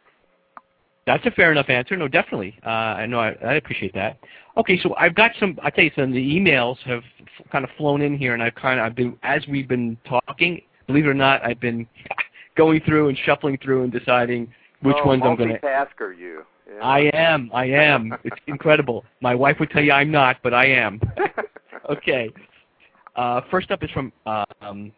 that's 1.06 1.26
a 1.26 1.32
fair 1.32 1.52
enough 1.52 1.70
answer. 1.70 1.98
No, 1.98 2.08
definitely. 2.08 2.58
Uh, 2.66 2.70
I 2.70 3.06
know. 3.06 3.20
I, 3.20 3.36
I 3.44 3.54
appreciate 3.56 3.94
that. 3.94 4.18
Okay, 4.58 4.80
so 4.82 4.96
I've 4.96 5.16
got 5.16 5.32
some. 5.40 5.58
I 5.62 5.70
tell 5.70 5.84
you, 5.84 5.92
some 5.96 6.12
the 6.12 6.18
emails 6.18 6.78
have 6.86 7.04
f- 7.20 7.52
kind 7.52 7.64
of 7.66 7.72
flown 7.78 8.02
in 8.02 8.18
here, 8.18 8.34
and 8.34 8.42
I've 8.42 8.56
kind 8.56 8.80
of 8.80 8.86
I've 8.86 8.96
been 8.96 9.18
as 9.24 9.46
we've 9.48 9.68
been 9.68 9.98
talking. 10.08 10.62
Believe 10.88 11.06
it 11.06 11.10
or 11.10 11.14
not, 11.14 11.44
I've 11.46 11.60
been 11.60 11.88
going 12.58 12.82
through 12.86 13.10
and 13.10 13.18
shuffling 13.26 13.58
through 13.58 13.84
and 13.84 13.92
deciding 13.92 14.54
which 14.82 14.96
oh, 15.04 15.08
ones 15.08 15.24
I'm 15.26 15.36
going 15.36 15.50
to. 15.50 15.60
Multitasker, 15.60 16.18
you. 16.18 16.44
Yeah. 16.74 16.82
I 16.82 17.00
am. 17.14 17.50
I 17.54 17.66
am. 17.66 18.16
it's 18.24 18.38
incredible. 18.48 19.04
My 19.22 19.36
wife 19.36 19.58
would 19.60 19.72
tell 19.72 19.84
you 19.84 19.92
I'm 19.92 20.12
not, 20.12 20.38
but 20.44 20.54
I 20.54 20.68
am. 20.68 21.02
okay. 21.90 22.32
Uh, 23.16 23.42
first 23.52 23.72
up 23.72 23.84
is 23.84 23.92
from 23.92 24.12
uh, 24.26 24.46
um, 24.62 24.92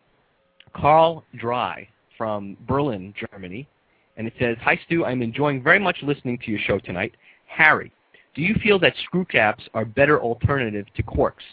Carl 0.74 1.24
Dry 1.38 1.88
from 2.18 2.56
Berlin, 2.68 3.14
Germany 3.32 3.68
and 4.18 4.28
it 4.28 4.34
says, 4.40 4.58
Hi, 4.62 4.80
Stu. 4.86 5.06
I'm 5.06 5.22
enjoying 5.22 5.62
very 5.62 5.80
much 5.80 5.98
listening 6.02 6.38
to 6.40 6.52
your 6.52 6.60
show 6.60 6.80
tonight. 6.80 7.14
Harry, 7.48 7.92
do 8.34 8.42
you 8.42 8.56
feel 8.62 8.80
that 8.80 8.94
screw 9.04 9.26
caps 9.26 9.64
are 9.74 9.86
better 9.86 10.22
alternative 10.22 10.86
to 10.96 11.04
corks? 11.04 11.44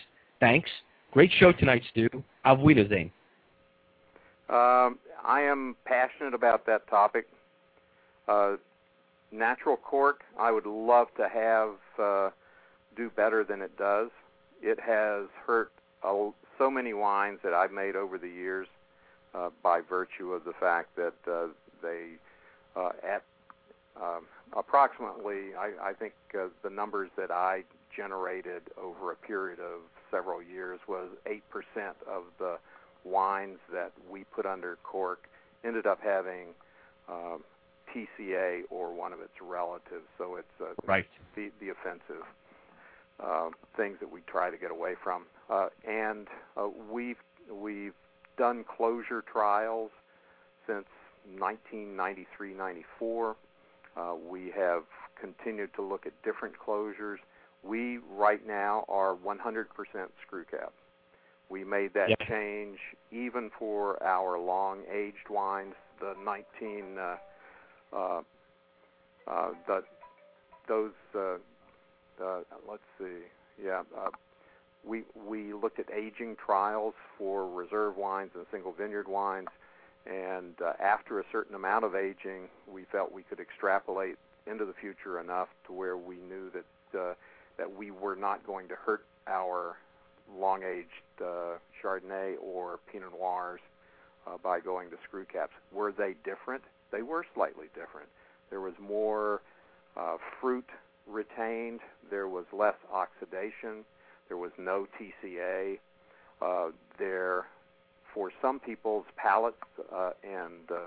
Thanks. 0.40 0.70
Great 1.12 1.30
show 1.38 1.52
tonight, 1.52 1.82
Stu. 1.90 2.08
Auf 2.44 2.58
Wiedersehen. 2.58 3.10
Um, 4.48 4.98
I 5.24 5.42
am 5.42 5.76
passionate 5.84 6.34
about 6.34 6.66
that 6.66 6.88
topic. 6.88 7.26
Uh, 8.26 8.56
natural 9.30 9.76
cork, 9.76 10.22
I 10.38 10.50
would 10.50 10.66
love 10.66 11.08
to 11.16 11.28
have 11.28 11.70
uh, 11.98 12.30
do 12.96 13.10
better 13.10 13.44
than 13.44 13.62
it 13.62 13.76
does. 13.78 14.10
It 14.60 14.78
has 14.80 15.26
hurt 15.46 15.72
a, 16.02 16.30
so 16.58 16.70
many 16.70 16.92
wines 16.92 17.38
that 17.44 17.54
I've 17.54 17.72
made 17.72 17.96
over 17.96 18.18
the 18.18 18.28
years 18.28 18.68
uh, 19.34 19.50
by 19.62 19.80
virtue 19.80 20.32
of 20.32 20.44
the 20.44 20.52
fact 20.60 20.96
that 20.96 21.14
uh, 21.30 21.48
they 21.82 22.12
uh, 22.14 22.31
at 22.76 23.22
um, 23.96 24.24
approximately, 24.56 25.54
I, 25.58 25.90
I 25.90 25.92
think 25.92 26.14
uh, 26.34 26.46
the 26.62 26.70
numbers 26.70 27.10
that 27.16 27.30
I 27.30 27.64
generated 27.94 28.62
over 28.80 29.12
a 29.12 29.16
period 29.16 29.60
of 29.60 29.80
several 30.10 30.42
years 30.42 30.80
was 30.88 31.08
8% 31.26 31.40
of 32.08 32.24
the 32.38 32.58
wines 33.04 33.58
that 33.72 33.92
we 34.10 34.24
put 34.24 34.46
under 34.46 34.78
cork 34.82 35.28
ended 35.64 35.86
up 35.86 36.00
having 36.02 36.48
um, 37.08 37.42
TCA 37.94 38.62
or 38.70 38.92
one 38.92 39.12
of 39.12 39.20
its 39.20 39.34
relatives. 39.40 40.06
So 40.18 40.36
it's 40.36 40.60
uh, 40.60 40.74
right. 40.84 41.06
the, 41.36 41.50
the 41.60 41.70
offensive 41.70 42.24
uh, 43.20 43.50
things 43.76 43.98
that 44.00 44.10
we 44.10 44.20
try 44.26 44.50
to 44.50 44.56
get 44.56 44.70
away 44.70 44.94
from. 45.02 45.24
Uh, 45.50 45.68
and 45.86 46.28
uh, 46.56 46.68
we've 46.90 47.18
we've 47.50 47.94
done 48.38 48.64
closure 48.64 49.22
trials 49.30 49.90
since 50.66 50.86
1993-94. 51.38 53.34
Uh, 53.94 54.14
we 54.28 54.52
have 54.56 54.84
continued 55.20 55.72
to 55.74 55.82
look 55.82 56.06
at 56.06 56.12
different 56.22 56.54
closures. 56.58 57.18
We 57.62 57.98
right 58.10 58.44
now 58.46 58.84
are 58.88 59.14
100% 59.14 59.66
screw 60.26 60.44
cap. 60.44 60.72
We 61.48 61.64
made 61.64 61.92
that 61.94 62.08
yep. 62.08 62.18
change 62.28 62.78
even 63.10 63.50
for 63.58 64.02
our 64.02 64.38
long-aged 64.38 65.28
wines, 65.28 65.74
the 66.00 66.14
19, 66.24 66.98
uh, 66.98 67.16
uh, 67.94 68.22
uh, 69.26 69.50
the 69.66 69.82
those. 70.68 70.92
Uh, 71.14 71.36
let's 72.68 72.82
see, 72.98 73.26
yeah. 73.62 73.82
Uh, 73.96 74.10
we 74.84 75.02
we 75.14 75.52
looked 75.52 75.78
at 75.78 75.86
aging 75.92 76.36
trials 76.44 76.94
for 77.18 77.48
reserve 77.48 77.96
wines 77.96 78.30
and 78.34 78.46
single 78.50 78.72
vineyard 78.72 79.08
wines, 79.08 79.48
and 80.06 80.54
uh, 80.64 80.72
after 80.80 81.20
a 81.20 81.24
certain 81.30 81.54
amount 81.54 81.84
of 81.84 81.94
aging, 81.94 82.48
we 82.72 82.84
felt 82.90 83.12
we 83.12 83.22
could 83.22 83.40
extrapolate 83.40 84.16
into 84.46 84.64
the 84.64 84.72
future 84.72 85.20
enough 85.20 85.48
to 85.66 85.72
where 85.72 85.96
we 85.96 86.16
knew 86.16 86.50
that 86.50 86.98
uh, 86.98 87.14
that 87.58 87.76
we 87.76 87.90
were 87.90 88.16
not 88.16 88.44
going 88.46 88.68
to 88.68 88.74
hurt 88.74 89.04
our 89.26 89.76
long-aged 90.38 90.88
uh, 91.20 91.58
Chardonnay 91.82 92.34
or 92.40 92.80
Pinot 92.90 93.12
Noirs 93.18 93.60
uh, 94.26 94.36
by 94.42 94.60
going 94.60 94.90
to 94.90 94.96
screw 95.06 95.24
caps. 95.24 95.52
Were 95.72 95.92
they 95.92 96.14
different? 96.24 96.62
They 96.90 97.02
were 97.02 97.24
slightly 97.34 97.66
different. 97.74 98.08
There 98.50 98.60
was 98.60 98.74
more 98.80 99.42
uh, 99.96 100.16
fruit 100.40 100.68
retained. 101.06 101.80
There 102.10 102.28
was 102.28 102.44
less 102.52 102.74
oxidation. 102.92 103.84
There 104.28 104.36
was 104.36 104.52
no 104.58 104.86
TCA. 104.98 105.78
Uh, 106.40 106.70
there, 106.98 107.46
for 108.14 108.30
some 108.40 108.60
people's 108.60 109.04
palates, 109.16 109.56
uh, 109.94 110.10
and 110.22 110.70
uh, 110.70 110.78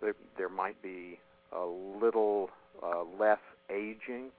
there, 0.00 0.14
there 0.36 0.48
might 0.48 0.80
be 0.82 1.18
a 1.56 1.64
little 1.64 2.50
uh, 2.82 3.02
less 3.18 3.38
aging 3.70 4.30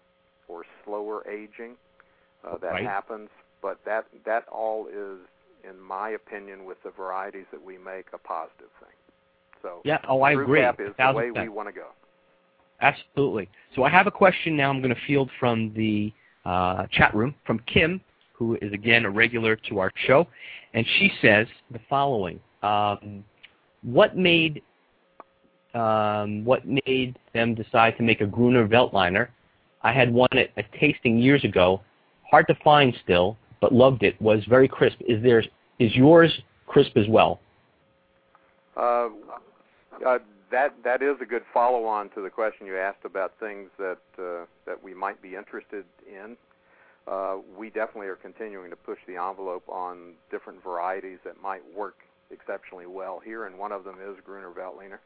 or 0.48 0.64
slower 0.84 1.28
aging 1.28 1.76
uh, 2.46 2.58
that 2.58 2.72
right. 2.72 2.84
happens. 2.84 3.30
But 3.62 3.80
that 3.86 4.06
that 4.26 4.46
all 4.50 4.88
is, 4.88 5.20
in 5.68 5.80
my 5.80 6.10
opinion, 6.10 6.66
with 6.66 6.78
the 6.84 6.92
varieties 6.92 7.46
that 7.52 7.64
we 7.64 7.78
make, 7.78 8.08
a 8.14 8.18
positive 8.18 8.68
thing. 8.80 8.96
So 9.62 9.82
yeah, 9.86 10.00
oh, 10.10 10.22
I 10.22 10.32
agree. 10.32 10.62
Cap 10.62 10.80
is 10.80 10.94
the 10.98 11.14
way 11.14 11.32
we 11.32 11.48
want 11.48 11.70
to 11.70 11.74
go. 11.74 11.88
Absolutely. 12.82 13.50
So 13.76 13.84
I 13.84 13.90
have 13.90 14.08
a 14.08 14.12
question 14.12 14.58
now. 14.58 14.70
I'm 14.70 14.82
going 14.82 14.94
to 14.94 15.02
field 15.08 15.30
from 15.40 15.74
the 15.74 16.12
uh, 16.44 16.86
chat 16.92 17.16
room 17.16 17.34
from 17.46 17.60
Kim, 17.60 18.02
who 18.44 18.58
is 18.62 18.74
again 18.74 19.06
a 19.06 19.10
regular 19.10 19.56
to 19.70 19.80
our 19.80 19.92
show, 20.06 20.28
and 20.74 20.86
she 20.98 21.12
says 21.22 21.48
the 21.72 21.80
following: 21.90 22.40
um, 22.62 23.24
What 23.84 24.18
made 24.18 24.62
um, 25.74 26.44
what 26.46 26.64
made 26.66 27.18
them 27.34 27.56
decide 27.56 27.98
to 27.98 28.04
make 28.04 28.22
a 28.22 28.26
Gruner 28.26 28.68
Veltliner? 28.68 29.30
I 29.82 29.92
had 29.92 30.14
one 30.14 30.30
at 30.34 30.50
a 30.58 30.64
tasting 30.80 31.18
years 31.18 31.44
ago, 31.44 31.82
hard 32.30 32.48
to 32.48 32.56
find 32.64 32.94
still, 33.04 33.38
but 33.60 33.74
loved 33.74 34.04
it. 34.04 34.22
Was 34.22 34.44
very 34.48 34.68
crisp. 34.68 34.98
Is 35.02 35.22
there 35.24 35.44
is 35.80 35.96
yours 35.96 36.32
crisp 36.68 36.96
as 36.98 37.08
well? 37.10 37.40
Uh, 38.76 39.10
uh, 40.06 40.20
that 40.52 40.74
that 40.84 41.02
is 41.02 41.16
a 41.22 41.26
good 41.26 41.44
follow-on 41.54 42.10
to 42.12 42.22
the 42.22 42.30
question 42.30 42.68
you 42.68 42.78
asked 42.78 43.06
about 43.06 43.34
things 43.40 43.70
that 43.78 43.98
uh, 44.20 44.46
that 44.66 44.82
we 44.82 44.94
might 44.94 45.22
be 45.22 45.36
interested 45.36 45.86
in. 46.08 46.38
Uh, 47.08 47.38
we 47.58 47.70
definitely 47.70 48.08
are 48.08 48.16
continuing 48.16 48.70
to 48.70 48.76
push 48.76 49.00
the 49.08 49.16
envelope 49.16 49.68
on 49.68 50.14
different 50.32 50.64
varieties 50.64 51.20
that 51.26 51.42
might 51.42 51.62
work 51.76 51.96
exceptionally 52.32 52.86
well 52.86 53.20
here, 53.24 53.46
and 53.46 53.58
one 53.58 53.72
of 53.72 53.84
them 53.84 53.96
is 54.02 54.16
Gruner 54.26 54.52
Veltliner, 54.52 55.00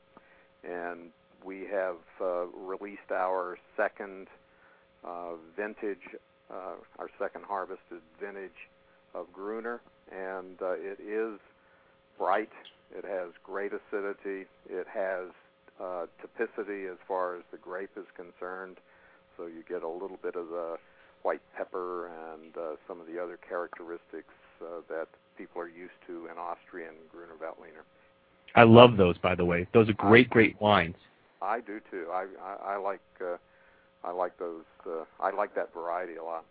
and 0.64 1.10
we 1.44 1.66
have 1.72 1.98
uh, 2.22 2.46
released 2.46 3.12
our 3.12 3.58
second 3.76 4.28
uh, 5.04 5.34
vintage, 5.56 6.16
our 6.52 7.10
second 7.20 7.44
harvested 7.46 8.02
vintage 8.22 8.70
of 9.14 9.26
Gruner, 9.34 9.82
and 10.12 10.58
it 10.62 11.00
is 11.00 11.40
bright 12.18 12.50
it 12.96 13.06
has 13.06 13.32
great 13.44 13.72
acidity. 13.74 14.46
It 14.70 14.88
has 14.88 15.30
typicity 16.22 16.92
as 16.92 16.98
far 17.08 17.36
as 17.36 17.44
the 17.52 17.58
grape 17.58 17.92
is 17.98 18.06
concerned. 18.16 18.78
So 19.36 19.46
you 19.46 19.64
get 19.68 19.84
a 19.84 19.88
little 19.88 20.18
bit 20.22 20.36
of 20.36 20.48
the 20.50 20.78
white 21.24 21.42
pepper 21.56 22.08
and 22.08 22.56
uh, 22.58 22.76
some 22.88 23.02
of 23.02 23.08
the 23.08 23.22
other 23.22 23.38
characteristics 23.48 24.34
uh, 24.62 24.82
that 24.90 25.08
people 25.38 25.62
are 25.62 25.68
used 25.70 25.98
to 26.08 26.28
in 26.28 26.38
Austrian 26.38 26.94
Gruner 27.12 27.34
Veltliner. 27.42 27.84
I 28.56 28.64
love 28.64 28.98
those, 28.98 29.18
by 29.18 29.36
the 29.36 29.46
way. 29.46 29.68
Those 29.74 29.90
are 29.90 29.94
great, 29.94 30.28
I, 30.32 30.34
great 30.34 30.62
wines. 30.62 30.96
I 31.42 31.60
do 31.62 31.80
too. 31.92 32.08
I 32.12 32.26
I, 32.44 32.74
I 32.74 32.78
like 32.78 33.02
uh, 33.22 33.38
I 34.04 34.12
like 34.12 34.38
those. 34.38 34.64
Uh, 34.86 35.04
I 35.20 35.32
like 35.32 35.54
that 35.56 35.74
variety 35.74 36.16
a 36.16 36.24
lot. 36.24 36.46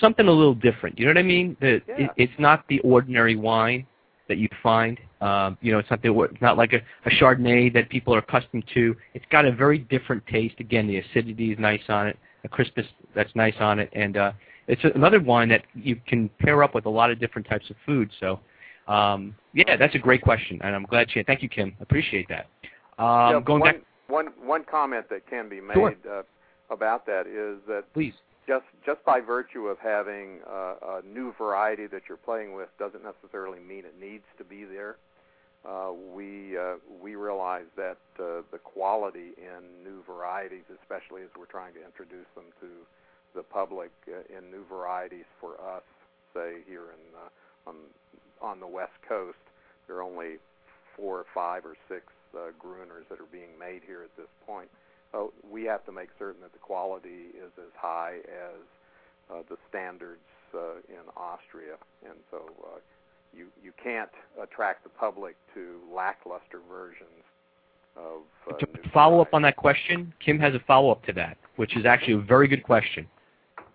Something 0.00 0.28
a 0.28 0.32
little 0.32 0.54
different. 0.54 0.98
You 0.98 1.06
know 1.06 1.10
what 1.10 1.18
I 1.18 1.22
mean? 1.22 1.56
That 1.60 1.82
yeah. 1.88 1.94
it, 2.04 2.10
it's 2.16 2.32
not 2.38 2.64
the 2.68 2.78
ordinary 2.80 3.36
wine 3.36 3.86
that 4.28 4.38
you 4.38 4.48
find. 4.62 4.98
Um, 5.20 5.58
you 5.60 5.72
know, 5.72 5.78
it's 5.78 5.90
not 5.90 6.02
the, 6.02 6.18
it's 6.22 6.40
not 6.40 6.56
like 6.56 6.72
a, 6.72 6.80
a 7.06 7.10
Chardonnay 7.10 7.72
that 7.74 7.88
people 7.90 8.14
are 8.14 8.18
accustomed 8.18 8.64
to. 8.74 8.96
It's 9.14 9.24
got 9.30 9.44
a 9.44 9.52
very 9.52 9.78
different 9.78 10.26
taste. 10.26 10.54
Again, 10.58 10.86
the 10.86 10.98
acidity 10.98 11.52
is 11.52 11.58
nice 11.58 11.82
on 11.88 12.08
it, 12.08 12.18
a 12.44 12.48
crispness 12.48 12.86
that's 13.14 13.34
nice 13.34 13.54
on 13.60 13.78
it, 13.78 13.90
and 13.92 14.16
uh, 14.16 14.32
it's 14.68 14.82
another 14.94 15.20
wine 15.20 15.48
that 15.48 15.62
you 15.74 15.96
can 16.06 16.28
pair 16.40 16.62
up 16.62 16.74
with 16.74 16.86
a 16.86 16.90
lot 16.90 17.10
of 17.10 17.18
different 17.20 17.48
types 17.48 17.68
of 17.70 17.76
food. 17.84 18.10
So, 18.20 18.40
um, 18.88 19.34
yeah, 19.54 19.76
that's 19.76 19.94
a 19.94 19.98
great 19.98 20.22
question, 20.22 20.60
and 20.62 20.74
I'm 20.74 20.84
glad 20.84 21.08
you. 21.14 21.24
Thank 21.24 21.42
you, 21.42 21.48
Kim. 21.48 21.74
Appreciate 21.80 22.28
that. 22.28 22.46
Um, 23.02 23.34
yeah, 23.34 23.40
going 23.44 23.60
one, 23.60 23.72
back, 23.72 23.82
one 24.08 24.26
one 24.42 24.64
comment 24.64 25.06
that 25.10 25.28
can 25.28 25.48
be 25.48 25.60
made 25.60 25.74
sure. 25.74 25.94
uh, 26.10 26.22
about 26.70 27.06
that 27.06 27.26
is 27.26 27.60
that 27.68 27.84
please 27.92 28.14
just 28.46 28.64
just 28.84 29.04
by 29.04 29.20
virtue 29.20 29.66
of 29.66 29.78
having 29.78 30.40
uh, 30.48 30.74
a 30.82 31.02
new 31.06 31.32
variety 31.38 31.86
that 31.86 32.02
you're 32.08 32.18
playing 32.18 32.54
with 32.54 32.68
doesn't 32.78 33.02
necessarily 33.04 33.60
mean 33.60 33.84
it 33.84 33.94
needs 34.00 34.24
to 34.38 34.44
be 34.44 34.64
there. 34.64 34.96
Uh, 35.64 35.92
we 36.12 36.58
uh, 36.58 36.74
we 37.00 37.14
realize 37.14 37.70
that 37.76 37.98
uh, 38.18 38.42
the 38.50 38.58
quality 38.58 39.30
in 39.38 39.84
new 39.84 40.02
varieties, 40.02 40.64
especially 40.82 41.22
as 41.22 41.28
we're 41.38 41.46
trying 41.46 41.72
to 41.72 41.84
introduce 41.84 42.26
them 42.34 42.46
to 42.60 42.66
the 43.34 43.44
public 43.44 43.92
uh, 44.08 44.36
in 44.36 44.50
new 44.50 44.64
varieties 44.68 45.26
for 45.40 45.54
us, 45.60 45.84
say 46.34 46.58
here 46.66 46.90
in 46.90 47.02
uh, 47.14 47.70
on 47.70 47.76
on 48.40 48.58
the 48.58 48.66
West 48.66 48.98
Coast, 49.08 49.38
there 49.86 49.96
are 49.96 50.02
only 50.02 50.38
four 50.96 51.20
or 51.20 51.26
five 51.32 51.64
or 51.64 51.76
six 51.88 52.06
uh, 52.34 52.50
Gruners 52.58 53.06
that 53.08 53.20
are 53.20 53.30
being 53.30 53.56
made 53.56 53.82
here 53.86 54.02
at 54.02 54.14
this 54.16 54.30
point. 54.44 54.68
We 55.48 55.64
have 55.64 55.84
to 55.84 55.92
make 55.92 56.08
certain 56.18 56.40
that 56.40 56.54
the 56.54 56.58
quality 56.58 57.36
is 57.36 57.52
as 57.58 57.70
high 57.76 58.16
as 58.26 59.44
the 59.48 59.58
standards 59.68 60.24
in 60.88 61.04
Austria, 61.16 61.76
and 62.02 62.16
so 62.30 62.40
you 63.34 63.46
you 63.62 63.72
can't 63.82 64.10
attract 64.40 64.84
the 64.84 64.90
public 64.90 65.36
to 65.54 65.78
lackluster 65.94 66.60
versions 66.68 67.08
of. 67.96 68.22
Uh, 68.48 68.56
to 68.58 68.66
follow 68.92 69.20
up 69.20 69.32
on 69.32 69.42
that 69.42 69.56
question, 69.56 70.12
Kim 70.24 70.38
has 70.38 70.54
a 70.54 70.60
follow 70.66 70.90
up 70.90 71.04
to 71.04 71.12
that, 71.12 71.36
which 71.56 71.76
is 71.76 71.84
actually 71.86 72.14
a 72.14 72.18
very 72.18 72.48
good 72.48 72.62
question. 72.62 73.06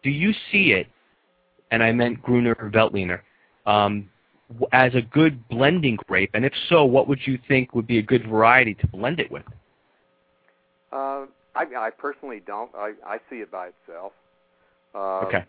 Do 0.04 0.10
you 0.10 0.34
see 0.52 0.72
it, 0.72 0.88
and 1.72 1.84
I 1.84 1.92
meant 1.92 2.22
Gruner 2.22 2.56
or 2.60 2.70
Veltliner, 2.70 3.22
um, 3.66 4.10
as 4.72 4.94
a 4.96 5.02
good 5.02 5.48
blending 5.50 5.98
grape? 6.08 6.32
And 6.34 6.46
if 6.46 6.54
so, 6.70 6.86
what 6.86 7.08
would 7.08 7.20
you 7.26 7.38
think 7.48 7.76
would 7.76 7.88
be 7.88 7.98
a 7.98 8.04
good 8.04 8.28
variety 8.28 8.74
to 8.76 8.88
blend 8.88 9.20
it 9.20 9.32
with? 9.32 9.44
Uh, 10.92 11.26
I, 11.56 11.66
I 11.78 11.90
personally 11.98 12.42
don't. 12.46 12.72
I, 12.76 12.94
I 13.06 13.18
see 13.30 13.38
it 13.38 13.52
by 13.52 13.70
itself. 13.70 14.14
Uh, 14.96 15.20
Okay. 15.26 15.44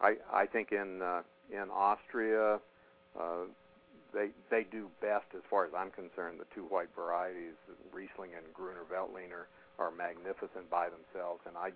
I 0.00 0.14
I 0.32 0.46
think 0.46 0.72
in 0.72 1.02
uh, 1.02 1.22
in 1.50 1.70
Austria, 1.70 2.60
uh, 3.18 3.46
they 4.12 4.28
they 4.50 4.64
do 4.70 4.88
best 5.00 5.26
as 5.36 5.42
far 5.50 5.64
as 5.64 5.72
I'm 5.76 5.90
concerned. 5.90 6.40
The 6.40 6.48
two 6.54 6.64
white 6.64 6.88
varieties, 6.96 7.54
Riesling 7.92 8.30
and 8.36 8.44
Gruner 8.54 8.84
Veltliner, 8.90 9.46
are 9.78 9.90
magnificent 9.90 10.68
by 10.70 10.88
themselves, 10.88 11.40
and 11.46 11.56
I 11.56 11.70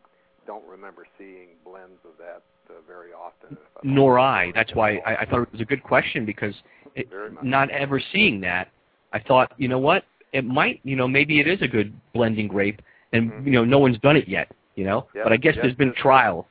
don't 0.46 0.66
remember 0.66 1.06
seeing 1.18 1.48
blends 1.64 2.00
of 2.04 2.16
that 2.18 2.42
uh, 2.68 2.80
very 2.86 3.12
often. 3.12 3.56
Nor 3.82 4.18
I. 4.18 4.52
That's 4.54 4.74
why 4.74 4.96
I, 5.06 5.16
I 5.18 5.26
thought 5.26 5.42
it 5.42 5.52
was 5.52 5.60
a 5.60 5.64
good 5.64 5.82
question 5.82 6.24
because 6.26 6.54
it, 6.94 7.08
not 7.42 7.70
ever 7.70 8.00
seeing 8.12 8.40
that, 8.40 8.68
I 9.12 9.20
thought, 9.20 9.52
you 9.56 9.68
know 9.68 9.78
what, 9.78 10.04
it 10.32 10.44
might, 10.44 10.80
you 10.84 10.96
know, 10.96 11.06
maybe 11.06 11.40
it 11.40 11.46
is 11.46 11.60
a 11.62 11.68
good 11.68 11.94
blending 12.12 12.48
grape, 12.48 12.82
and 13.12 13.30
Mhm. 13.30 13.46
you 13.46 13.52
know, 13.52 13.64
no 13.64 13.78
one's 13.78 13.98
done 13.98 14.16
it 14.16 14.28
yet, 14.28 14.50
you 14.74 14.84
know. 14.84 15.06
Yep, 15.14 15.24
But 15.24 15.32
I 15.32 15.36
guess 15.36 15.54
yep. 15.54 15.64
there's 15.64 15.76
been 15.76 15.92
trial. 15.94 16.48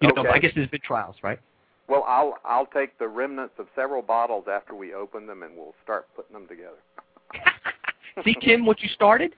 You 0.00 0.12
know, 0.12 0.28
I 0.28 0.38
guess 0.38 0.52
there's 0.54 0.68
been 0.68 0.80
trials, 0.80 1.16
right? 1.22 1.38
Well, 1.88 2.04
I'll 2.06 2.38
I'll 2.44 2.66
take 2.66 2.98
the 2.98 3.08
remnants 3.08 3.54
of 3.58 3.66
several 3.74 4.02
bottles 4.02 4.44
after 4.50 4.74
we 4.74 4.94
open 4.94 5.26
them, 5.26 5.42
and 5.42 5.56
we'll 5.56 5.74
start 5.82 6.06
putting 6.16 6.32
them 6.32 6.48
together. 6.48 6.78
See, 8.24 8.34
Kim, 8.40 8.64
what 8.64 8.80
you 8.80 8.88
started? 8.88 9.34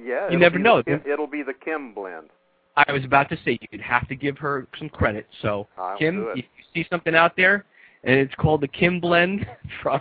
Yeah, 0.00 0.30
You 0.30 0.38
never 0.38 0.58
know. 0.58 0.82
The, 0.82 1.02
it'll 1.10 1.26
be 1.26 1.42
the 1.42 1.52
Kim 1.52 1.92
blend. 1.92 2.30
I 2.76 2.90
was 2.92 3.04
about 3.04 3.28
to 3.28 3.36
say 3.44 3.58
you'd 3.70 3.82
have 3.82 4.08
to 4.08 4.14
give 4.14 4.38
her 4.38 4.66
some 4.78 4.88
credit. 4.88 5.26
So, 5.42 5.68
I'll 5.76 5.98
Kim, 5.98 6.28
if 6.30 6.36
you 6.56 6.64
see 6.72 6.86
something 6.88 7.14
out 7.14 7.36
there 7.36 7.66
and 8.04 8.18
it's 8.18 8.34
called 8.36 8.62
the 8.62 8.68
Kim 8.68 9.00
blend 9.00 9.46
from 9.82 10.00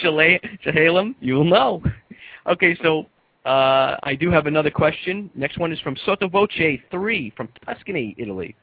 Chehalem, 0.00 1.14
you'll 1.20 1.44
know. 1.44 1.82
Okay, 2.46 2.78
so 2.82 3.06
uh, 3.44 3.96
I 4.04 4.14
do 4.18 4.30
have 4.30 4.46
another 4.46 4.70
question. 4.70 5.30
Next 5.34 5.58
one 5.58 5.72
is 5.72 5.80
from 5.80 5.96
Sottovoce 6.06 6.80
3 6.90 7.32
from 7.36 7.48
Tuscany, 7.64 8.14
Italy. 8.18 8.54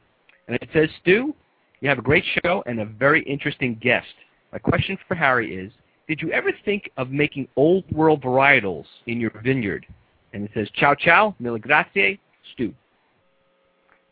And 0.48 0.58
it 0.62 0.70
says, 0.74 0.90
Stu, 1.02 1.36
you 1.84 1.90
have 1.90 2.00
a 2.00 2.02
great 2.02 2.24
show 2.42 2.64
and 2.66 2.80
a 2.80 2.86
very 2.86 3.22
interesting 3.24 3.78
guest. 3.82 4.08
My 4.54 4.58
question 4.58 4.98
for 5.06 5.16
Harry 5.16 5.54
is, 5.54 5.70
did 6.08 6.22
you 6.22 6.32
ever 6.32 6.52
think 6.64 6.90
of 6.96 7.10
making 7.10 7.50
old 7.58 7.84
world 7.92 8.22
varietals 8.22 8.86
in 9.06 9.20
your 9.20 9.32
vineyard? 9.44 9.86
And 10.32 10.46
it 10.46 10.52
says, 10.54 10.70
ciao 10.76 10.96
ciao, 10.96 11.36
mille 11.40 11.58
grazie, 11.58 12.22
Stu. 12.54 12.74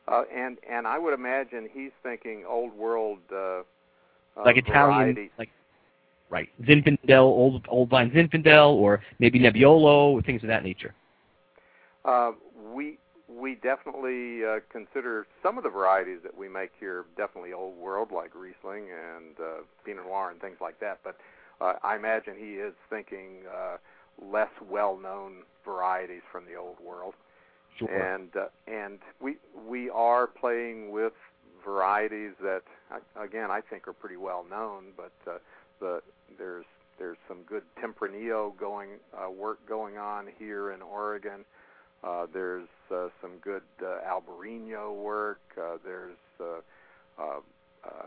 Uh, 0.07 0.23
and 0.35 0.57
and 0.69 0.85
I 0.85 0.99
would 0.99 1.13
imagine 1.13 1.69
he's 1.73 1.91
thinking 2.03 2.43
old 2.45 2.73
world 2.73 3.19
uh, 3.31 3.37
uh, 3.37 3.61
like 4.43 4.57
Italian, 4.57 5.13
varieties. 5.13 5.31
like 5.39 5.49
right 6.29 6.49
Zinfandel, 6.63 7.21
old 7.21 7.65
old 7.69 7.89
vine 7.89 8.11
Zinfandel, 8.11 8.73
or 8.73 9.01
maybe 9.19 9.39
Nebbiolo, 9.39 10.11
or 10.11 10.21
things 10.21 10.43
of 10.43 10.49
that 10.49 10.63
nature. 10.65 10.93
Uh, 12.03 12.31
we 13.41 13.55
definitely 13.55 14.45
uh, 14.45 14.59
consider 14.71 15.25
some 15.41 15.57
of 15.57 15.63
the 15.63 15.69
varieties 15.69 16.19
that 16.23 16.37
we 16.37 16.47
make 16.47 16.69
here 16.79 17.05
definitely 17.17 17.53
old 17.53 17.75
world, 17.75 18.09
like 18.11 18.31
Riesling 18.35 18.89
and 18.91 19.39
uh, 19.39 19.63
Pinot 19.83 20.05
Noir 20.05 20.29
and 20.29 20.39
things 20.39 20.57
like 20.61 20.79
that. 20.79 20.99
But 21.03 21.17
uh, 21.59 21.73
I 21.83 21.95
imagine 21.95 22.35
he 22.37 22.53
is 22.53 22.73
thinking 22.89 23.39
uh, 23.51 23.77
less 24.31 24.51
well-known 24.69 25.43
varieties 25.65 26.21
from 26.31 26.45
the 26.45 26.55
old 26.55 26.77
world. 26.85 27.15
Sure. 27.79 27.87
and 27.87 28.35
uh, 28.35 28.47
and 28.67 28.99
we 29.21 29.37
we 29.65 29.89
are 29.89 30.27
playing 30.27 30.91
with 30.91 31.13
varieties 31.65 32.33
that 32.41 32.63
uh, 32.93 32.99
again 33.21 33.49
I 33.49 33.61
think 33.61 33.87
are 33.87 33.93
pretty 33.93 34.17
well 34.17 34.45
known, 34.47 34.87
but 34.97 35.13
uh, 35.25 35.37
the 35.79 36.01
there's 36.37 36.65
there's 36.99 37.17
some 37.29 37.43
good 37.47 37.63
Tempranillo 37.81 38.57
going 38.59 38.89
uh, 39.17 39.31
work 39.31 39.65
going 39.67 39.97
on 39.97 40.27
here 40.37 40.71
in 40.73 40.81
Oregon. 40.81 41.41
Uh, 41.41 41.70
there's 42.33 42.67
uh, 42.91 43.07
some 43.21 43.31
good 43.41 43.63
uh, 43.81 43.99
Albarino 44.07 44.95
work. 44.95 45.39
Uh, 45.57 45.77
there's 45.83 46.17
uh, 46.39 46.61
uh, 47.19 47.39
uh, 47.85 48.05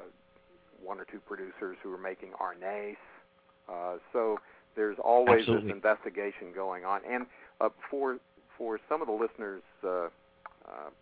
one 0.82 0.98
or 0.98 1.04
two 1.04 1.20
producers 1.20 1.76
who 1.82 1.92
are 1.92 1.98
making 1.98 2.30
Arneis. 2.40 2.96
Uh, 3.68 3.96
so 4.12 4.38
there's 4.76 4.98
always 5.02 5.40
Absolutely. 5.40 5.68
this 5.68 5.74
investigation 5.76 6.52
going 6.54 6.84
on, 6.84 7.00
and 7.08 7.26
uh, 7.60 7.68
for 7.90 8.18
for 8.58 8.78
some 8.88 9.00
of 9.00 9.08
the 9.08 9.12
listeners' 9.12 9.62
uh, 9.82 9.88
uh, 9.88 10.08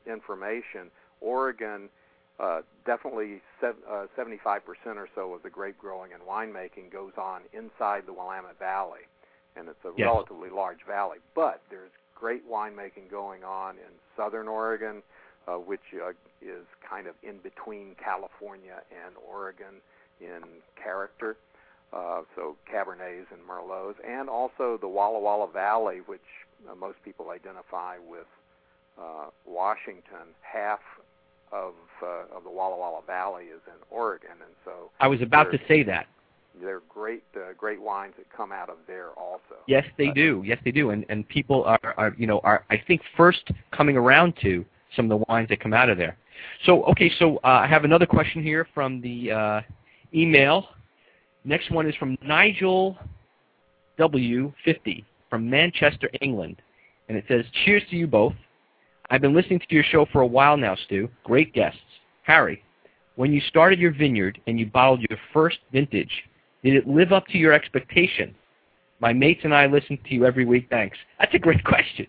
information, 0.07 0.90
Oregon 1.20 1.88
uh, 2.40 2.62
definitely 2.86 3.40
sev- 3.61 3.76
uh, 3.88 4.07
75% 4.18 4.61
or 4.97 5.09
so 5.14 5.34
of 5.34 5.43
the 5.43 5.51
grape 5.51 5.76
growing 5.78 6.12
and 6.12 6.22
winemaking 6.22 6.90
goes 6.90 7.12
on 7.18 7.43
inside 7.53 8.05
the 8.07 8.12
Willamette 8.12 8.59
Valley, 8.59 9.03
and 9.57 9.68
it's 9.68 9.84
a 9.84 9.90
Yes. 9.97 10.07
relatively 10.07 10.51
large 10.51 10.82
valley. 10.86 11.18
But 11.34 11.61
there's 11.70 11.90
great 12.23 12.49
winemaking 12.49 13.11
going 13.11 13.43
on 13.43 13.75
in 13.75 13.93
southern 14.16 14.47
Oregon, 14.47 15.03
uh, 15.49 15.55
which 15.55 15.81
uh, 15.95 16.11
is 16.41 16.64
kind 16.89 17.09
of 17.09 17.16
in 17.25 17.39
between 17.39 17.97
California 18.03 18.81
and 19.05 19.16
Oregon 19.29 19.83
in 20.20 20.41
character. 20.81 21.37
Uh, 21.93 22.23
so 22.37 22.57
Cabernets 22.73 23.27
and 23.33 23.41
Merlots, 23.47 23.97
and 24.09 24.31
also 24.31 24.79
the 24.81 24.87
Walla 24.87 25.18
Walla 25.18 25.51
Valley, 25.51 26.01
which 26.07 26.20
uh, 26.70 26.77
most 26.77 26.97
people 27.05 27.31
identify 27.31 27.97
with 27.99 28.31
uh, 28.97 29.27
Washington. 29.45 30.31
Half 30.43 30.81
of 31.51 31.75
uh, 32.03 32.37
of 32.37 32.45
the 32.45 32.51
Walla 32.51 32.79
Walla 32.79 33.03
Valley 33.05 33.47
is 33.47 33.61
in 33.66 33.81
Oregon, 33.91 34.31
and 34.31 34.55
so 34.64 34.91
I 35.01 35.09
was 35.09 35.20
about 35.20 35.51
to 35.51 35.59
say 35.66 35.83
that. 35.83 36.07
There 36.61 36.76
are 36.76 36.82
great 36.88 37.24
uh, 37.36 37.53
great 37.57 37.80
wines 37.80 38.14
that 38.16 38.26
come 38.34 38.53
out 38.53 38.68
of 38.68 38.76
there 38.86 39.11
also. 39.11 39.57
Yes, 39.66 39.84
they 39.96 40.09
Uh, 40.09 40.14
do. 40.14 40.42
Yes, 40.44 40.59
they 40.64 40.70
do. 40.70 40.90
And 40.90 41.05
and 41.09 41.26
people 41.28 41.64
are, 41.64 41.94
are 41.96 42.14
you 42.18 42.26
know 42.26 42.40
are 42.40 42.64
I 42.70 42.76
think 42.86 43.03
first 43.16 43.50
coming 43.70 43.96
around 43.96 44.34
to 44.42 44.64
some 44.94 45.11
of 45.11 45.20
the 45.20 45.24
wines 45.28 45.48
that 45.48 45.61
come 45.61 45.72
out 45.72 45.88
of 45.88 45.98
there. 45.98 46.16
So 46.64 46.84
okay, 46.84 47.11
so 47.18 47.36
uh, 47.38 47.62
I 47.64 47.66
have 47.66 47.84
another 47.84 48.07
question 48.07 48.42
here 48.42 48.66
from 48.74 49.00
the 49.00 49.32
uh, 49.32 49.61
email. 50.14 50.68
Next 51.44 51.70
one 51.70 51.88
is 51.88 51.94
from 51.96 52.16
Nigel 52.22 52.98
W50 53.98 55.05
from 55.28 55.48
Manchester, 55.48 56.11
England, 56.20 56.61
and 57.09 57.16
it 57.16 57.24
says, 57.28 57.44
"Cheers 57.64 57.82
to 57.90 57.96
you 57.96 58.07
both. 58.07 58.34
I've 59.11 59.20
been 59.20 59.34
listening 59.34 59.59
to 59.59 59.66
your 59.74 59.84
show 59.84 60.07
for 60.12 60.22
a 60.22 60.26
while 60.26 60.57
now, 60.57 60.74
Stu. 60.86 61.09
Great 61.24 61.53
guests. 61.53 61.80
Harry, 62.22 62.62
when 63.16 63.32
you 63.32 63.40
started 63.42 63.78
your 63.78 63.92
vineyard 63.92 64.40
and 64.46 64.59
you 64.59 64.66
bottled 64.66 65.00
your 65.09 65.18
first 65.32 65.59
vintage, 65.72 66.11
did 66.62 66.74
it 66.74 66.86
live 66.86 67.12
up 67.12 67.26
to 67.28 67.38
your 67.38 67.52
expectation? 67.52 68.34
My 69.00 69.12
mates 69.12 69.40
and 69.44 69.54
I 69.54 69.66
listen 69.66 69.98
to 70.08 70.14
you 70.14 70.24
every 70.24 70.44
week. 70.44 70.68
Thanks. 70.70 70.96
That's 71.18 71.34
a 71.34 71.38
great 71.38 71.64
question. 71.64 72.06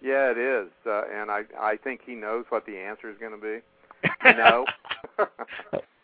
Yeah, 0.00 0.30
it 0.30 0.38
is, 0.38 0.68
uh, 0.86 1.02
and 1.12 1.30
I 1.30 1.42
I 1.58 1.76
think 1.76 2.02
he 2.06 2.14
knows 2.14 2.44
what 2.50 2.66
the 2.66 2.76
answer 2.76 3.10
is 3.10 3.16
going 3.18 3.32
to 3.32 3.38
be. 3.38 3.58
No. 4.24 4.64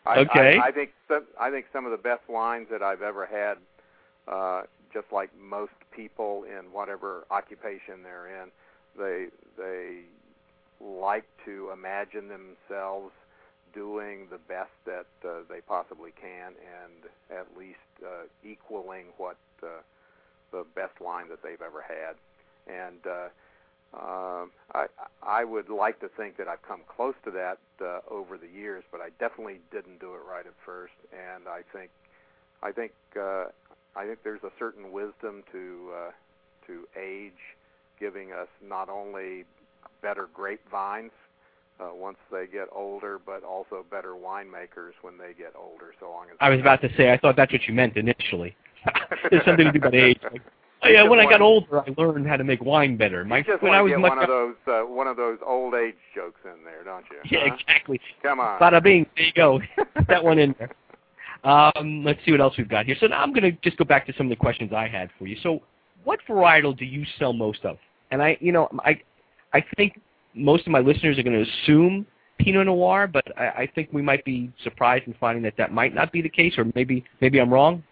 I, 0.05 0.19
Okay. 0.19 0.57
I, 0.59 0.67
I 0.67 0.71
think 0.71 0.91
some, 1.07 1.25
I 1.39 1.49
think 1.49 1.65
some 1.73 1.85
of 1.85 1.91
the 1.91 1.97
best 1.97 2.21
lines 2.29 2.67
that 2.71 2.83
I've 2.83 3.01
ever 3.01 3.25
had, 3.25 3.57
uh, 4.31 4.63
just 4.93 5.07
like 5.11 5.29
most 5.39 5.71
people 5.95 6.43
in 6.43 6.71
whatever 6.71 7.25
occupation 7.31 8.03
they're 8.03 8.27
in, 8.43 8.49
they 8.97 9.27
they 9.57 10.01
like 10.81 11.25
to 11.45 11.71
imagine 11.71 12.27
themselves 12.27 13.11
doing 13.75 14.27
the 14.31 14.39
best 14.47 14.71
that 14.85 15.05
uh, 15.27 15.43
they 15.49 15.61
possibly 15.61 16.11
can, 16.19 16.53
and 16.81 17.37
at 17.39 17.45
least 17.57 17.77
uh, 18.03 18.23
equaling 18.43 19.05
what 19.17 19.37
uh, 19.61 19.67
the 20.51 20.65
best 20.75 20.99
wine 21.01 21.27
that 21.29 21.43
they've 21.43 21.61
ever 21.61 21.83
had. 21.83 22.15
And 22.67 22.99
uh, 23.05 23.27
um, 23.93 24.51
I 24.73 24.87
I 25.21 25.43
would 25.43 25.69
like 25.69 25.99
to 25.99 26.07
think 26.07 26.37
that 26.37 26.47
I've 26.47 26.61
come 26.63 26.81
close 26.87 27.15
to 27.25 27.31
that 27.31 27.59
uh, 27.81 27.99
over 28.09 28.37
the 28.37 28.47
years, 28.47 28.83
but 28.91 29.01
I 29.01 29.09
definitely 29.19 29.59
didn't 29.71 29.99
do 29.99 30.13
it 30.15 30.21
right 30.27 30.45
at 30.45 30.53
first. 30.65 30.93
And 31.11 31.47
I 31.47 31.61
think 31.73 31.91
I 32.63 32.71
think 32.71 32.93
uh, 33.19 33.45
I 33.95 34.05
think 34.05 34.23
there's 34.23 34.43
a 34.43 34.51
certain 34.57 34.91
wisdom 34.91 35.43
to 35.51 35.91
uh, 35.93 36.11
to 36.67 36.87
age, 36.99 37.55
giving 37.99 38.31
us 38.31 38.47
not 38.65 38.89
only 38.89 39.45
better 40.01 40.27
grapevines 40.33 41.11
uh, 41.79 41.89
once 41.93 42.17
they 42.31 42.47
get 42.47 42.67
older, 42.73 43.19
but 43.23 43.43
also 43.43 43.85
better 43.89 44.13
winemakers 44.13 44.91
when 45.01 45.17
they 45.17 45.33
get 45.37 45.53
older. 45.57 45.93
So 45.99 46.09
long 46.09 46.25
as 46.31 46.37
I 46.39 46.49
was 46.49 46.59
about 46.59 46.81
to 46.81 46.89
say, 46.95 47.11
I 47.11 47.17
thought 47.17 47.35
that's 47.35 47.51
what 47.51 47.63
you 47.67 47.73
meant 47.73 47.97
initially. 47.97 48.55
There's 49.31 49.43
something 49.45 49.65
to 49.65 49.71
do 49.71 49.79
about 49.79 49.95
age. 49.95 50.19
Like, 50.23 50.41
oh 50.83 50.87
yeah, 50.87 51.03
when 51.03 51.19
I 51.19 51.25
got 51.29 51.41
older, 51.41 51.79
I 51.79 51.93
learned 51.97 52.27
how 52.27 52.37
to 52.37 52.43
make 52.43 52.63
wine 52.63 52.97
better. 52.97 53.25
My 53.25 53.39
you 53.39 53.43
just 53.43 53.61
when 53.61 53.71
want 53.71 53.75
I 53.75 53.79
to 53.79 53.83
was 53.83 53.91
get 53.91 53.99
one 54.01 54.19
of 54.19 54.27
those 54.27 54.55
uh, 54.67 54.81
one 54.87 55.07
of 55.07 55.17
those 55.17 55.39
old 55.45 55.73
age 55.73 55.95
jokes 56.13 56.39
in 56.45 56.63
there, 56.63 56.83
don't 56.83 57.05
you? 57.11 57.17
yeah, 57.29 57.49
Huh? 57.49 57.55
exactly. 57.55 57.99
Come 58.23 58.39
on. 58.39 58.59
Bada 58.59 58.81
bing, 58.81 59.05
there 59.15 59.25
you 59.25 59.33
go. 59.33 59.59
Put 59.95 60.07
that 60.07 60.23
one 60.23 60.39
in 60.39 60.55
there. 60.59 60.71
Um, 61.43 62.03
let's 62.03 62.19
see 62.25 62.31
what 62.31 62.41
else 62.41 62.55
we've 62.57 62.69
got 62.69 62.85
here. 62.85 62.95
So 62.99 63.07
now 63.07 63.21
I'm 63.21 63.31
going 63.31 63.43
to 63.43 63.51
just 63.63 63.77
go 63.77 63.85
back 63.85 64.05
to 64.07 64.13
some 64.17 64.25
of 64.25 64.29
the 64.31 64.35
questions 64.35 64.71
I 64.73 64.87
had 64.87 65.09
for 65.19 65.27
you. 65.27 65.37
So, 65.43 65.61
what 66.03 66.19
varietal 66.27 66.75
do 66.77 66.85
you 66.85 67.05
sell 67.19 67.33
most 67.33 67.63
of? 67.65 67.77
And 68.11 68.21
I, 68.21 68.37
you 68.39 68.51
know, 68.51 68.67
I, 68.83 68.99
I 69.53 69.63
think 69.77 69.99
most 70.35 70.65
of 70.65 70.71
my 70.71 70.79
listeners 70.79 71.17
are 71.17 71.23
going 71.23 71.43
to 71.43 71.49
assume 71.51 72.05
Pinot 72.39 72.65
Noir, 72.65 73.07
but 73.07 73.25
I, 73.37 73.45
I 73.45 73.69
think 73.73 73.89
we 73.91 74.01
might 74.01 74.23
be 74.25 74.51
surprised 74.63 75.07
in 75.07 75.15
finding 75.19 75.43
that 75.43 75.55
that 75.57 75.71
might 75.71 75.93
not 75.93 76.11
be 76.11 76.21
the 76.21 76.29
case, 76.29 76.53
or 76.57 76.65
maybe 76.75 77.03
maybe 77.21 77.39
I'm 77.39 77.53
wrong. 77.53 77.83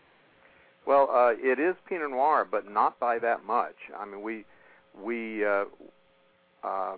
Well, 0.86 1.10
uh, 1.12 1.32
it 1.38 1.60
is 1.60 1.76
Pinot 1.88 2.12
Noir, 2.12 2.46
but 2.50 2.70
not 2.70 3.00
by 3.00 3.20
that 3.20 3.46
much. 3.46 3.76
I 3.98 4.06
mean, 4.06 4.22
we 4.22 4.46
we 5.02 5.46
uh, 5.46 5.66
uh, 6.64 6.96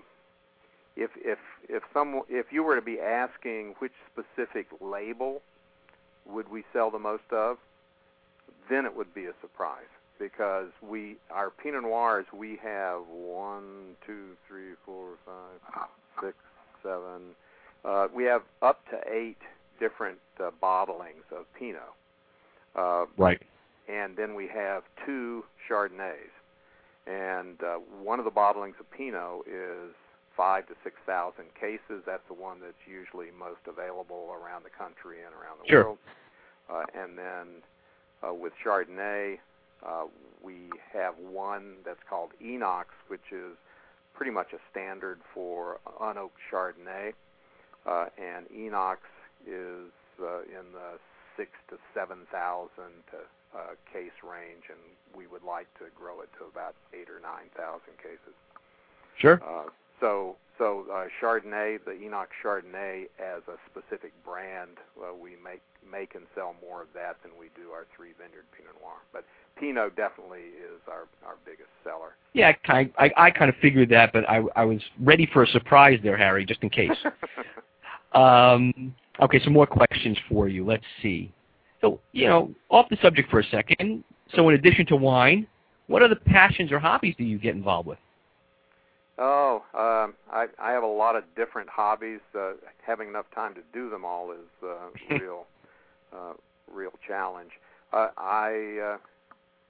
if 0.95 1.11
if 1.17 1.37
if 1.69 1.83
some 1.93 2.21
if 2.27 2.47
you 2.51 2.63
were 2.63 2.75
to 2.75 2.81
be 2.81 2.99
asking 2.99 3.75
which 3.79 3.93
specific 4.11 4.67
label 4.81 5.41
would 6.25 6.49
we 6.49 6.63
sell 6.73 6.89
the 6.89 6.99
most 6.99 7.23
of, 7.31 7.57
then 8.69 8.85
it 8.85 8.95
would 8.95 9.13
be 9.13 9.25
a 9.25 9.33
surprise 9.41 9.83
because 10.19 10.69
we 10.81 11.17
our 11.31 11.49
Pinot 11.49 11.83
Noirs 11.83 12.25
we 12.33 12.57
have 12.63 13.01
one, 13.09 13.95
two, 14.05 14.35
three, 14.47 14.73
four, 14.85 15.13
five, 15.25 15.87
six, 16.21 16.35
seven. 16.83 17.35
Uh, 17.83 18.07
we 18.13 18.23
have 18.23 18.41
up 18.61 18.81
to 18.89 18.97
eight 19.11 19.37
different 19.79 20.17
uh, 20.39 20.49
bottlings 20.61 21.25
of 21.31 21.45
Pinot. 21.57 21.81
Uh, 22.75 23.05
right. 23.17 23.41
And 23.87 24.17
then 24.17 24.33
we 24.33 24.47
have 24.47 24.83
two 25.05 25.43
Chardonnays. 25.69 26.33
And 27.07 27.61
uh, 27.61 27.75
one 28.01 28.17
of 28.17 28.25
the 28.25 28.31
bottlings 28.31 28.79
of 28.79 28.89
Pinot 28.89 29.41
is 29.47 29.93
five 30.35 30.67
to 30.67 30.73
six 30.83 30.95
thousand 31.05 31.45
cases. 31.59 32.03
That's 32.05 32.23
the 32.27 32.33
one 32.33 32.59
that's 32.59 32.73
usually 32.89 33.27
most 33.37 33.61
available 33.67 34.33
around 34.33 34.63
the 34.65 34.71
country 34.71 35.17
and 35.25 35.33
around 35.33 35.59
the 35.63 35.69
sure. 35.69 35.83
world. 35.83 35.97
Uh, 36.67 36.83
and 36.99 37.17
then 37.17 37.61
uh, 38.27 38.33
with 38.33 38.53
Chardonnay, 38.65 39.37
uh, 39.87 40.05
we 40.43 40.69
have 40.93 41.15
one 41.17 41.75
that's 41.85 41.99
called 42.09 42.31
INOX, 42.43 42.85
which 43.07 43.31
is 43.31 43.57
pretty 44.13 44.31
much 44.31 44.53
a 44.53 44.59
standard 44.71 45.19
for 45.33 45.79
unoaked 46.01 46.39
Chardonnay. 46.51 47.13
Uh, 47.85 48.07
and 48.17 48.47
INOX 48.49 48.97
is 49.45 49.91
uh, 50.21 50.41
in 50.41 50.71
the 50.73 50.97
six 51.37 51.51
to 51.69 51.77
seven 51.93 52.19
thousand 52.31 53.03
uh, 53.13 53.75
case 53.91 54.15
range, 54.23 54.63
and 54.69 54.79
we 55.15 55.27
would 55.27 55.43
like 55.43 55.67
to 55.77 55.85
grow 55.95 56.21
it 56.21 56.29
to 56.39 56.45
about 56.45 56.75
eight 56.93 57.09
or 57.09 57.19
nine 57.21 57.49
thousand 57.55 57.97
cases. 57.97 58.33
Sure. 59.17 59.41
Uh, 59.43 59.69
so, 59.99 60.35
so 60.57 60.85
uh, 60.91 61.05
Chardonnay, 61.21 61.79
the 61.83 61.91
INOX 61.91 62.27
Chardonnay, 62.43 63.05
as 63.19 63.43
a 63.47 63.57
specific 63.69 64.13
brand, 64.23 64.77
uh, 64.97 65.13
we 65.13 65.31
make 65.43 65.61
make 65.89 66.15
and 66.15 66.25
sell 66.33 66.55
more 66.61 66.81
of 66.81 66.87
that 66.93 67.17
than 67.21 67.31
we 67.39 67.47
do 67.55 67.69
our 67.71 67.85
three 67.95 68.11
vineyard 68.17 68.45
Pinot 68.55 68.73
Noir. 68.81 68.97
But 69.13 69.25
Pinot 69.59 69.95
definitely 69.95 70.55
is 70.59 70.81
our 70.87 71.07
our 71.25 71.35
biggest 71.45 71.69
seller. 71.83 72.15
Yeah, 72.33 72.49
I 72.49 72.53
kind 72.67 72.91
I, 72.97 73.11
I 73.17 73.31
kind 73.31 73.49
of 73.49 73.55
figured 73.61 73.89
that, 73.89 74.13
but 74.13 74.27
I 74.29 74.43
I 74.55 74.63
was 74.65 74.81
ready 74.99 75.29
for 75.31 75.43
a 75.43 75.47
surprise 75.47 75.99
there, 76.03 76.17
Harry, 76.17 76.45
just 76.45 76.63
in 76.63 76.69
case. 76.69 76.91
um, 78.13 78.95
okay, 79.21 79.41
some 79.43 79.53
more 79.53 79.67
questions 79.67 80.17
for 80.29 80.47
you. 80.47 80.65
Let's 80.65 80.85
see. 81.01 81.31
So, 81.81 81.99
you 82.13 82.27
know, 82.27 82.51
off 82.69 82.89
the 82.89 82.97
subject 83.01 83.29
for 83.29 83.39
a 83.39 83.43
second. 83.45 84.03
So, 84.33 84.49
in 84.49 84.55
addition 84.55 84.85
to 84.87 84.95
wine, 84.95 85.45
what 85.87 86.01
other 86.01 86.15
passions 86.15 86.71
or 86.71 86.79
hobbies 86.79 87.13
do 87.17 87.23
you 87.23 87.37
get 87.37 87.53
involved 87.53 87.87
with? 87.87 87.99
Oh, 89.17 89.63
um, 89.73 90.15
I 90.31 90.47
I 90.59 90.71
have 90.71 90.83
a 90.83 90.87
lot 90.87 91.15
of 91.15 91.23
different 91.35 91.69
hobbies. 91.69 92.19
Uh, 92.37 92.53
having 92.85 93.07
enough 93.07 93.27
time 93.33 93.53
to 93.55 93.61
do 93.73 93.89
them 93.89 94.03
all 94.03 94.31
is 94.31 94.63
uh, 94.63 94.89
real 95.19 95.45
uh, 96.13 96.33
real 96.71 96.91
challenge. 97.07 97.51
Uh, 97.93 98.09
I 98.17 98.97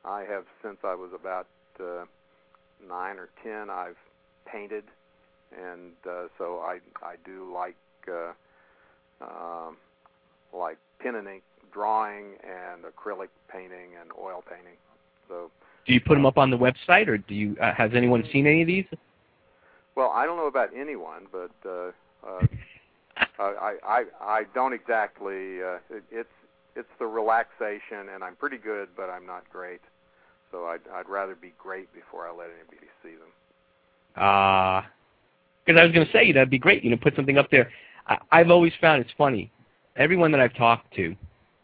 uh, 0.05 0.07
I 0.07 0.21
have 0.23 0.45
since 0.63 0.77
I 0.83 0.95
was 0.95 1.11
about 1.13 1.47
uh, 1.79 2.05
nine 2.87 3.17
or 3.17 3.29
ten. 3.43 3.69
I've 3.69 3.97
painted, 4.51 4.85
and 5.55 5.91
uh, 6.09 6.27
so 6.39 6.59
I 6.59 6.79
I 7.03 7.15
do 7.23 7.51
like 7.53 7.75
uh, 8.11 8.33
um, 9.23 9.77
like 10.53 10.77
pen 10.99 11.15
and 11.15 11.27
ink 11.27 11.43
drawing 11.71 12.35
and 12.43 12.83
acrylic 12.83 13.29
painting 13.51 13.91
and 13.99 14.09
oil 14.19 14.43
painting. 14.49 14.77
So 15.27 15.51
do 15.85 15.93
you 15.93 16.01
put 16.01 16.15
them 16.15 16.25
up 16.25 16.39
on 16.39 16.49
the 16.49 16.57
website, 16.57 17.07
or 17.07 17.17
do 17.19 17.35
you 17.35 17.55
uh, 17.61 17.73
has 17.75 17.91
anyone 17.93 18.23
seen 18.31 18.47
any 18.47 18.61
of 18.61 18.67
these? 18.67 18.85
Well, 19.95 20.11
I 20.13 20.25
don't 20.25 20.37
know 20.37 20.47
about 20.47 20.69
anyone, 20.75 21.27
but 21.31 21.51
uh, 21.65 21.91
uh, 22.27 22.45
I, 23.39 23.75
I 23.83 24.03
I 24.21 24.43
don't 24.53 24.73
exactly. 24.73 25.61
Uh, 25.63 25.77
it, 25.89 26.03
it's 26.11 26.29
it's 26.75 26.89
the 26.99 27.05
relaxation, 27.05 28.09
and 28.13 28.23
I'm 28.23 28.35
pretty 28.35 28.57
good, 28.57 28.89
but 28.95 29.09
I'm 29.09 29.25
not 29.25 29.49
great. 29.49 29.81
So 30.51 30.65
I'd 30.65 30.81
I'd 30.93 31.07
rather 31.07 31.35
be 31.35 31.53
great 31.57 31.93
before 31.93 32.27
I 32.27 32.31
let 32.31 32.47
anybody 32.47 32.87
see 33.01 33.11
them. 33.11 33.29
Ah, 34.17 34.79
uh, 34.79 34.85
because 35.65 35.79
I 35.79 35.83
was 35.83 35.93
going 35.93 36.05
to 36.05 36.11
say 36.11 36.31
that'd 36.31 36.49
be 36.49 36.59
great. 36.59 36.83
You 36.83 36.91
know, 36.91 36.97
put 36.97 37.15
something 37.15 37.37
up 37.37 37.49
there. 37.49 37.71
I, 38.07 38.17
I've 38.31 38.51
always 38.51 38.73
found 38.81 39.01
it's 39.01 39.13
funny. 39.17 39.51
Everyone 39.95 40.31
that 40.31 40.41
I've 40.41 40.55
talked 40.55 40.93
to, 40.95 41.15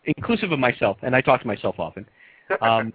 inclusive 0.05 0.51
of 0.53 0.59
myself, 0.59 0.97
and 1.01 1.15
I 1.15 1.21
talk 1.21 1.41
to 1.41 1.47
myself 1.47 1.75
often, 1.79 2.05
um, 2.61 2.93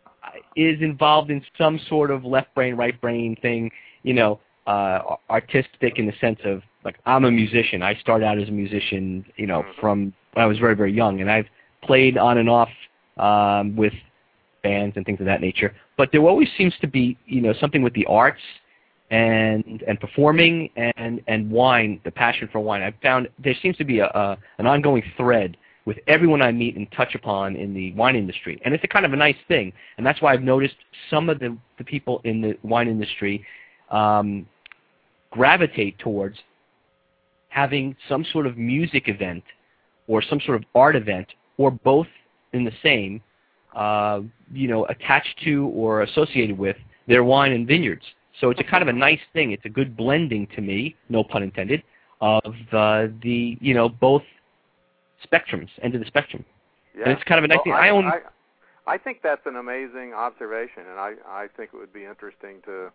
is 0.56 0.80
involved 0.80 1.30
in 1.30 1.42
some 1.56 1.80
sort 1.88 2.12
of 2.12 2.24
left 2.24 2.54
brain, 2.54 2.76
right 2.76 2.98
brain 3.00 3.36
thing. 3.42 3.70
You 4.04 4.14
know, 4.14 4.40
uh, 4.68 5.16
artistic 5.30 5.98
in 5.98 6.06
the 6.06 6.12
sense 6.20 6.38
of 6.44 6.62
like 6.84 6.96
I'm 7.06 7.24
a 7.24 7.30
musician. 7.30 7.82
I 7.82 7.94
started 7.96 8.24
out 8.24 8.38
as 8.38 8.48
a 8.48 8.52
musician, 8.52 9.24
you 9.36 9.46
know, 9.46 9.64
from 9.80 10.12
when 10.34 10.44
I 10.44 10.46
was 10.46 10.58
very 10.58 10.76
very 10.76 10.92
young, 10.92 11.20
and 11.20 11.30
I've 11.30 11.46
played 11.82 12.18
on 12.18 12.38
and 12.38 12.48
off 12.50 12.68
um, 13.16 13.74
with 13.76 13.94
bands 14.62 14.96
and 14.96 15.06
things 15.06 15.20
of 15.20 15.26
that 15.26 15.40
nature. 15.40 15.74
But 15.96 16.10
there 16.12 16.20
always 16.22 16.48
seems 16.56 16.74
to 16.82 16.86
be, 16.86 17.16
you 17.26 17.40
know, 17.40 17.54
something 17.60 17.82
with 17.82 17.94
the 17.94 18.06
arts 18.06 18.42
and 19.10 19.82
and 19.88 19.98
performing 19.98 20.70
and 20.76 21.22
and 21.26 21.50
wine, 21.50 22.00
the 22.04 22.10
passion 22.10 22.48
for 22.52 22.60
wine. 22.60 22.82
I've 22.82 23.00
found 23.02 23.28
there 23.42 23.54
seems 23.62 23.76
to 23.78 23.84
be 23.84 24.00
a, 24.00 24.06
a 24.06 24.38
an 24.58 24.66
ongoing 24.66 25.02
thread 25.16 25.56
with 25.86 25.96
everyone 26.06 26.42
I 26.42 26.52
meet 26.52 26.76
and 26.76 26.86
touch 26.92 27.14
upon 27.14 27.56
in 27.56 27.72
the 27.72 27.94
wine 27.94 28.16
industry, 28.16 28.60
and 28.66 28.74
it's 28.74 28.84
a 28.84 28.88
kind 28.88 29.06
of 29.06 29.14
a 29.14 29.16
nice 29.16 29.40
thing. 29.48 29.72
And 29.96 30.06
that's 30.06 30.20
why 30.20 30.34
I've 30.34 30.42
noticed 30.42 30.76
some 31.08 31.30
of 31.30 31.38
the 31.38 31.56
the 31.78 31.84
people 31.84 32.20
in 32.24 32.42
the 32.42 32.58
wine 32.62 32.88
industry. 32.88 33.44
Um, 33.90 34.46
gravitate 35.30 35.98
towards 35.98 36.36
having 37.48 37.96
some 38.08 38.24
sort 38.32 38.46
of 38.46 38.56
music 38.56 39.08
event 39.08 39.44
or 40.06 40.22
some 40.22 40.40
sort 40.40 40.56
of 40.56 40.64
art 40.74 40.96
event 40.96 41.26
or 41.56 41.70
both 41.70 42.06
in 42.52 42.64
the 42.64 42.72
same, 42.82 43.20
uh, 43.74 44.20
you 44.52 44.68
know, 44.68 44.86
attached 44.86 45.38
to 45.44 45.66
or 45.68 46.02
associated 46.02 46.56
with 46.56 46.76
their 47.06 47.24
wine 47.24 47.52
and 47.52 47.66
vineyards. 47.66 48.04
So 48.40 48.50
it's 48.50 48.60
a 48.60 48.64
kind 48.64 48.82
of 48.82 48.88
a 48.88 48.92
nice 48.92 49.20
thing. 49.32 49.52
It's 49.52 49.64
a 49.64 49.68
good 49.68 49.96
blending 49.96 50.46
to 50.54 50.60
me, 50.60 50.94
no 51.08 51.24
pun 51.24 51.42
intended, 51.42 51.82
of 52.20 52.54
uh, 52.72 53.08
the 53.22 53.58
you 53.60 53.74
know 53.74 53.88
both 53.88 54.22
spectrums, 55.24 55.68
end 55.82 55.94
of 55.94 56.00
the 56.00 56.06
spectrum. 56.06 56.44
Yeah. 56.96 57.04
And 57.04 57.12
it's 57.12 57.24
kind 57.24 57.38
of 57.38 57.44
a 57.44 57.48
nice 57.48 57.56
well, 57.56 57.64
thing. 57.64 57.72
I, 57.72 57.88
I 57.88 57.90
own. 57.90 58.06
I, 58.06 58.20
I 58.86 58.98
think 58.98 59.20
that's 59.22 59.44
an 59.46 59.56
amazing 59.56 60.14
observation, 60.14 60.84
and 60.88 60.98
I 60.98 61.14
I 61.26 61.48
think 61.56 61.70
it 61.74 61.76
would 61.76 61.92
be 61.92 62.04
interesting 62.04 62.60
to 62.64 62.90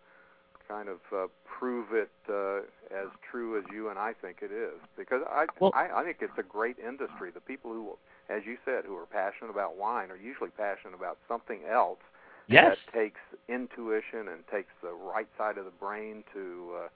kind 0.74 0.90
of 0.90 1.00
uh, 1.16 1.28
prove 1.46 1.88
it 1.92 2.10
uh, 2.30 2.60
as 2.92 3.10
true 3.30 3.58
as 3.58 3.64
you 3.72 3.90
and 3.90 4.00
I 4.00 4.14
think 4.14 4.38
it 4.42 4.52
is. 4.52 4.80
Because 4.98 5.22
I, 5.30 5.46
well, 5.60 5.72
I 5.76 5.90
I 6.02 6.04
think 6.04 6.18
it's 6.22 6.38
a 6.38 6.44
great 6.44 6.78
industry. 6.80 7.30
The 7.34 7.42
people 7.42 7.72
who, 7.72 7.98
as 8.30 8.42
you 8.46 8.58
said, 8.66 8.86
who 8.86 8.96
are 8.98 9.06
passionate 9.06 9.52
about 9.52 9.78
wine 9.78 10.10
are 10.10 10.18
usually 10.18 10.50
passionate 10.50 10.96
about 10.96 11.18
something 11.28 11.60
else 11.70 12.00
yes. 12.48 12.78
that 12.78 12.94
takes 12.94 13.20
intuition 13.48 14.28
and 14.32 14.46
takes 14.52 14.74
the 14.82 14.92
right 14.92 15.28
side 15.38 15.58
of 15.58 15.66
the 15.66 15.78
brain 15.80 16.24
to 16.34 16.72
uh, 16.86 16.88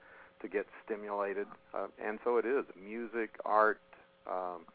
to 0.42 0.48
get 0.48 0.66
stimulated. 0.84 1.46
Uh, 1.72 1.86
and 2.04 2.18
so 2.24 2.36
it 2.36 2.46
is 2.46 2.64
music, 2.82 3.30
art. 3.44 3.80
Um, 4.26 4.66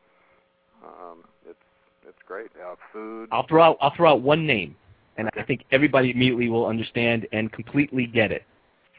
um, 0.83 1.23
it's 1.49 1.59
it's 2.07 2.23
great. 2.25 2.51
Uh, 2.55 2.75
food. 2.91 3.29
I'll 3.31 3.47
throw 3.47 3.63
out 3.63 3.77
I'll 3.81 3.95
throw 3.95 4.11
out 4.11 4.21
one 4.21 4.47
name, 4.47 4.75
and 5.17 5.27
Okay. 5.27 5.41
I 5.41 5.43
think 5.43 5.65
everybody 5.71 6.11
immediately 6.11 6.47
will 6.47 6.65
understand 6.65 7.27
and 7.33 7.51
completely 7.51 8.05
get 8.05 8.31
it. 8.31 8.43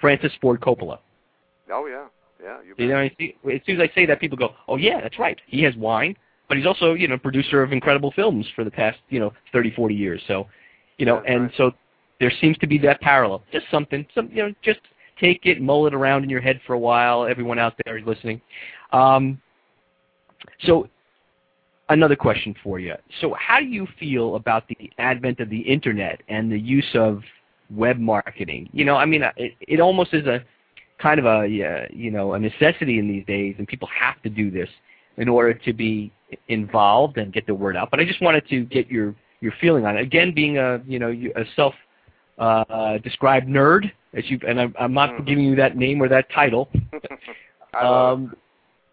Francis 0.04 0.32
Ford 0.42 0.60
Coppola. 0.60 0.98
Oh 1.72 1.86
yeah, 1.86 2.04
yeah. 2.42 2.58
You 2.76 2.88
know, 2.88 2.98
I 2.98 3.10
see- 3.18 3.36
as 3.50 3.62
soon 3.64 3.80
as 3.80 3.88
I 3.88 3.94
say 3.94 4.04
that, 4.04 4.20
people 4.20 4.36
go, 4.36 4.54
"Oh 4.68 4.76
yeah, 4.76 5.00
that's 5.00 5.18
right. 5.18 5.40
He 5.46 5.62
has 5.62 5.74
wine, 5.76 6.14
but 6.46 6.58
he's 6.58 6.66
also, 6.66 6.92
you 6.92 7.08
know, 7.08 7.16
producer 7.16 7.62
of 7.62 7.72
incredible 7.72 8.10
films 8.10 8.46
for 8.54 8.64
the 8.64 8.70
past, 8.70 8.98
you 9.08 9.18
know, 9.18 9.32
30, 9.50 9.70
40 9.70 9.94
years." 9.94 10.22
So, 10.28 10.46
you 10.98 11.06
know, 11.06 11.16
That's 11.20 11.28
and 11.30 11.42
right. 11.44 11.54
so 11.56 11.72
there 12.20 12.30
seems 12.42 12.58
to 12.58 12.66
be 12.66 12.76
that 12.80 13.00
parallel. 13.00 13.44
Just 13.50 13.64
something, 13.70 14.06
some, 14.14 14.28
you 14.30 14.42
know, 14.42 14.54
just 14.60 14.80
take 15.18 15.46
it, 15.46 15.62
mull 15.62 15.86
it 15.86 15.94
around 15.94 16.22
in 16.22 16.28
your 16.28 16.42
head 16.42 16.60
for 16.66 16.74
a 16.74 16.78
while. 16.78 17.24
Everyone 17.24 17.58
out 17.58 17.72
there 17.86 17.96
is 17.96 18.04
listening. 18.04 18.42
Um, 18.92 19.40
so, 20.66 20.86
another 21.88 22.14
question 22.14 22.54
for 22.62 22.78
you. 22.78 22.94
So, 23.22 23.32
how 23.38 23.58
do 23.58 23.64
you 23.64 23.86
feel 23.98 24.36
about 24.36 24.68
the 24.68 24.90
advent 24.98 25.40
of 25.40 25.48
the 25.48 25.60
internet 25.60 26.20
and 26.28 26.52
the 26.52 26.60
use 26.60 26.90
of 26.92 27.22
web 27.70 27.98
marketing? 27.98 28.68
You 28.72 28.84
know, 28.84 28.96
I 28.96 29.06
mean, 29.06 29.22
it, 29.36 29.54
it 29.60 29.80
almost 29.80 30.14
is 30.14 30.26
a 30.26 30.42
kind 30.98 31.18
of 31.18 31.26
a 31.26 31.48
you 31.92 32.10
know 32.10 32.34
a 32.34 32.38
necessity 32.38 32.98
in 32.98 33.08
these 33.08 33.24
days, 33.26 33.56
and 33.58 33.66
people 33.66 33.88
have 33.88 34.20
to 34.22 34.28
do 34.28 34.50
this 34.50 34.68
in 35.16 35.28
order 35.28 35.54
to 35.54 35.72
be 35.72 36.12
involved 36.48 37.18
and 37.18 37.32
get 37.32 37.46
the 37.46 37.54
word 37.54 37.76
out. 37.76 37.90
But 37.90 38.00
I 38.00 38.04
just 38.04 38.20
wanted 38.20 38.48
to 38.48 38.64
get 38.64 38.88
your 38.88 39.14
your 39.40 39.52
feeling 39.60 39.84
on 39.86 39.96
it. 39.96 40.02
Again, 40.02 40.32
being 40.34 40.58
a 40.58 40.80
you 40.86 40.98
know 40.98 41.10
a 41.10 41.44
self 41.56 41.74
uh, 42.38 42.98
described 42.98 43.46
nerd, 43.46 43.90
as 44.14 44.28
you 44.30 44.38
and 44.46 44.60
I'm, 44.60 44.74
I'm 44.78 44.92
not 44.94 45.10
Mhm. 45.10 45.26
giving 45.26 45.44
you 45.44 45.56
that 45.56 45.76
name 45.76 46.02
or 46.02 46.08
that 46.08 46.30
title. 46.30 46.70
Um, 47.74 48.36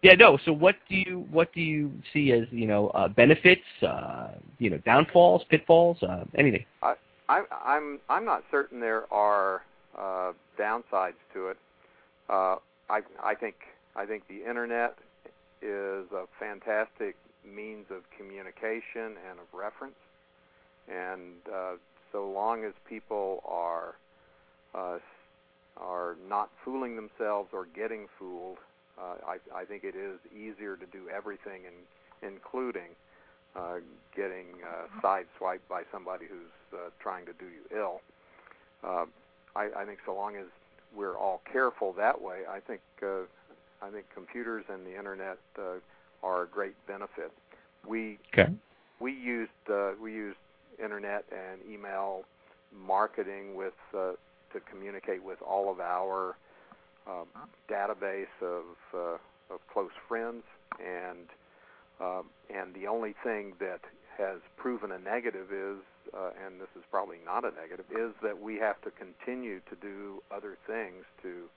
yeah, 0.02 0.14
no. 0.14 0.36
So 0.44 0.52
what 0.52 0.74
do 0.88 0.96
you 0.96 1.26
what 1.30 1.52
do 1.52 1.60
you 1.60 1.92
see 2.12 2.32
as 2.32 2.48
you 2.50 2.66
know 2.66 2.88
uh, 2.88 3.06
benefits, 3.06 3.62
uh, 3.82 4.32
you 4.58 4.70
know 4.70 4.78
downfalls, 4.78 5.44
pitfalls, 5.48 6.02
uh, 6.02 6.24
anything? 6.36 6.64
I, 6.82 6.94
I'm 7.64 8.00
I'm 8.08 8.24
not 8.24 8.44
certain 8.50 8.80
there 8.80 9.12
are 9.12 9.62
uh, 9.96 10.32
downsides 10.58 11.20
to 11.34 11.48
it. 11.48 11.58
Uh, 12.28 12.56
I 12.90 13.02
I 13.22 13.34
think 13.34 13.56
I 13.96 14.06
think 14.06 14.26
the 14.28 14.40
internet 14.48 14.98
is 15.60 16.06
a 16.12 16.24
fantastic 16.38 17.16
means 17.44 17.86
of 17.90 18.02
communication 18.16 19.16
and 19.28 19.38
of 19.38 19.48
reference, 19.52 20.00
and 20.88 21.34
uh, 21.52 21.74
so 22.12 22.30
long 22.30 22.64
as 22.64 22.72
people 22.88 23.42
are 23.46 23.94
uh, 24.74 24.98
are 25.76 26.16
not 26.28 26.50
fooling 26.64 26.96
themselves 26.96 27.48
or 27.52 27.66
getting 27.74 28.08
fooled, 28.18 28.58
Uh, 28.98 29.16
I, 29.34 29.36
I 29.62 29.64
think 29.64 29.84
it 29.84 29.96
is 29.96 30.18
easier 30.44 30.76
to 30.76 30.86
do 30.98 31.08
everything, 31.08 31.60
in, 31.70 31.76
including 32.30 32.90
uh, 33.56 33.76
getting 34.14 34.46
uh, 34.64 35.00
sideswiped 35.02 35.66
by 35.68 35.82
somebody 35.92 36.26
who's 36.26 36.50
uh, 36.74 36.90
trying 37.00 37.26
to 37.26 37.32
do 37.34 37.46
you 37.46 37.78
ill. 37.78 38.00
Uh, 38.82 39.06
I, 39.54 39.68
I 39.76 39.84
think 39.84 39.98
so 40.04 40.14
long 40.14 40.36
as 40.36 40.46
we're 40.94 41.16
all 41.16 41.40
careful 41.50 41.92
that 41.94 42.20
way, 42.20 42.40
I 42.50 42.60
think 42.60 42.80
uh, 43.02 43.22
I 43.82 43.90
think 43.90 44.06
computers 44.14 44.64
and 44.68 44.86
the 44.86 44.96
internet 44.96 45.38
uh, 45.58 45.80
are 46.22 46.42
a 46.42 46.46
great 46.46 46.74
benefit. 46.86 47.32
We 47.86 48.18
okay. 48.32 48.52
we 49.00 49.12
used 49.12 49.50
uh, 49.70 49.92
we 50.00 50.12
used 50.12 50.38
internet 50.82 51.24
and 51.32 51.60
email 51.70 52.24
marketing 52.74 53.54
with 53.54 53.74
uh, 53.94 54.12
to 54.52 54.60
communicate 54.70 55.22
with 55.22 55.40
all 55.42 55.70
of 55.70 55.80
our 55.80 56.36
uh, 57.06 57.24
database 57.70 58.26
of 58.40 58.64
uh, 58.94 58.98
of 59.54 59.60
close 59.72 59.90
friends 60.08 60.44
and 60.80 61.26
uh, 62.00 62.22
and 62.54 62.74
the 62.74 62.86
only 62.86 63.14
thing 63.24 63.54
that 63.60 63.80
has 64.18 64.38
proven 64.56 64.92
a 64.92 64.98
negative 64.98 65.52
is 65.52 65.78
uh, 66.14 66.30
and 66.44 66.60
this 66.60 66.68
is 66.76 66.82
probably 66.90 67.16
not 67.24 67.44
a 67.44 67.50
negative 67.52 67.86
is 67.90 68.12
that 68.22 68.40
we 68.40 68.56
have 68.56 68.80
to 68.82 68.90
continue 68.90 69.60
to 69.70 69.76
do 69.80 70.22
other 70.34 70.56
things 70.66 71.04
to 71.22 71.48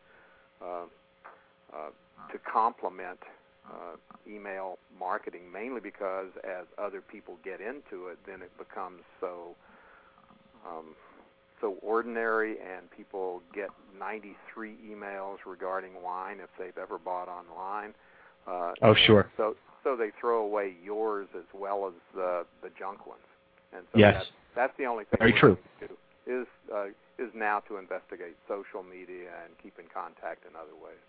uh, 0.62 0.86
uh, 1.74 1.90
to 2.32 2.38
complement 2.52 3.20
uh, 3.68 3.98
email 4.28 4.78
marketing 4.98 5.52
mainly 5.52 5.82
because 5.82 6.30
as 6.44 6.66
other 6.78 7.02
people 7.02 7.38
get 7.44 7.60
into 7.60 8.08
it 8.08 8.18
then 8.26 8.42
it 8.42 8.52
becomes 8.58 9.02
so 9.20 9.56
um, 10.66 10.96
so 11.62 11.78
ordinary, 11.82 12.58
and 12.60 12.90
people 12.92 13.42
get 13.54 13.70
93 13.98 14.76
emails 14.88 15.38
regarding 15.46 16.02
wine 16.04 16.40
if 16.42 16.50
they've 16.60 16.78
ever 16.82 16.98
bought 16.98 17.28
online. 17.28 17.94
Uh, 18.48 18.74
oh, 18.82 18.94
sure. 18.94 19.32
So, 19.38 19.56
so 19.86 19.96
they 19.96 20.10
throw 20.20 20.44
away 20.44 20.76
yours 20.84 21.28
as 21.38 21.46
well 21.54 21.88
as 21.88 21.94
the 22.14 22.46
the 22.62 22.70
junk 22.78 23.08
ones. 23.08 23.22
And 23.72 23.84
so 23.94 24.00
yes. 24.00 24.16
that's, 24.16 24.28
that's 24.56 24.78
the 24.78 24.86
only 24.86 25.06
thing 25.06 25.18
Very 25.20 25.34
true. 25.34 25.58
do 25.80 25.88
is 26.28 26.48
uh, 26.74 26.88
is 27.18 27.30
now 27.34 27.60
to 27.70 27.78
investigate 27.78 28.36
social 28.48 28.84
media 28.84 29.30
and 29.46 29.54
keep 29.64 29.80
in 29.80 29.86
contact 29.94 30.44
in 30.50 30.56
other 30.56 30.76
ways. 30.84 31.00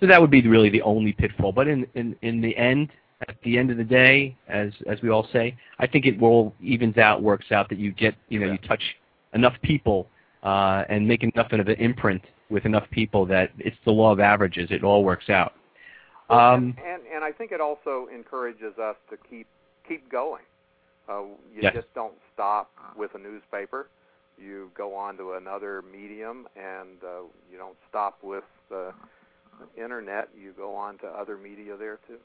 So 0.00 0.06
that 0.06 0.20
would 0.20 0.30
be 0.30 0.46
really 0.46 0.68
the 0.68 0.82
only 0.82 1.12
pitfall. 1.12 1.52
But 1.52 1.68
in 1.68 1.86
in 1.94 2.16
in 2.22 2.40
the 2.40 2.54
end, 2.56 2.90
at 3.28 3.36
the 3.44 3.56
end 3.56 3.70
of 3.70 3.76
the 3.76 3.84
day, 3.84 4.36
as 4.48 4.72
as 4.86 5.00
we 5.00 5.08
all 5.10 5.26
say, 5.32 5.56
I 5.78 5.86
think 5.86 6.04
it 6.04 6.18
will 6.20 6.54
evens 6.60 6.98
out, 6.98 7.22
works 7.22 7.52
out 7.52 7.68
that 7.70 7.78
you 7.78 7.92
get 7.92 8.14
you 8.28 8.40
know 8.40 8.46
Yeah. 8.46 8.52
you 8.52 8.58
touch 8.68 8.82
enough 9.34 9.54
people 9.62 10.08
uh, 10.42 10.84
and 10.88 11.06
make 11.06 11.22
enough 11.22 11.52
of 11.52 11.60
an 11.60 11.68
imprint 11.78 12.22
with 12.50 12.64
enough 12.64 12.88
people 12.90 13.26
that 13.26 13.50
it's 13.58 13.76
the 13.84 13.90
law 13.92 14.10
of 14.10 14.20
averages. 14.20 14.70
It 14.70 14.82
all 14.82 15.04
works 15.04 15.28
out. 15.28 15.52
Um, 16.30 16.74
and, 16.84 17.02
and 17.12 17.24
I 17.24 17.32
think 17.32 17.52
it 17.52 17.60
also 17.60 18.06
encourages 18.14 18.78
us 18.78 18.96
to 19.10 19.16
keep 19.28 19.46
keep 19.86 20.10
going. 20.10 20.42
Uh, 21.08 21.22
you 21.54 21.62
Yes. 21.62 21.72
just 21.72 21.92
don't 21.94 22.14
stop 22.34 22.70
with 22.96 23.10
a 23.14 23.18
newspaper. 23.18 23.88
You 24.38 24.70
go 24.76 24.94
on 24.94 25.16
to 25.18 25.32
another 25.34 25.82
medium, 25.82 26.46
and 26.56 27.02
uh, 27.02 27.22
you 27.50 27.58
don't 27.58 27.76
stop 27.88 28.18
with 28.22 28.44
the 28.70 28.92
internet. 29.76 30.28
You 30.38 30.52
go 30.52 30.74
on 30.74 30.98
to 30.98 31.06
other 31.06 31.36
media 31.36 31.76
there 31.76 31.98
too. 32.06 32.18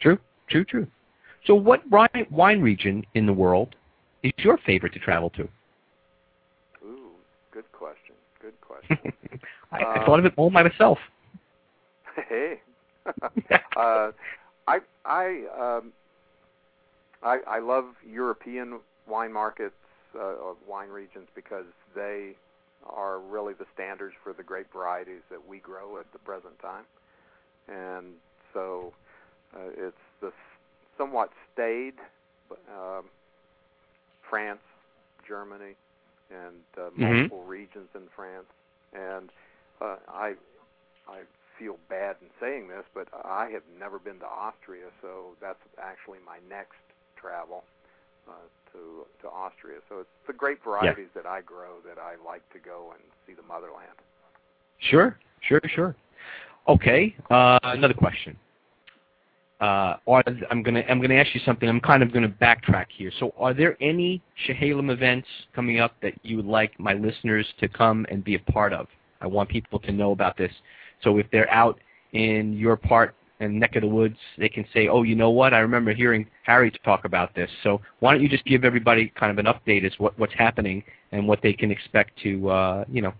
True, 0.00 0.18
true, 0.48 0.64
true. 0.64 0.86
So, 1.46 1.54
what 1.54 1.88
wine, 1.90 2.26
wine 2.30 2.60
region 2.60 3.04
in 3.14 3.26
the 3.26 3.32
world 3.32 3.74
is 4.22 4.32
your 4.38 4.58
favorite 4.58 4.92
to 4.94 4.98
travel 4.98 5.30
to? 5.30 5.48
Ooh, 6.82 7.12
good 7.52 7.70
question. 7.72 8.14
Good 8.40 8.60
question. 8.60 9.04
I, 9.72 9.86
I 9.94 10.04
Um, 10.04 10.04
thought 10.04 10.18
of 10.18 10.24
it 10.26 10.34
all 10.36 10.50
by 10.50 10.62
myself. 10.62 10.98
hey, 12.28 12.60
uh, 13.76 14.12
I 14.66 14.80
I 15.04 15.44
um, 15.58 15.92
I 17.22 17.38
I 17.46 17.58
love 17.58 17.84
European 18.06 18.80
wine 19.06 19.32
markets 19.32 19.74
uh, 20.18 20.34
wine 20.66 20.88
regions 20.90 21.28
because 21.34 21.66
they 21.94 22.34
are 22.86 23.18
really 23.20 23.54
the 23.54 23.66
standards 23.74 24.14
for 24.22 24.32
the 24.32 24.42
grape 24.42 24.72
varieties 24.72 25.22
that 25.30 25.46
we 25.46 25.58
grow 25.58 25.98
at 25.98 26.10
the 26.12 26.18
present 26.18 26.58
time, 26.60 26.84
and 27.68 28.14
so 28.52 28.92
uh, 29.54 29.70
it's 29.76 29.96
the 30.20 30.32
somewhat 30.96 31.30
staid 31.52 31.94
um, 32.68 33.04
France, 34.28 34.60
Germany, 35.26 35.74
and 36.30 36.62
uh, 36.76 36.90
Mhm. 36.90 36.98
multiple 36.98 37.42
regions 37.44 37.88
in 37.94 38.08
France, 38.14 38.48
and 38.92 39.30
uh, 39.80 39.96
I 40.08 40.34
I 41.08 41.22
feel 41.58 41.76
bad 41.88 42.16
in 42.22 42.28
saying 42.40 42.68
this, 42.68 42.84
but 42.94 43.08
I 43.24 43.50
have 43.52 43.62
never 43.78 43.98
been 43.98 44.18
to 44.20 44.26
Austria, 44.26 44.86
so 45.02 45.36
that's 45.40 45.58
actually 45.80 46.18
my 46.24 46.38
next 46.48 46.78
travel 47.20 47.64
uh, 48.28 48.32
to 48.72 49.06
to 49.22 49.28
Austria. 49.28 49.78
So 49.88 50.00
it's 50.00 50.10
the 50.26 50.32
grape 50.32 50.62
varieties 50.64 51.08
that 51.14 51.26
I 51.26 51.40
grow 51.40 51.80
that 51.86 52.00
I 52.00 52.14
like 52.24 52.48
to 52.52 52.58
go 52.58 52.92
and 52.94 53.02
see 53.26 53.34
the 53.34 53.46
motherland. 53.46 53.98
Sure, 54.78 55.18
sure, 55.40 55.60
sure. 55.74 55.96
Okay, 56.68 57.14
uh, 57.30 57.58
another 57.62 57.94
question. 57.94 58.36
Uh, 59.60 59.96
are, 60.06 60.22
I'm 60.50 60.62
gonna 60.62 60.84
I'm 60.88 61.00
gonna 61.00 61.14
ask 61.14 61.34
you 61.34 61.40
something. 61.44 61.68
I'm 61.68 61.80
kind 61.80 62.02
of 62.02 62.12
gonna 62.12 62.28
backtrack 62.28 62.86
here. 62.96 63.10
So, 63.18 63.34
are 63.38 63.52
there 63.52 63.76
any 63.80 64.22
Chehalem 64.46 64.90
events 64.90 65.26
coming 65.52 65.80
up 65.80 65.94
that 66.00 66.12
you 66.22 66.36
would 66.36 66.46
like 66.46 66.78
my 66.78 66.92
listeners 66.92 67.46
to 67.58 67.68
come 67.68 68.06
and 68.08 68.22
be 68.22 68.36
a 68.36 68.52
part 68.52 68.72
of? 68.72 68.86
I 69.20 69.26
want 69.26 69.48
people 69.48 69.80
to 69.80 69.90
know 69.90 70.12
about 70.12 70.36
this. 70.36 70.52
So, 71.02 71.18
if 71.18 71.26
they're 71.30 71.50
out 71.50 71.80
in 72.12 72.52
your 72.54 72.76
part 72.76 73.14
and 73.40 73.60
neck 73.60 73.76
of 73.76 73.82
the 73.82 73.88
woods, 73.88 74.16
they 74.36 74.48
can 74.48 74.64
say, 74.72 74.88
"Oh, 74.88 75.02
you 75.02 75.14
know 75.14 75.30
what? 75.30 75.54
I 75.54 75.58
remember 75.58 75.92
hearing 75.92 76.26
Harry 76.44 76.70
talk 76.84 77.04
about 77.04 77.34
this." 77.34 77.50
So, 77.62 77.80
why 78.00 78.12
don't 78.12 78.22
you 78.22 78.28
just 78.28 78.44
give 78.44 78.64
everybody 78.64 79.12
kind 79.18 79.30
of 79.30 79.44
an 79.44 79.52
update 79.52 79.84
as 79.84 79.92
what 79.98 80.18
what's 80.18 80.34
happening 80.34 80.82
and 81.12 81.26
what 81.28 81.40
they 81.42 81.52
can 81.52 81.70
expect 81.70 82.18
to 82.22 82.50
uh, 82.50 82.84
you 82.90 83.02
know 83.02 83.12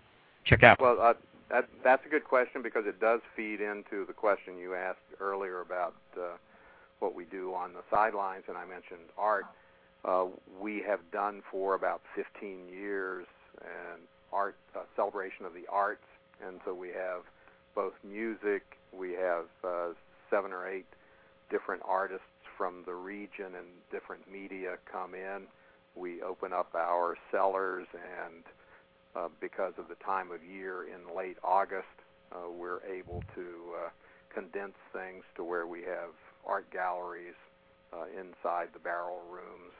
check 0.44 0.62
out? 0.62 0.80
Well, 0.80 0.98
uh, 1.00 1.14
that 1.50 1.68
that's 1.84 2.04
a 2.06 2.08
good 2.08 2.24
question 2.24 2.62
because 2.62 2.84
it 2.86 3.00
does 3.00 3.20
feed 3.36 3.60
into 3.60 4.04
the 4.06 4.12
question 4.12 4.58
you 4.58 4.74
asked 4.74 4.98
earlier 5.20 5.60
about 5.60 5.94
uh, 6.16 6.36
what 6.98 7.14
we 7.14 7.24
do 7.24 7.54
on 7.54 7.72
the 7.72 7.82
sidelines, 7.90 8.44
and 8.48 8.56
I 8.56 8.64
mentioned 8.64 9.08
art. 9.16 9.46
Uh, 10.04 10.26
we 10.60 10.82
have 10.86 11.00
done 11.12 11.42
for 11.50 11.74
about 11.74 12.02
15 12.14 12.68
years 12.68 13.26
an 13.60 14.00
art 14.32 14.56
celebration 14.94 15.44
of 15.44 15.54
the 15.54 15.64
arts, 15.70 16.04
and 16.46 16.60
so 16.64 16.74
we 16.74 16.88
have 16.88 17.22
both 17.78 17.94
music. 18.02 18.64
We 18.92 19.12
have 19.12 19.46
uh, 19.62 19.94
seven 20.30 20.52
or 20.52 20.66
eight 20.66 20.88
different 21.48 21.80
artists 21.86 22.26
from 22.56 22.82
the 22.86 22.94
region 22.94 23.54
and 23.54 23.68
different 23.92 24.22
media 24.28 24.78
come 24.90 25.14
in. 25.14 25.46
We 25.94 26.20
open 26.20 26.52
up 26.52 26.74
our 26.74 27.16
cellars 27.30 27.86
and 27.94 28.42
uh, 29.14 29.28
because 29.40 29.74
of 29.78 29.86
the 29.86 29.94
time 30.04 30.32
of 30.32 30.42
year 30.42 30.86
in 30.90 31.16
late 31.16 31.36
August, 31.44 31.86
uh, 32.32 32.50
we're 32.50 32.82
able 32.82 33.22
to 33.36 33.46
uh, 33.78 33.90
condense 34.34 34.74
things 34.92 35.22
to 35.36 35.44
where 35.44 35.68
we 35.68 35.82
have 35.82 36.10
art 36.44 36.66
galleries 36.72 37.38
uh, 37.92 38.06
inside 38.10 38.70
the 38.72 38.80
barrel 38.80 39.22
rooms, 39.30 39.72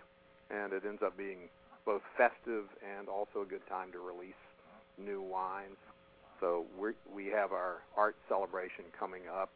and 0.51 0.73
it 0.73 0.85
ends 0.87 1.03
up 1.05 1.19
being 1.19 1.51
both 1.85 2.03
festive 2.17 2.67
and 2.97 3.09
also 3.09 3.43
a 3.43 3.45
good 3.45 3.67
time 3.69 3.91
to 3.91 3.99
release 3.99 4.39
new 4.97 5.21
wines. 5.21 5.77
So 6.41 6.65
we 6.81 6.93
we 7.13 7.27
have 7.33 7.53
our 7.53 7.83
art 7.97 8.15
celebration 8.29 8.85
coming 8.99 9.23
up 9.33 9.51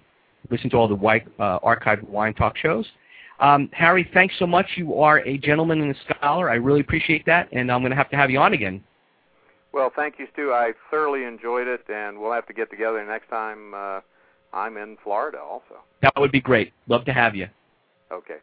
listen 0.49 0.69
to 0.71 0.77
all 0.77 0.87
the 0.87 0.95
wine, 0.95 1.29
uh, 1.39 1.59
archived 1.59 2.07
wine 2.07 2.33
talk 2.33 2.57
shows. 2.57 2.85
Um, 3.39 3.69
Harry, 3.73 4.09
thanks 4.13 4.33
so 4.39 4.47
much. 4.47 4.65
You 4.75 4.99
are 4.99 5.19
a 5.19 5.37
gentleman 5.37 5.81
and 5.81 5.95
a 5.95 6.13
scholar. 6.13 6.49
I 6.49 6.55
really 6.55 6.81
appreciate 6.81 7.25
that, 7.27 7.47
and 7.51 7.71
I'm 7.71 7.81
going 7.81 7.91
to 7.91 7.95
have 7.95 8.09
to 8.09 8.15
have 8.15 8.31
you 8.31 8.39
on 8.39 8.53
again. 8.53 8.83
Well, 9.73 9.91
thank 9.95 10.15
you, 10.17 10.27
Stu. 10.33 10.53
I 10.53 10.71
thoroughly 10.89 11.23
enjoyed 11.23 11.67
it, 11.67 11.81
and 11.87 12.19
we'll 12.19 12.31
have 12.31 12.47
to 12.47 12.53
get 12.53 12.71
together 12.71 13.05
next 13.05 13.29
time 13.29 13.73
uh, 13.75 13.99
I'm 14.53 14.77
in 14.77 14.97
Florida 15.03 15.39
also. 15.39 15.83
That 16.01 16.13
would 16.17 16.31
be 16.31 16.41
great. 16.41 16.73
Love 16.87 17.05
to 17.05 17.13
have 17.13 17.35
you. 17.35 17.47
Okay. 18.11 18.37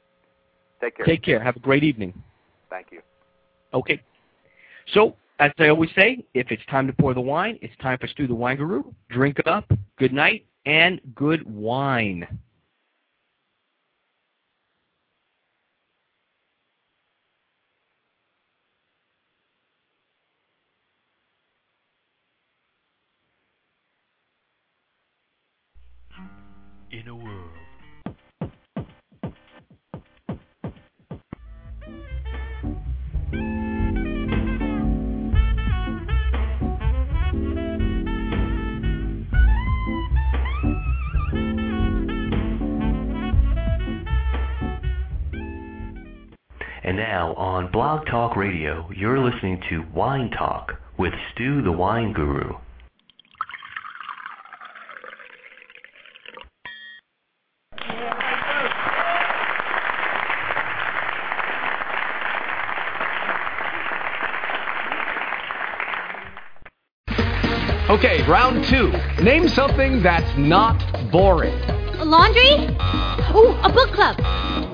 Take 0.85 0.97
care. 0.97 1.07
Take 1.07 1.23
care. 1.23 1.43
Have 1.43 1.57
a 1.57 1.61
great 1.61 1.83
evening. 1.83 2.13
Thank 2.69 2.89
you. 2.93 3.01
Okay. 3.73 4.03
So, 4.93 5.17
as 5.39 5.51
I 5.59 5.69
always 5.69 5.89
say, 5.97 6.25
if 6.35 6.51
it's 6.51 6.65
time 6.67 6.87
to 6.87 6.93
pour 6.93 7.15
the 7.15 7.21
wine, 7.21 7.59
it's 7.63 7.75
time 7.81 7.97
for 7.99 8.07
Stu 8.07 8.27
the 8.27 8.35
Wine 8.35 8.59
Guru. 8.59 8.83
Drink 9.09 9.39
up, 9.47 9.65
good 9.99 10.13
night, 10.13 10.45
and 10.67 11.01
good 11.15 11.43
wine. 11.51 12.27
In 26.93 27.09
a 27.09 27.15
world. 27.15 27.44
And 46.85 46.99
now 46.99 47.33
on 47.37 47.73
Blog 47.73 48.05
Talk 48.05 48.37
Radio, 48.37 48.91
you're 48.95 49.19
listening 49.19 49.59
to 49.71 49.87
Wine 49.95 50.31
Talk 50.31 50.75
with 50.99 51.15
Stu 51.33 51.63
the 51.63 51.73
Wine 51.73 52.13
Guru. 52.13 52.59
Okay, 67.89 68.29
round 68.29 68.63
two. 68.67 68.93
Name 69.23 69.49
something 69.49 70.03
that's 70.03 70.37
not 70.37 70.79
boring. 71.11 71.55
A 71.99 72.05
laundry? 72.05 72.67
Ooh, 73.35 73.57
a 73.63 73.73
book 73.73 73.91
club. 73.95 74.74